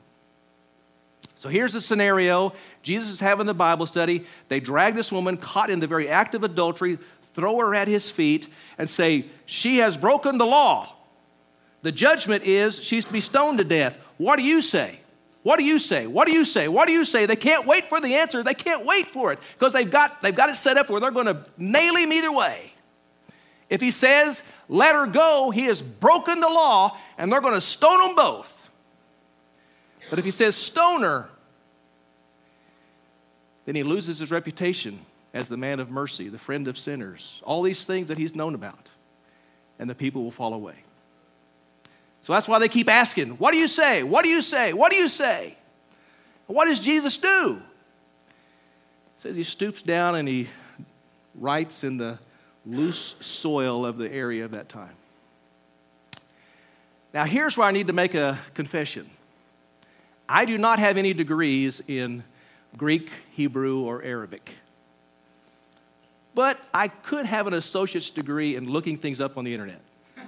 So 1.36 1.48
here's 1.48 1.74
the 1.74 1.80
scenario 1.80 2.54
Jesus 2.82 3.08
is 3.08 3.20
having 3.20 3.46
the 3.46 3.54
Bible 3.54 3.86
study. 3.86 4.26
They 4.48 4.59
drag 4.59 4.96
this 4.96 5.12
woman 5.12 5.36
caught 5.36 5.70
in 5.70 5.78
the 5.78 5.86
very 5.86 6.09
act 6.09 6.34
of 6.34 6.42
adultery, 6.42 6.98
throw 7.34 7.57
her 7.59 7.72
at 7.72 7.86
his 7.86 8.11
feet, 8.11 8.48
and 8.78 8.90
say, 8.90 9.26
She 9.46 9.78
has 9.78 9.96
broken 9.96 10.38
the 10.38 10.44
law. 10.44 10.92
The 11.82 11.92
judgment 11.92 12.42
is 12.42 12.82
she's 12.82 13.05
to 13.05 13.12
be 13.12 13.20
stoned 13.20 13.59
to 13.59 13.64
death. 13.64 13.96
What 14.16 14.34
do 14.34 14.42
you 14.42 14.61
say? 14.61 14.98
What 15.44 15.57
do 15.57 15.64
you 15.64 15.78
say? 15.78 16.09
What 16.09 16.26
do 16.26 16.32
you 16.32 16.44
say? 16.44 16.66
What 16.66 16.86
do 16.86 16.92
you 16.92 17.05
say? 17.05 17.26
They 17.26 17.36
can't 17.36 17.64
wait 17.64 17.88
for 17.88 18.01
the 18.01 18.16
answer. 18.16 18.42
They 18.42 18.55
can't 18.55 18.84
wait 18.84 19.09
for 19.09 19.32
it 19.32 19.38
because 19.57 19.72
they've 19.72 19.88
got, 19.88 20.20
they've 20.20 20.34
got 20.34 20.48
it 20.48 20.57
set 20.57 20.76
up 20.78 20.90
where 20.90 21.01
they're 21.01 21.12
going 21.12 21.26
to 21.26 21.44
nail 21.57 21.94
him 21.94 22.12
either 22.12 22.32
way. 22.32 22.74
If 23.68 23.80
he 23.80 23.92
says, 23.92 24.42
let 24.71 24.95
her 24.95 25.07
go, 25.09 25.51
he 25.51 25.64
has 25.64 25.83
broken 25.83 26.39
the 26.39 26.49
law, 26.49 26.97
and 27.18 27.31
they're 27.31 27.41
going 27.41 27.55
to 27.55 27.61
stone 27.61 27.99
them 27.99 28.14
both. 28.14 28.71
But 30.09 30.21
if 30.21 30.25
he 30.25 30.31
says 30.31 30.55
stone 30.55 31.03
her, 31.03 31.29
then 33.66 33.75
he 33.75 33.83
loses 33.83 34.21
his 34.21 34.31
reputation 34.31 35.01
as 35.35 35.49
the 35.49 35.57
man 35.57 35.81
of 35.81 35.91
mercy, 35.91 36.29
the 36.29 36.39
friend 36.39 36.68
of 36.68 36.79
sinners, 36.79 37.43
all 37.45 37.62
these 37.62 37.85
things 37.85 38.07
that 38.09 38.16
he's 38.16 38.37
known 38.37 38.55
about, 38.55 38.89
and 39.81 39.91
the 39.91 39.95
people 39.95 40.23
will 40.23 40.31
fall 40.31 40.55
away. 40.55 40.77
So 42.21 42.33
that's 42.33 42.47
why 42.47 42.61
they 42.61 42.68
keep 42.68 42.89
asking, 42.89 43.31
What 43.39 43.51
do 43.51 43.59
you 43.59 43.66
say? 43.66 44.05
What 44.05 44.23
do 44.23 44.29
you 44.29 44.41
say? 44.41 44.73
What 44.73 44.93
do 44.93 44.97
you 44.97 45.09
say? 45.09 45.57
what 46.47 46.66
does 46.66 46.81
Jesus 46.81 47.18
do? 47.18 47.62
It 49.16 49.21
says 49.21 49.37
he 49.37 49.45
stoops 49.45 49.83
down 49.83 50.14
and 50.14 50.29
he 50.29 50.49
writes 51.35 51.83
in 51.83 51.97
the 51.97 52.18
loose 52.66 53.16
soil 53.20 53.86
of 53.86 53.96
the 53.96 54.11
area 54.12 54.44
of 54.44 54.52
that 54.52 54.68
time. 54.68 54.94
Now, 57.12 57.24
here's 57.24 57.56
where 57.56 57.66
I 57.66 57.72
need 57.72 57.88
to 57.88 57.92
make 57.92 58.14
a 58.14 58.38
confession. 58.54 59.11
I 60.28 60.44
do 60.44 60.56
not 60.58 60.78
have 60.78 60.96
any 60.96 61.12
degrees 61.12 61.82
in 61.88 62.22
Greek, 62.76 63.11
Hebrew, 63.32 63.80
or 63.80 64.02
Arabic. 64.02 64.54
But 66.34 66.61
I 66.72 66.86
could 66.88 67.26
have 67.26 67.48
an 67.48 67.54
associate's 67.54 68.11
degree 68.11 68.54
in 68.54 68.68
looking 68.68 68.96
things 68.96 69.20
up 69.20 69.36
on 69.36 69.44
the 69.44 69.52
internet. 69.52 69.80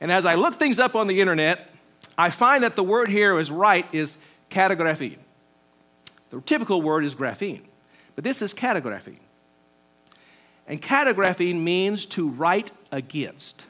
and 0.00 0.10
as 0.10 0.26
I 0.26 0.34
look 0.34 0.56
things 0.56 0.80
up 0.80 0.96
on 0.96 1.06
the 1.06 1.20
internet, 1.20 1.70
I 2.16 2.30
find 2.30 2.64
that 2.64 2.74
the 2.74 2.82
word 2.82 3.08
here 3.08 3.38
is 3.38 3.50
right 3.50 3.86
is 3.92 4.18
catagraphene. 4.50 5.18
The 6.30 6.40
typical 6.40 6.82
word 6.82 7.04
is 7.04 7.14
graphene, 7.14 7.62
but 8.18 8.24
this 8.24 8.42
is 8.42 8.52
catagraphene. 8.52 9.20
And 10.66 10.82
catagraphene 10.82 11.60
means 11.60 12.04
to 12.06 12.28
write 12.28 12.72
against, 12.90 13.64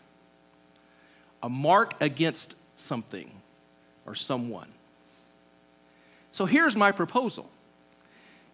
a 1.42 1.50
mark 1.50 1.92
against 2.00 2.54
something 2.78 3.30
or 4.06 4.14
someone. 4.14 4.68
So 6.32 6.46
here's 6.46 6.74
my 6.74 6.92
proposal. 6.92 7.50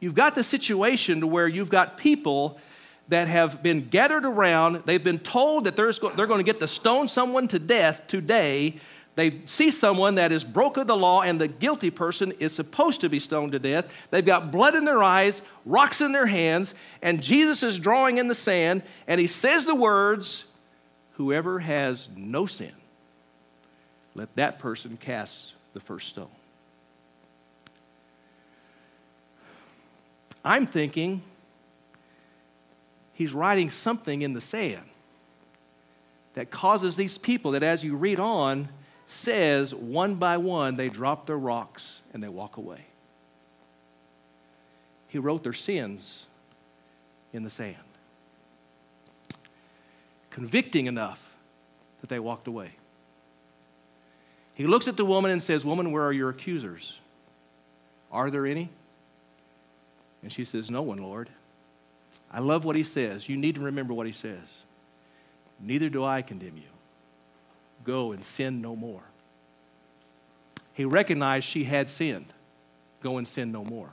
You've 0.00 0.16
got 0.16 0.34
the 0.34 0.42
situation 0.42 1.20
to 1.20 1.28
where 1.28 1.46
you've 1.46 1.70
got 1.70 1.96
people 1.96 2.58
that 3.06 3.28
have 3.28 3.62
been 3.62 3.88
gathered 3.88 4.24
around. 4.24 4.82
They've 4.86 5.04
been 5.04 5.20
told 5.20 5.62
that 5.62 5.76
they're 5.76 5.92
going 5.92 6.38
to 6.38 6.42
get 6.42 6.58
to 6.58 6.66
stone 6.66 7.06
someone 7.06 7.46
to 7.46 7.60
death 7.60 8.08
today 8.08 8.80
they 9.16 9.40
see 9.44 9.70
someone 9.70 10.16
that 10.16 10.32
is 10.32 10.42
broken 10.42 10.86
the 10.86 10.96
law 10.96 11.22
and 11.22 11.40
the 11.40 11.46
guilty 11.46 11.90
person 11.90 12.32
is 12.40 12.52
supposed 12.52 13.00
to 13.02 13.08
be 13.08 13.20
stoned 13.20 13.52
to 13.52 13.58
death. 13.58 13.86
They've 14.10 14.24
got 14.24 14.50
blood 14.50 14.74
in 14.74 14.84
their 14.84 15.02
eyes, 15.02 15.40
rocks 15.64 16.00
in 16.00 16.12
their 16.12 16.26
hands, 16.26 16.74
and 17.00 17.22
Jesus 17.22 17.62
is 17.62 17.78
drawing 17.78 18.18
in 18.18 18.26
the 18.26 18.34
sand, 18.34 18.82
and 19.06 19.20
he 19.20 19.26
says 19.26 19.64
the 19.64 19.74
words, 19.74 20.44
Whoever 21.12 21.60
has 21.60 22.08
no 22.16 22.46
sin, 22.46 22.72
let 24.16 24.34
that 24.34 24.58
person 24.58 24.96
cast 24.96 25.54
the 25.74 25.80
first 25.80 26.08
stone. 26.08 26.26
I'm 30.44 30.66
thinking 30.66 31.22
he's 33.12 33.32
writing 33.32 33.70
something 33.70 34.22
in 34.22 34.32
the 34.32 34.40
sand 34.40 34.84
that 36.34 36.50
causes 36.50 36.96
these 36.96 37.16
people 37.16 37.52
that 37.52 37.62
as 37.62 37.84
you 37.84 37.94
read 37.94 38.18
on, 38.18 38.68
says 39.06 39.74
one 39.74 40.14
by 40.16 40.36
one 40.36 40.76
they 40.76 40.88
drop 40.88 41.26
their 41.26 41.38
rocks 41.38 42.02
and 42.12 42.22
they 42.22 42.28
walk 42.28 42.56
away. 42.56 42.84
He 45.08 45.18
wrote 45.18 45.42
their 45.42 45.52
sins 45.52 46.26
in 47.32 47.44
the 47.44 47.50
sand, 47.50 47.76
convicting 50.30 50.86
enough 50.86 51.34
that 52.00 52.08
they 52.08 52.18
walked 52.18 52.48
away. 52.48 52.72
He 54.54 54.66
looks 54.66 54.88
at 54.88 54.96
the 54.96 55.04
woman 55.04 55.30
and 55.30 55.42
says, 55.42 55.64
Woman, 55.64 55.90
where 55.90 56.04
are 56.04 56.12
your 56.12 56.30
accusers? 56.30 56.98
Are 58.12 58.30
there 58.30 58.46
any? 58.46 58.70
And 60.22 60.32
she 60.32 60.44
says, 60.44 60.70
No 60.70 60.82
one, 60.82 60.98
Lord. 60.98 61.28
I 62.30 62.40
love 62.40 62.64
what 62.64 62.76
he 62.76 62.82
says. 62.82 63.28
You 63.28 63.36
need 63.36 63.56
to 63.56 63.60
remember 63.60 63.94
what 63.94 64.06
he 64.06 64.12
says. 64.12 64.64
Neither 65.60 65.88
do 65.88 66.04
I 66.04 66.22
condemn 66.22 66.56
you. 66.56 66.73
Go 67.84 68.12
and 68.12 68.24
sin 68.24 68.60
no 68.60 68.74
more. 68.74 69.02
He 70.72 70.84
recognized 70.84 71.46
she 71.46 71.64
had 71.64 71.88
sinned. 71.88 72.32
Go 73.02 73.18
and 73.18 73.28
sin 73.28 73.52
no 73.52 73.64
more. 73.64 73.90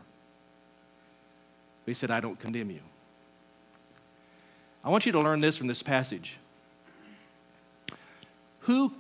He 1.86 1.94
said, 1.94 2.10
I 2.10 2.20
don't 2.20 2.39
condemn 2.39 2.72
you. 2.72 2.80
I 4.84 4.89
want 4.89 5.06
you 5.06 5.12
to 5.12 5.20
learn 5.20 5.42
this 5.42 5.58
from 5.58 5.68
this 5.68 5.84
passage. 5.84 6.38
Who 8.62 8.94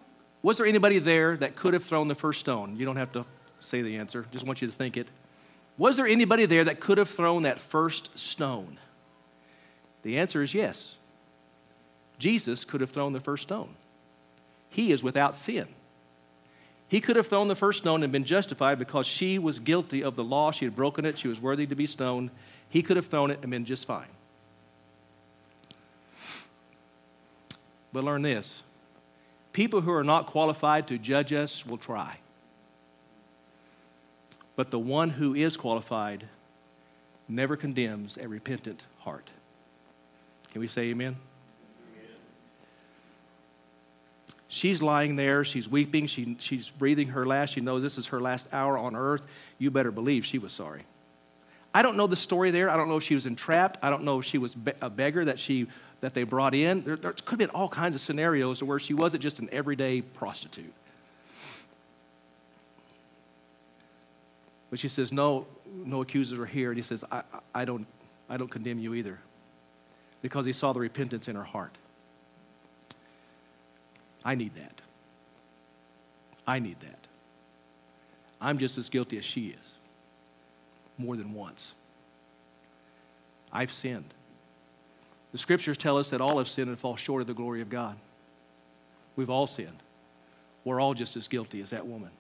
was 0.43 0.57
there 0.57 0.67
anybody 0.67 0.99
there 0.99 1.37
that 1.37 1.55
could 1.55 1.73
have 1.73 1.83
thrown 1.83 2.07
the 2.07 2.15
first 2.15 2.39
stone? 2.41 2.75
You 2.75 2.85
don't 2.85 2.97
have 2.97 3.13
to 3.13 3.25
say 3.59 3.81
the 3.81 3.97
answer, 3.97 4.25
just 4.31 4.45
want 4.45 4.61
you 4.61 4.67
to 4.67 4.73
think 4.73 4.97
it. 4.97 5.07
Was 5.77 5.97
there 5.97 6.07
anybody 6.07 6.45
there 6.45 6.63
that 6.63 6.79
could 6.79 6.97
have 6.97 7.09
thrown 7.09 7.43
that 7.43 7.59
first 7.59 8.17
stone? 8.17 8.77
The 10.03 10.17
answer 10.17 10.43
is 10.43 10.53
yes. 10.53 10.97
Jesus 12.19 12.65
could 12.65 12.81
have 12.81 12.89
thrown 12.89 13.13
the 13.13 13.19
first 13.19 13.43
stone 13.43 13.69
he 14.71 14.91
is 14.91 15.03
without 15.03 15.35
sin. 15.35 15.67
He 16.87 17.01
could 17.01 17.17
have 17.17 17.27
thrown 17.27 17.47
the 17.49 17.55
first 17.55 17.79
stone 17.79 18.03
and 18.03 18.11
been 18.11 18.23
justified 18.23 18.79
because 18.79 19.05
she 19.05 19.37
was 19.37 19.59
guilty 19.59 20.01
of 20.03 20.15
the 20.15 20.23
law. 20.23 20.51
She 20.51 20.65
had 20.65 20.75
broken 20.75 21.05
it. 21.05 21.19
She 21.19 21.27
was 21.27 21.39
worthy 21.39 21.67
to 21.67 21.75
be 21.75 21.85
stoned. 21.85 22.31
He 22.69 22.81
could 22.81 22.97
have 22.97 23.07
thrown 23.07 23.31
it 23.31 23.39
and 23.41 23.51
been 23.51 23.65
just 23.65 23.85
fine. 23.85 24.07
But 27.93 28.03
learn 28.03 28.23
this 28.23 28.63
people 29.51 29.81
who 29.81 29.91
are 29.91 30.03
not 30.03 30.25
qualified 30.25 30.87
to 30.87 30.97
judge 30.97 31.33
us 31.33 31.65
will 31.65 31.77
try. 31.77 32.17
But 34.55 34.71
the 34.71 34.79
one 34.79 35.09
who 35.09 35.35
is 35.35 35.57
qualified 35.57 36.25
never 37.27 37.57
condemns 37.57 38.17
a 38.17 38.27
repentant 38.27 38.85
heart. 38.99 39.29
Can 40.51 40.61
we 40.61 40.67
say 40.67 40.83
amen? 40.83 41.17
She's 44.53 44.81
lying 44.81 45.15
there. 45.15 45.45
She's 45.45 45.69
weeping. 45.69 46.07
She, 46.07 46.35
she's 46.37 46.69
breathing 46.71 47.07
her 47.07 47.25
last. 47.25 47.51
She 47.51 47.61
knows 47.61 47.81
this 47.81 47.97
is 47.97 48.07
her 48.07 48.19
last 48.19 48.49
hour 48.51 48.77
on 48.77 48.97
earth. 48.97 49.25
You 49.59 49.71
better 49.71 49.91
believe 49.91 50.25
she 50.25 50.39
was 50.39 50.51
sorry. 50.51 50.83
I 51.73 51.81
don't 51.81 51.95
know 51.95 52.05
the 52.05 52.17
story 52.17 52.51
there. 52.51 52.69
I 52.69 52.75
don't 52.75 52.89
know 52.89 52.97
if 52.97 53.03
she 53.03 53.15
was 53.15 53.25
entrapped. 53.25 53.79
I 53.81 53.89
don't 53.89 54.03
know 54.03 54.19
if 54.19 54.25
she 54.25 54.37
was 54.37 54.57
a 54.81 54.89
beggar 54.89 55.23
that, 55.23 55.39
she, 55.39 55.67
that 56.01 56.13
they 56.13 56.23
brought 56.23 56.53
in. 56.53 56.83
There, 56.83 56.97
there 56.97 57.13
could 57.13 57.29
have 57.29 57.37
been 57.37 57.49
all 57.51 57.69
kinds 57.69 57.95
of 57.95 58.01
scenarios 58.01 58.61
where 58.61 58.77
she 58.77 58.93
wasn't 58.93 59.23
just 59.23 59.39
an 59.39 59.47
everyday 59.53 60.01
prostitute. 60.01 60.73
But 64.69 64.79
she 64.79 64.89
says, 64.89 65.13
No, 65.13 65.47
no 65.65 66.01
accusers 66.01 66.37
are 66.37 66.45
here. 66.45 66.71
And 66.71 66.77
he 66.77 66.83
says, 66.83 67.05
I, 67.09 67.23
I, 67.55 67.63
don't, 67.63 67.87
I 68.29 68.35
don't 68.35 68.51
condemn 68.51 68.79
you 68.79 68.95
either. 68.95 69.17
Because 70.21 70.45
he 70.45 70.51
saw 70.51 70.73
the 70.73 70.81
repentance 70.81 71.29
in 71.29 71.37
her 71.37 71.43
heart. 71.45 71.77
I 74.23 74.35
need 74.35 74.55
that. 74.55 74.81
I 76.45 76.59
need 76.59 76.79
that. 76.81 77.07
I'm 78.39 78.57
just 78.57 78.77
as 78.77 78.89
guilty 78.89 79.17
as 79.17 79.25
she 79.25 79.47
is, 79.47 79.71
more 80.97 81.15
than 81.15 81.33
once. 81.33 81.75
I've 83.53 83.71
sinned. 83.71 84.13
The 85.31 85.37
scriptures 85.37 85.77
tell 85.77 85.97
us 85.97 86.09
that 86.09 86.21
all 86.21 86.39
have 86.39 86.47
sinned 86.47 86.69
and 86.69 86.77
fall 86.77 86.95
short 86.95 87.21
of 87.21 87.27
the 87.27 87.33
glory 87.33 87.61
of 87.61 87.69
God. 87.69 87.95
We've 89.15 89.29
all 89.29 89.47
sinned. 89.47 89.77
We're 90.63 90.79
all 90.79 90.93
just 90.93 91.15
as 91.15 91.27
guilty 91.27 91.61
as 91.61 91.69
that 91.71 91.85
woman. 91.85 92.11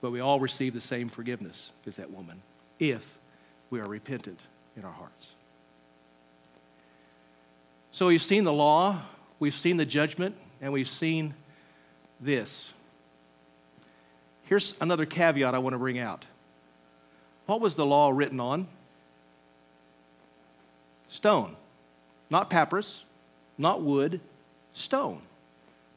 But 0.00 0.10
we 0.10 0.20
all 0.20 0.40
receive 0.40 0.74
the 0.74 0.80
same 0.80 1.08
forgiveness 1.08 1.72
as 1.86 1.96
that 1.96 2.10
woman 2.10 2.42
if 2.78 3.06
we 3.70 3.80
are 3.80 3.86
repentant 3.86 4.40
in 4.76 4.84
our 4.84 4.92
hearts. 4.92 5.32
So 7.92 8.06
we've 8.06 8.22
seen 8.22 8.44
the 8.44 8.52
law, 8.52 9.00
we've 9.38 9.54
seen 9.54 9.76
the 9.76 9.86
judgment, 9.86 10.34
and 10.62 10.72
we've 10.72 10.88
seen 10.88 11.34
this. 12.20 12.72
Here's 14.44 14.80
another 14.80 15.04
caveat 15.04 15.54
I 15.54 15.58
want 15.58 15.74
to 15.74 15.78
bring 15.78 15.98
out. 15.98 16.24
What 17.46 17.60
was 17.60 17.74
the 17.74 17.84
law 17.84 18.10
written 18.10 18.38
on? 18.38 18.68
Stone. 21.08 21.56
Not 22.30 22.48
papyrus, 22.48 23.04
not 23.58 23.82
wood, 23.82 24.20
stone. 24.72 25.20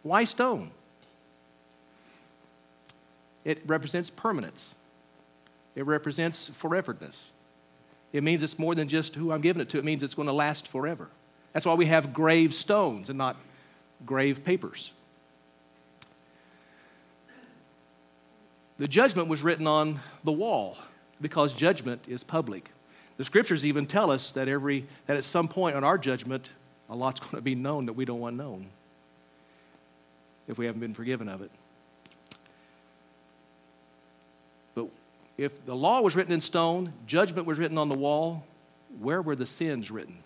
Why 0.04 0.26
stone? 0.26 0.72
It 3.46 3.62
represents 3.66 4.10
permanence, 4.10 4.74
it 5.76 5.86
represents 5.86 6.50
foreverness. 6.50 7.16
It 8.12 8.24
means 8.24 8.44
it's 8.44 8.58
more 8.58 8.76
than 8.76 8.88
just 8.88 9.16
who 9.16 9.34
I'm 9.34 9.42
giving 9.42 9.62
it 9.62 9.68
to, 9.70 9.78
it 9.78 9.84
means 9.84 10.02
it's 10.02 10.16
going 10.16 10.28
to 10.28 10.34
last 10.34 10.70
forever. 10.70 11.10
That's 11.52 11.66
why 11.66 11.74
we 11.74 11.86
have 11.88 12.14
grave 12.14 12.54
stones 12.54 13.10
and 13.10 13.18
not 13.18 13.36
grave 14.06 14.44
papers. 14.44 14.92
The 18.78 18.88
judgment 18.88 19.30
was 19.30 19.44
written 19.44 19.68
on 19.68 20.00
the 20.24 20.32
wall 20.32 20.78
because 21.22 21.54
judgment 21.54 22.04
is 22.08 22.24
public. 22.24 22.70
The 23.18 23.24
scriptures 23.24 23.66
even 23.66 23.86
tell 23.86 24.12
us 24.12 24.32
that 24.34 24.48
every 24.48 24.86
that 25.06 25.16
at 25.16 25.24
some 25.24 25.48
point 25.48 25.76
on 25.76 25.84
our 25.84 25.98
judgment, 25.98 26.52
a 26.90 26.96
lot's 26.96 27.20
going 27.20 27.36
to 27.36 27.42
be 27.42 27.56
known 27.56 27.86
that 27.86 27.94
we 27.94 28.06
don't 28.06 28.20
want 28.20 28.36
known 28.36 28.68
if 30.48 30.58
we 30.58 30.66
haven't 30.66 30.82
been 30.82 30.94
forgiven 30.94 31.30
of 31.30 31.42
it. 31.42 31.52
But 34.76 34.88
if 35.38 35.66
the 35.66 35.76
law 35.76 36.02
was 36.02 36.16
written 36.16 36.34
in 36.34 36.42
stone, 36.42 36.94
judgment 37.08 37.48
was 37.48 37.58
written 37.58 37.78
on 37.78 37.90
the 37.90 37.96
wall, 37.96 38.44
where 39.00 39.22
were 39.22 39.36
the 39.36 39.46
sins 39.46 39.90
written? 39.90 40.18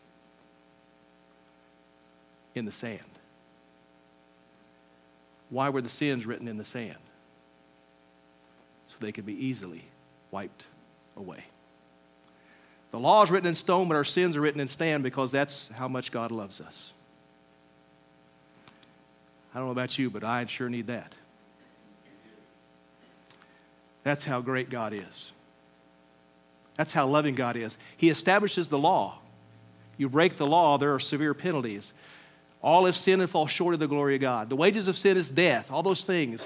In 2.55 2.65
the 2.65 2.71
sand. 2.71 2.99
Why 5.49 5.69
were 5.69 5.81
the 5.81 5.89
sins 5.89 6.25
written 6.25 6.47
in 6.47 6.57
the 6.57 6.63
sand? 6.63 6.97
So 8.87 8.95
they 8.99 9.11
could 9.11 9.25
be 9.25 9.45
easily 9.45 9.83
wiped 10.31 10.65
away. 11.17 11.43
The 12.91 12.99
law 12.99 13.21
is 13.23 13.29
written 13.29 13.47
in 13.47 13.55
stone, 13.55 13.87
but 13.87 13.95
our 13.95 14.03
sins 14.03 14.35
are 14.35 14.41
written 14.41 14.59
in 14.59 14.67
sand 14.67 15.03
because 15.03 15.31
that's 15.31 15.69
how 15.69 15.87
much 15.87 16.11
God 16.11 16.31
loves 16.31 16.59
us. 16.59 16.93
I 19.53 19.57
don't 19.57 19.67
know 19.67 19.71
about 19.71 19.97
you, 19.97 20.09
but 20.09 20.23
I 20.23 20.45
sure 20.45 20.69
need 20.69 20.87
that. 20.87 21.13
That's 24.03 24.23
how 24.23 24.41
great 24.41 24.69
God 24.69 24.93
is. 24.93 25.31
That's 26.75 26.93
how 26.93 27.07
loving 27.07 27.35
God 27.35 27.57
is. 27.57 27.77
He 27.97 28.09
establishes 28.09 28.69
the 28.69 28.77
law. 28.77 29.19
You 29.97 30.07
break 30.07 30.37
the 30.37 30.47
law, 30.47 30.77
there 30.77 30.93
are 30.93 30.99
severe 30.99 31.33
penalties. 31.33 31.93
All 32.61 32.85
have 32.85 32.97
sinned 32.97 33.21
and 33.21 33.29
fall 33.29 33.47
short 33.47 33.73
of 33.73 33.79
the 33.79 33.87
glory 33.87 34.15
of 34.15 34.21
God. 34.21 34.49
The 34.49 34.55
wages 34.55 34.87
of 34.87 34.97
sin 34.97 35.17
is 35.17 35.29
death, 35.29 35.71
all 35.71 35.83
those 35.83 36.03
things. 36.03 36.45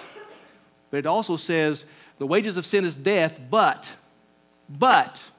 But 0.91 0.97
it 0.97 1.05
also 1.05 1.37
says 1.37 1.85
the 2.19 2.27
wages 2.27 2.55
of 2.57 2.65
sin 2.65 2.85
is 2.85 2.95
death, 2.95 3.39
but, 3.49 3.91
but, 4.69 5.31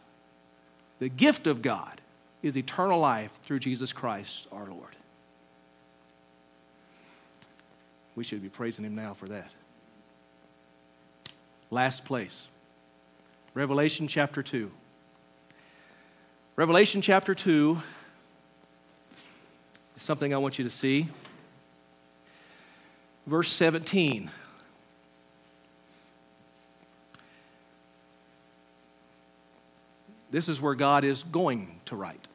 the 0.98 1.08
gift 1.08 1.46
of 1.46 1.62
God 1.62 2.00
is 2.42 2.56
eternal 2.56 2.98
life 2.98 3.32
through 3.44 3.60
Jesus 3.60 3.92
Christ 3.92 4.48
our 4.50 4.66
Lord. 4.66 4.96
We 8.16 8.24
should 8.24 8.42
be 8.42 8.48
praising 8.48 8.84
Him 8.84 8.94
now 8.94 9.14
for 9.14 9.28
that. 9.28 9.50
Last 11.70 12.04
place 12.04 12.48
Revelation 13.54 14.08
chapter 14.08 14.42
2. 14.42 14.70
Revelation 16.56 17.00
chapter 17.00 17.34
2 17.34 17.74
is 17.74 17.82
something 19.96 20.34
I 20.34 20.38
want 20.38 20.58
you 20.58 20.64
to 20.64 20.70
see. 20.70 21.08
Verse 23.26 23.50
17. 23.52 24.30
This 30.30 30.48
is 30.48 30.60
where 30.60 30.74
God 30.74 31.04
is 31.04 31.22
going 31.22 31.78
to 31.86 31.96
write. 31.96 32.26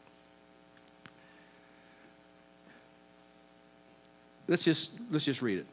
Let's 4.48 4.64
just, 4.64 4.92
let's 5.12 5.26
just 5.26 5.42
read 5.42 5.60
it. 5.60 5.66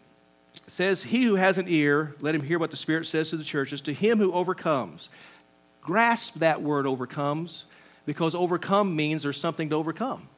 It 0.67 0.73
says, 0.73 1.03
He 1.03 1.23
who 1.23 1.37
has 1.37 1.57
an 1.57 1.67
ear, 1.69 2.15
let 2.21 2.35
him 2.35 2.43
hear 2.43 2.59
what 2.59 2.71
the 2.71 2.77
Spirit 2.77 3.07
says 3.07 3.31
to 3.31 3.37
the 3.37 3.45
churches. 3.45 3.81
To 3.83 3.95
him 3.95 4.19
who 4.19 4.33
overcomes, 4.33 5.09
grasp 5.81 6.35
that 6.41 6.61
word 6.63 6.87
overcomes, 6.87 7.65
because 8.05 8.35
overcome 8.35 8.95
means 8.95 9.23
there's 9.23 9.41
something 9.41 9.71
to 9.71 9.77
overcome. 9.77 10.29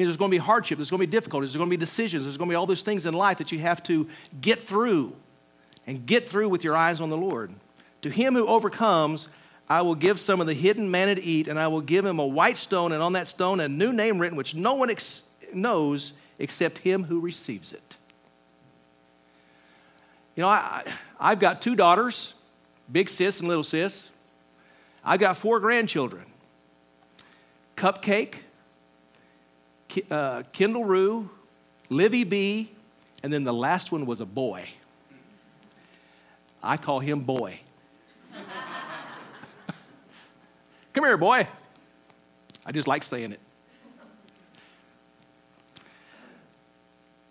Means 0.00 0.08
there's 0.08 0.16
going 0.16 0.30
to 0.30 0.34
be 0.34 0.38
hardship, 0.38 0.78
there's 0.78 0.88
going 0.88 1.02
to 1.02 1.06
be 1.06 1.10
difficulties, 1.10 1.50
there's 1.50 1.58
going 1.58 1.68
to 1.68 1.76
be 1.76 1.78
decisions, 1.78 2.22
there's 2.24 2.38
going 2.38 2.48
to 2.48 2.52
be 2.52 2.56
all 2.56 2.64
those 2.64 2.80
things 2.80 3.04
in 3.04 3.12
life 3.12 3.36
that 3.36 3.52
you 3.52 3.58
have 3.58 3.82
to 3.82 4.08
get 4.40 4.58
through 4.58 5.14
and 5.86 6.06
get 6.06 6.26
through 6.26 6.48
with 6.48 6.64
your 6.64 6.74
eyes 6.74 7.02
on 7.02 7.10
the 7.10 7.18
Lord. 7.18 7.52
To 8.00 8.08
him 8.08 8.32
who 8.32 8.46
overcomes, 8.46 9.28
I 9.68 9.82
will 9.82 9.94
give 9.94 10.18
some 10.18 10.40
of 10.40 10.46
the 10.46 10.54
hidden 10.54 10.90
manna 10.90 11.16
to 11.16 11.22
eat, 11.22 11.48
and 11.48 11.58
I 11.58 11.66
will 11.66 11.82
give 11.82 12.06
him 12.06 12.18
a 12.18 12.26
white 12.26 12.56
stone, 12.56 12.92
and 12.92 13.02
on 13.02 13.12
that 13.12 13.28
stone 13.28 13.60
a 13.60 13.68
new 13.68 13.92
name 13.92 14.18
written, 14.18 14.38
which 14.38 14.54
no 14.54 14.72
one 14.72 14.88
ex- 14.88 15.24
knows 15.52 16.14
except 16.38 16.78
him 16.78 17.04
who 17.04 17.20
receives 17.20 17.74
it. 17.74 17.96
You 20.34 20.44
know, 20.44 20.48
I, 20.48 20.82
I've 21.18 21.40
got 21.40 21.60
two 21.60 21.76
daughters, 21.76 22.32
big 22.90 23.10
sis 23.10 23.40
and 23.40 23.48
little 23.48 23.64
sis. 23.64 24.08
I've 25.04 25.20
got 25.20 25.36
four 25.36 25.60
grandchildren 25.60 26.24
Cupcake, 27.76 28.36
uh, 30.10 30.42
Kendall 30.52 30.84
Rue, 30.84 31.30
Livy 31.88 32.24
B, 32.24 32.70
and 33.22 33.32
then 33.32 33.44
the 33.44 33.52
last 33.52 33.92
one 33.92 34.06
was 34.06 34.20
a 34.20 34.26
boy. 34.26 34.68
I 36.62 36.76
call 36.76 37.00
him 37.00 37.20
Boy. 37.20 37.60
Come 40.92 41.04
here, 41.04 41.16
boy. 41.16 41.48
I 42.66 42.72
just 42.72 42.86
like 42.86 43.02
saying 43.02 43.32
it. 43.32 43.40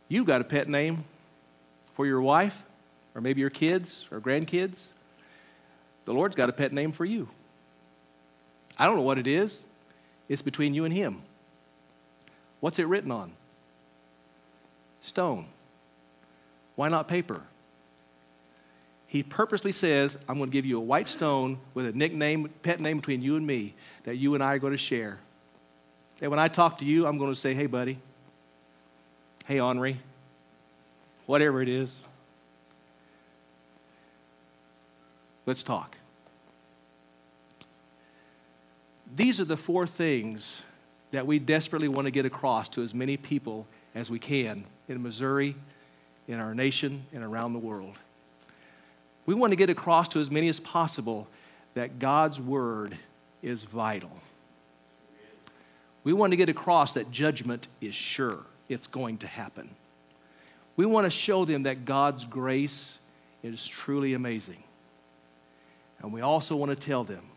You 0.07 0.25
got 0.25 0.41
a 0.41 0.43
pet 0.43 0.67
name 0.67 1.03
for 1.93 2.07
your 2.07 2.21
wife, 2.21 2.63
or 3.13 3.21
maybe 3.21 3.41
your 3.41 3.51
kids 3.51 4.07
or 4.11 4.19
grandkids. 4.19 4.87
The 6.05 6.13
Lord's 6.13 6.35
got 6.35 6.49
a 6.49 6.53
pet 6.53 6.73
name 6.73 6.91
for 6.91 7.05
you. 7.05 7.29
I 8.77 8.85
don't 8.85 8.95
know 8.95 9.03
what 9.03 9.19
it 9.19 9.27
is, 9.27 9.61
it's 10.27 10.41
between 10.41 10.73
you 10.73 10.85
and 10.85 10.93
Him. 10.93 11.21
What's 12.59 12.79
it 12.79 12.87
written 12.87 13.11
on? 13.11 13.33
Stone. 15.01 15.45
Why 16.75 16.89
not 16.89 17.07
paper? 17.07 17.41
he 19.09 19.23
purposely 19.23 19.71
says, 19.71 20.15
I'm 20.29 20.37
going 20.37 20.51
to 20.51 20.53
give 20.53 20.67
you 20.67 20.77
a 20.77 20.81
white 20.81 21.07
stone 21.07 21.57
with 21.73 21.87
a 21.87 21.91
nickname, 21.91 22.47
pet 22.61 22.79
name 22.79 22.97
between 22.97 23.23
you 23.23 23.37
and 23.37 23.45
me 23.45 23.73
that 24.03 24.17
you 24.17 24.35
and 24.35 24.43
I 24.43 24.53
are 24.53 24.59
going 24.59 24.71
to 24.71 24.77
share. 24.77 25.17
And 26.21 26.29
when 26.29 26.39
I 26.39 26.47
talk 26.47 26.77
to 26.77 26.85
you, 26.85 27.07
I'm 27.07 27.17
going 27.17 27.33
to 27.33 27.39
say, 27.39 27.55
hey, 27.55 27.65
buddy. 27.65 27.97
Hey, 29.47 29.59
Henri. 29.59 29.99
Whatever 31.25 31.63
it 31.63 31.69
is. 31.69 31.95
Let's 35.47 35.63
talk. 35.63 35.97
These 39.15 39.41
are 39.41 39.45
the 39.45 39.57
four 39.57 39.87
things 39.87 40.61
that 41.11 41.25
we 41.25 41.39
desperately 41.39 41.87
want 41.87 42.05
to 42.05 42.11
get 42.11 42.25
across 42.25 42.69
to 42.69 42.83
as 42.83 42.93
many 42.93 43.17
people 43.17 43.65
as 43.95 44.09
we 44.09 44.19
can 44.19 44.63
in 44.87 45.01
Missouri, 45.01 45.55
in 46.27 46.39
our 46.39 46.53
nation, 46.53 47.03
and 47.13 47.23
around 47.23 47.53
the 47.53 47.59
world. 47.59 47.95
We 49.25 49.33
want 49.33 49.51
to 49.51 49.55
get 49.55 49.69
across 49.69 50.07
to 50.09 50.19
as 50.19 50.31
many 50.31 50.49
as 50.49 50.59
possible 50.59 51.27
that 51.73 51.99
God's 51.99 52.39
word 52.39 52.97
is 53.41 53.63
vital. 53.63 54.11
We 56.03 56.13
want 56.13 56.31
to 56.31 56.37
get 56.37 56.49
across 56.49 56.93
that 56.93 57.11
judgment 57.11 57.67
is 57.81 57.93
sure, 57.93 58.39
it's 58.67 58.87
going 58.87 59.19
to 59.19 59.27
happen. 59.27 59.69
We 60.75 60.85
want 60.85 61.05
to 61.05 61.11
show 61.11 61.45
them 61.45 61.63
that 61.63 61.85
God's 61.85 62.25
grace 62.25 62.97
is 63.43 63.67
truly 63.67 64.13
amazing. 64.13 64.63
And 66.01 66.13
we 66.13 66.21
also 66.21 66.55
want 66.55 66.69
to 66.69 66.75
tell 66.75 67.03
them 67.03 67.28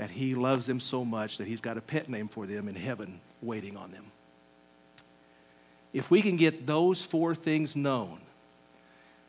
that 0.00 0.08
He 0.08 0.34
loves 0.34 0.64
them 0.64 0.80
so 0.80 1.04
much 1.04 1.36
that 1.36 1.46
He's 1.46 1.60
got 1.60 1.76
a 1.76 1.82
pet 1.82 2.08
name 2.08 2.26
for 2.26 2.46
them 2.46 2.68
in 2.68 2.74
heaven 2.74 3.20
waiting 3.42 3.76
on 3.76 3.90
them. 3.90 4.06
If 5.92 6.10
we 6.10 6.22
can 6.22 6.36
get 6.36 6.66
those 6.66 7.02
four 7.02 7.34
things 7.34 7.76
known 7.76 8.18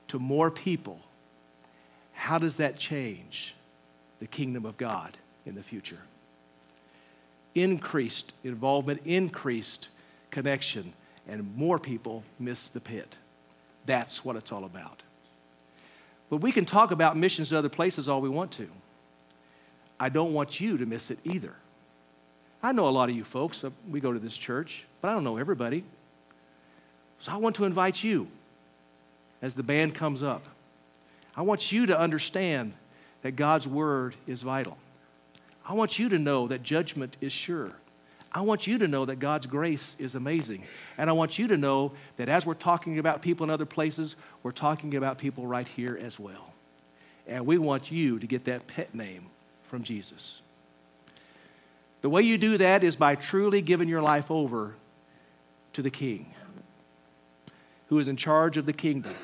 to 0.07 0.17
more 0.17 0.49
people, 0.49 1.01
how 2.13 2.38
does 2.38 2.55
that 2.55 2.78
change 2.78 3.53
the 4.22 4.28
kingdom 4.28 4.65
of 4.65 4.78
God 4.78 5.17
in 5.45 5.55
the 5.55 5.61
future? 5.61 5.99
Increased 7.53 8.32
involvement, 8.45 9.01
increased 9.03 9.89
connection, 10.30 10.93
and 11.28 11.53
more 11.57 11.80
people 11.80 12.24
miss 12.39 12.69
the 12.69 12.80
pit. 12.80 13.17
That's 13.86 14.24
what 14.24 14.38
it's 14.38 14.53
all 14.53 14.63
about. 14.63 15.03
But 16.30 16.38
we 16.38 16.53
can 16.53 16.63
talk 16.63 16.91
about 16.91 17.17
missions 17.17 17.49
to 17.49 17.57
other 17.57 17.67
places 17.67 18.07
all 18.07 18.22
we 18.22 18.30
want 18.30 18.53
to. 18.53 18.69
I 20.02 20.10
don't 20.10 20.34
want 20.34 20.60
you 20.60 20.80
to 20.80 20.86
miss 20.88 21.12
it 21.12 21.20
either. 21.24 21.56
I 22.64 22.72
know 22.72 22.88
a 22.88 22.89
lot 22.89 23.10
of 23.10 23.16
you 23.16 23.24
folks, 23.24 23.64
uh, 23.64 23.70
we 23.88 23.99
go 23.99 24.12
to 24.12 24.18
this 24.18 24.36
church, 24.36 24.84
but 24.99 25.10
I 25.10 25.14
don't 25.14 25.24
know 25.24 25.38
everybody. 25.38 25.84
So 27.20 27.32
I 27.32 27.36
want 27.36 27.56
to 27.58 27.66
invite 27.66 28.04
you 28.04 28.28
as 29.43 29.54
the 29.54 29.62
band 29.62 29.93
comes 29.93 30.24
up. 30.24 30.43
I 31.38 31.43
want 31.43 31.72
you 31.72 31.86
to 31.86 31.99
understand 31.99 32.74
that 33.22 33.36
God's 33.36 33.68
word 33.68 34.16
is 34.26 34.41
vital. 34.41 34.76
I 35.68 35.74
want 35.74 35.99
you 35.99 36.10
to 36.10 36.18
know 36.18 36.47
that 36.47 36.64
judgment 36.64 37.16
is 37.22 37.32
sure. 37.32 37.72
I 38.32 38.41
want 38.41 38.66
you 38.66 38.80
to 38.80 38.88
know 38.88 39.06
that 39.06 39.20
God's 39.20 39.45
grace 39.45 39.95
is 39.99 40.16
amazing. 40.16 40.64
And 40.97 41.12
I 41.12 41.14
want 41.14 41.38
you 41.38 41.47
to 41.49 41.58
know 41.58 41.91
that 42.18 42.28
as 42.28 42.43
we're 42.43 42.56
talking 42.56 42.97
about 42.97 43.22
people 43.22 43.43
in 43.43 43.52
other 43.52 43.68
places, 43.68 44.16
we're 44.41 44.52
talking 44.52 44.95
about 44.95 45.20
people 45.20 45.45
right 45.45 45.68
here 45.68 45.99
as 46.02 46.20
well. 46.20 46.54
And 47.28 47.45
we 47.45 47.60
want 47.60 47.91
you 47.91 48.18
to 48.18 48.26
get 48.26 48.45
that 48.45 48.66
pet 48.66 48.95
name 48.95 49.30
from 49.72 49.84
Jesus. 49.84 50.41
The 52.01 52.09
way 52.09 52.24
you 52.24 52.38
do 52.38 52.57
that 52.57 52.84
is 52.84 52.97
by 52.97 53.15
truly 53.15 53.61
giving 53.61 53.88
your 53.88 54.01
life 54.01 54.30
over 54.30 54.76
to 55.72 55.82
the 55.82 55.89
King 55.89 56.34
who 57.88 57.97
is 57.97 58.09
in 58.09 58.17
charge 58.17 58.57
of 58.57 58.65
the 58.65 58.74
kingdom. 58.74 59.15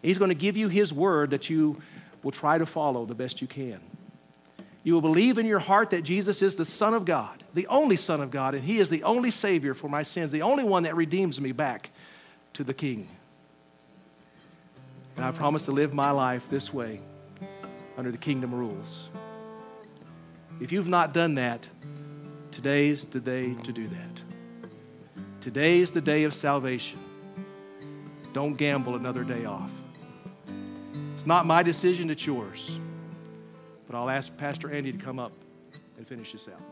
He's 0.00 0.16
going 0.16 0.30
to 0.30 0.34
give 0.34 0.56
you 0.56 0.68
His 0.68 0.90
word 0.90 1.30
that 1.30 1.50
you 1.50 1.82
will 2.22 2.30
try 2.30 2.56
to 2.56 2.64
follow 2.64 3.04
the 3.04 3.14
best 3.14 3.42
you 3.42 3.46
can. 3.46 3.80
You 4.84 4.94
will 4.94 5.02
believe 5.02 5.36
in 5.36 5.44
your 5.44 5.58
heart 5.58 5.90
that 5.90 6.00
Jesus 6.02 6.40
is 6.40 6.54
the 6.54 6.64
Son 6.64 6.94
of 6.94 7.04
God, 7.04 7.44
the 7.52 7.66
only 7.66 7.96
Son 7.96 8.22
of 8.22 8.30
God, 8.30 8.54
and 8.54 8.64
He 8.64 8.78
is 8.78 8.88
the 8.88 9.02
only 9.02 9.30
Savior 9.30 9.74
for 9.74 9.88
my 9.88 10.02
sins, 10.02 10.32
the 10.32 10.40
only 10.40 10.64
one 10.64 10.84
that 10.84 10.96
redeems 10.96 11.38
me 11.42 11.52
back 11.52 11.90
to 12.54 12.64
the 12.64 12.72
King. 12.72 13.06
And 15.16 15.26
I 15.26 15.30
promise 15.32 15.66
to 15.66 15.72
live 15.72 15.92
my 15.92 16.10
life 16.10 16.48
this 16.48 16.72
way 16.72 17.00
under 18.00 18.10
the 18.10 18.18
kingdom 18.18 18.54
rules. 18.54 19.10
If 20.58 20.72
you've 20.72 20.88
not 20.88 21.12
done 21.12 21.34
that, 21.34 21.68
today's 22.50 23.04
the 23.04 23.20
day 23.20 23.52
to 23.52 23.72
do 23.74 23.88
that. 23.88 24.22
Today's 25.42 25.90
the 25.90 26.00
day 26.00 26.24
of 26.24 26.32
salvation. 26.32 26.98
Don't 28.32 28.54
gamble 28.54 28.96
another 28.96 29.22
day 29.22 29.44
off. 29.44 29.70
It's 31.12 31.26
not 31.26 31.44
my 31.44 31.62
decision, 31.62 32.08
it's 32.08 32.24
yours. 32.24 32.78
But 33.86 33.96
I'll 33.96 34.08
ask 34.08 34.34
Pastor 34.38 34.72
Andy 34.72 34.92
to 34.92 34.98
come 34.98 35.18
up. 35.18 35.32
And 35.98 36.08
finish 36.08 36.32
this 36.32 36.48
out. 36.48 36.69